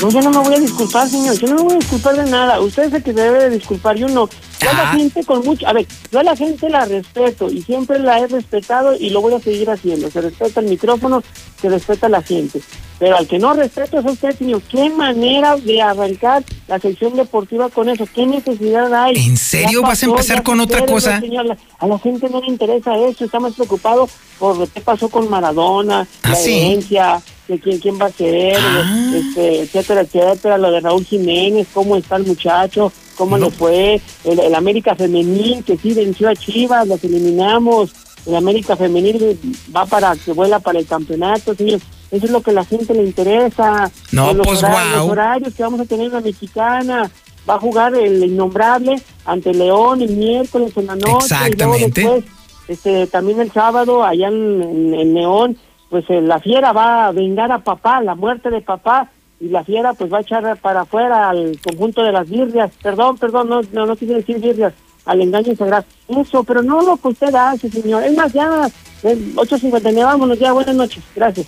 No, 0.01 0.11
yo 0.11 0.21
no 0.21 0.31
me 0.31 0.39
voy 0.39 0.55
a 0.55 0.59
disculpar, 0.59 1.09
señor. 1.09 1.39
Yo 1.39 1.47
no 1.49 1.57
me 1.57 1.63
voy 1.63 1.73
a 1.75 1.79
disculpar 1.79 2.17
de 2.17 2.31
nada. 2.31 2.61
Usted 2.61 2.85
es 2.85 2.95
el 2.95 3.03
que 3.03 3.13
se 3.13 3.21
debe 3.21 3.45
de 3.45 3.51
disculpar, 3.51 3.97
yo 3.97 4.09
no. 4.09 4.29
Yo 4.61 4.71
a 4.71 4.73
la 4.75 4.87
gente 4.93 5.25
con 5.25 5.45
mucho... 5.45 5.67
A 5.67 5.73
ver, 5.73 5.87
yo 6.11 6.19
a 6.19 6.23
la 6.23 6.37
gente 6.37 6.69
la 6.69 6.85
respeto 6.85 7.49
y 7.51 7.63
siempre 7.63 7.99
la 7.99 8.19
he 8.19 8.27
respetado 8.27 8.95
y 8.97 9.11
lo 9.11 9.21
voy 9.21 9.35
a 9.35 9.41
seguir 9.41 9.71
haciendo. 9.71 10.11
Se 10.11 10.21
respeta 10.21 10.61
el 10.61 10.67
micrófono, 10.67 11.23
se 11.61 11.69
respeta 11.69 12.09
la 12.09 12.23
gente. 12.23 12.61
Pero 13.03 13.17
al 13.17 13.27
que 13.27 13.37
no 13.41 13.53
respeto 13.53 13.99
es 13.99 14.07
a 14.07 14.13
usted, 14.13 14.39
señor. 14.39 14.63
¿Qué 14.63 14.89
manera 14.89 15.57
de 15.57 15.83
arrancar 15.83 16.45
la 16.69 16.79
sección 16.79 17.17
deportiva 17.17 17.69
con 17.69 17.89
eso? 17.89 18.07
¿Qué 18.15 18.25
necesidad 18.25 18.95
hay? 18.95 19.17
¿En 19.17 19.37
serio 19.37 19.83
vas 19.83 20.01
a 20.05 20.07
empezar 20.07 20.45
con 20.45 20.61
otra 20.61 20.87
cosa? 20.87 21.19
señor. 21.19 21.57
A 21.81 21.87
la 21.89 21.99
gente 21.99 22.29
no 22.31 22.41
le 22.41 22.47
interesa 22.47 22.97
eso. 22.97 23.25
Está 23.25 23.41
más 23.41 23.55
preocupado 23.55 24.09
por 24.39 24.57
lo 24.57 24.69
que 24.73 24.81
pasó 24.81 25.09
con 25.09 25.29
Maradona, 25.29 26.07
¿Ah, 26.23 26.29
la 26.29 26.35
sí? 26.37 26.53
herencia, 26.61 27.21
de 27.49 27.59
quién, 27.59 27.81
quién 27.81 28.01
va 28.01 28.07
a 28.07 28.13
ser, 28.13 28.57
Ah. 28.61 29.13
este, 29.17 29.63
etcétera, 29.63 30.03
etcétera, 30.03 30.57
lo 30.59 30.71
de 30.71 30.79
Raúl 30.79 31.05
Jiménez, 31.05 31.67
cómo 31.75 31.97
está 31.97 32.15
el 32.15 32.27
muchacho, 32.27 32.93
cómo 33.17 33.37
le 33.37 33.51
fue, 33.51 34.01
el, 34.23 34.39
el 34.39 34.55
América 34.55 34.95
Femenil, 34.95 35.65
que 35.65 35.77
sí 35.77 35.93
venció 35.93 36.29
a 36.29 36.37
Chivas, 36.37 36.87
los 36.87 37.03
eliminamos, 37.03 37.91
el 38.27 38.37
América 38.37 38.77
Femenil 38.77 39.37
va 39.75 39.87
para, 39.87 40.15
que 40.15 40.31
vuela 40.33 40.61
para 40.61 40.79
el 40.79 40.87
campeonato, 40.87 41.53
señor. 41.57 41.81
Eso 42.13 42.27
es 42.27 42.31
lo 42.31 42.41
que 42.43 42.51
a 42.53 42.55
la 42.55 42.65
gente 42.65 42.95
le 42.95 43.03
interesa. 43.03 43.91
No, 44.13 44.33
los, 44.33 44.47
pues, 44.47 44.59
horarios, 44.63 44.83
guau. 44.93 44.99
los 45.01 45.11
horarios 45.11 45.55
que 45.55 45.63
vamos 45.65 45.81
a 45.81 45.85
tener 45.87 46.07
en 46.07 46.13
la 46.13 46.21
mexicana. 46.21 47.11
Va 47.49 47.55
a 47.55 47.59
jugar 47.59 47.95
el 47.97 48.23
innombrable 48.23 49.03
ante 49.25 49.53
León 49.53 50.01
el 50.03 50.15
miércoles 50.17 50.73
en 50.77 50.87
la 50.87 50.95
noche. 50.95 51.17
Exactamente. 51.25 52.01
Y 52.01 52.05
luego 52.05 52.21
después, 52.21 52.35
este, 52.69 53.07
también 53.09 53.41
el 53.41 53.51
sábado, 53.51 54.05
allá 54.05 54.29
en, 54.29 54.63
en- 54.63 54.95
en 54.95 55.15
León, 55.15 55.57
pues 55.91 56.05
eh, 56.09 56.21
la 56.21 56.39
fiera 56.39 56.73
va 56.73 57.07
a 57.07 57.13
vengar 57.13 57.51
a 57.51 57.59
papá, 57.59 58.01
la 58.01 58.15
muerte 58.15 58.49
de 58.51 58.61
papá, 58.61 59.11
y 59.41 59.49
la 59.49 59.65
fiera 59.65 59.93
pues 59.95 60.13
va 60.13 60.19
a 60.19 60.21
echar 60.21 60.57
para 60.59 60.83
afuera 60.83 61.31
al 61.31 61.59
conjunto 61.65 62.03
de 62.05 62.13
las 62.13 62.29
birrias. 62.31 62.71
Perdón, 62.83 63.19
perdón, 63.19 63.49
no, 63.49 63.61
no, 63.73 63.87
no 63.87 63.97
quise 63.97 64.15
decir 64.15 64.39
birrias, 64.39 64.73
al 65.05 65.21
engaño 65.21 65.57
sagrado. 65.57 65.85
Eso, 66.09 66.45
pero 66.45 66.63
no 66.63 66.81
lo 66.83 66.97
que 66.97 67.09
usted 67.09 67.35
hace, 67.35 67.69
señor. 67.71 68.05
Es 68.05 68.17
más, 68.17 68.33
ya, 68.33 68.71
eh, 69.03 69.17
8.59, 69.35 70.05
vámonos 70.05 70.39
ya, 70.39 70.53
buenas 70.53 70.77
noches, 70.77 71.03
gracias. 71.17 71.47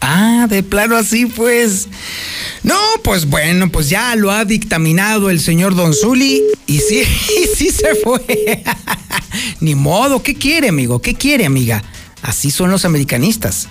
Ah, 0.00 0.46
de 0.48 0.62
plano 0.62 0.96
así, 0.96 1.26
pues. 1.26 1.88
No, 2.62 2.78
pues 3.02 3.26
bueno, 3.26 3.70
pues 3.70 3.88
ya 3.88 4.14
lo 4.16 4.30
ha 4.30 4.44
dictaminado 4.44 5.30
el 5.30 5.40
señor 5.40 5.74
Don 5.74 5.92
Zuli 5.94 6.42
y 6.66 6.78
sí, 6.78 7.02
y 7.42 7.56
sí 7.56 7.70
se 7.70 7.94
fue. 7.96 8.62
Ni 9.60 9.74
modo, 9.74 10.22
¿qué 10.22 10.34
quiere, 10.34 10.68
amigo? 10.68 11.00
¿Qué 11.00 11.14
quiere, 11.14 11.46
amiga? 11.46 11.82
Así 12.22 12.50
son 12.50 12.70
los 12.70 12.84
americanistas. 12.84 13.68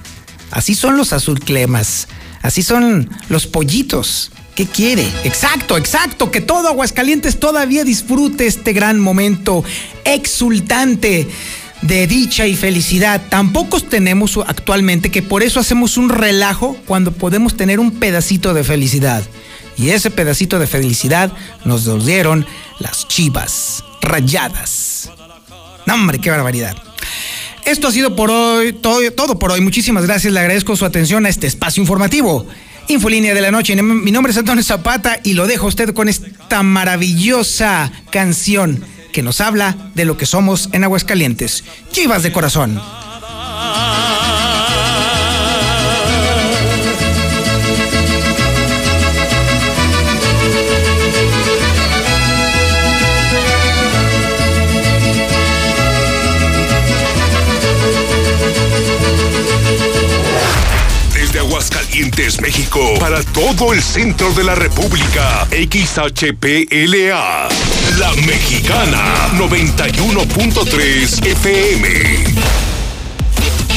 Así 0.52 0.76
son 0.76 0.98
los 0.98 1.14
azulclemas. 1.14 2.08
Así 2.42 2.62
son 2.62 3.10
los 3.30 3.48
pollitos. 3.48 4.32
¿Qué 4.56 4.66
quiere? 4.66 5.08
Exacto, 5.24 5.78
exacto, 5.78 6.32
que 6.32 6.42
todo 6.42 6.68
Aguascalientes 6.68 7.40
todavía 7.40 7.84
disfrute 7.84 8.48
este 8.48 8.74
gran 8.74 9.00
momento 9.00 9.64
exultante 10.04 11.28
de 11.82 12.08
dicha 12.08 12.48
y 12.48 12.56
felicidad. 12.56 13.22
Tan 13.30 13.54
pocos 13.54 13.88
tenemos 13.88 14.38
actualmente 14.46 15.12
que 15.12 15.22
por 15.22 15.44
eso 15.44 15.60
hacemos 15.60 15.98
un 15.98 16.10
relajo 16.10 16.78
cuando 16.86 17.12
podemos 17.12 17.56
tener 17.56 17.80
un 17.80 17.92
pedacito 17.92 18.54
de 18.54 18.64
felicidad. 18.64 19.24
Y 19.78 19.92
ese 19.92 20.10
pedacito 20.10 20.58
de 20.60 20.68
felicidad 20.68 21.32
nos 21.64 21.86
lo 21.86 21.98
dieron 22.00 22.46
las 22.80 23.08
chivas 23.08 23.84
rayadas. 24.02 25.12
No, 25.86 25.94
hombre, 25.94 26.20
qué 26.20 26.32
barbaridad. 26.32 26.76
Esto 27.64 27.90
ha 27.90 27.92
sido 27.92 28.16
por 28.16 28.32
hoy, 28.32 28.74
todo, 28.74 29.00
todo 29.12 29.38
por 29.38 29.52
hoy. 29.52 29.62
Muchísimas 29.62 30.06
gracias, 30.06 30.34
le 30.34 30.40
agradezco 30.40 30.76
su 30.76 30.86
atención 30.86 31.26
a 31.26 31.30
este 31.30 31.48
espacio 31.48 31.82
informativo. 31.82 32.48
Infolínea 32.88 33.34
de 33.34 33.42
la 33.42 33.52
noche. 33.52 33.76
Mi 33.82 34.12
nombre 34.12 34.32
es 34.32 34.38
Antonio 34.38 34.64
Zapata 34.64 35.20
y 35.24 35.34
lo 35.34 35.46
dejo 35.46 35.66
a 35.66 35.70
usted 35.70 35.94
con 35.94 36.08
esta 36.08 36.64
maravillosa 36.64 37.92
canción 38.10 38.82
que 39.18 39.24
nos 39.24 39.42
habla 39.42 39.76
de 39.96 40.06
lo 40.06 40.16
que 40.16 40.28
somos 40.28 40.70
en 40.74 40.84
Aguascalientes. 40.84 41.64
Chivas 41.92 42.22
de 42.22 42.32
corazón. 42.32 42.80
Desde 61.12 61.40
Aguascalientes, 61.40 62.40
México, 62.40 62.94
para 63.00 63.24
todo 63.24 63.74
el 63.74 63.82
centro 63.82 64.32
de 64.34 64.44
la 64.44 64.54
República, 64.54 65.48
XHPLA, 65.50 67.50
La 68.00 68.14
Mexicana, 68.28 69.32
91.3 69.38 71.26
FM. 71.26 71.90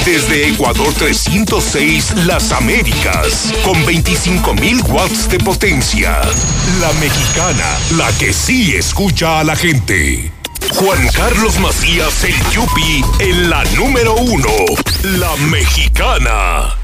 Desde 0.04 0.48
Ecuador 0.48 0.92
306, 0.94 2.26
Las 2.26 2.52
Américas, 2.52 3.52
con 3.64 3.76
25.000 3.86 4.88
watts 4.90 5.30
de 5.30 5.38
potencia. 5.38 6.20
La 6.80 6.92
Mexicana, 7.00 7.78
la 7.96 8.12
que 8.18 8.32
sí 8.34 8.74
escucha 8.74 9.40
a 9.40 9.44
la 9.44 9.56
gente. 9.56 10.30
Juan 10.74 11.08
Carlos 11.14 11.58
Macías, 11.58 12.24
el 12.24 12.34
Yupi, 12.50 13.04
en 13.20 13.48
la 13.48 13.64
número 13.76 14.14
uno, 14.16 14.50
La 15.18 15.34
Mexicana. 15.46 16.76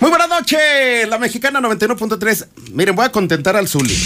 Muy 0.00 0.10
buenas 0.10 0.28
noches, 0.28 1.08
la 1.08 1.18
mexicana 1.18 1.60
91.3. 1.60 2.46
Miren, 2.72 2.94
voy 2.94 3.06
a 3.06 3.12
contentar 3.12 3.56
al 3.56 3.66
Zuli. 3.66 3.96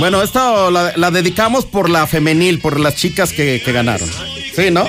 Bueno, 0.00 0.22
esto 0.22 0.70
la, 0.70 0.94
la 0.96 1.10
dedicamos 1.10 1.66
por 1.66 1.90
la 1.90 2.06
femenil, 2.06 2.58
por 2.58 2.80
las 2.80 2.96
chicas 2.96 3.34
que, 3.34 3.60
que 3.62 3.70
ganaron. 3.70 4.08
Sí, 4.56 4.70
¿no? 4.70 4.84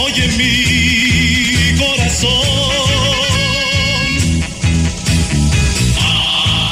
Oye 0.00 0.28
mi 0.38 1.76
corazón. 1.76 2.30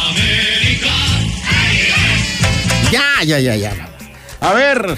América. 0.08 0.94
Ya, 2.92 3.24
ya, 3.24 3.40
ya, 3.40 3.56
ya. 3.56 3.88
A 4.40 4.52
ver, 4.52 4.96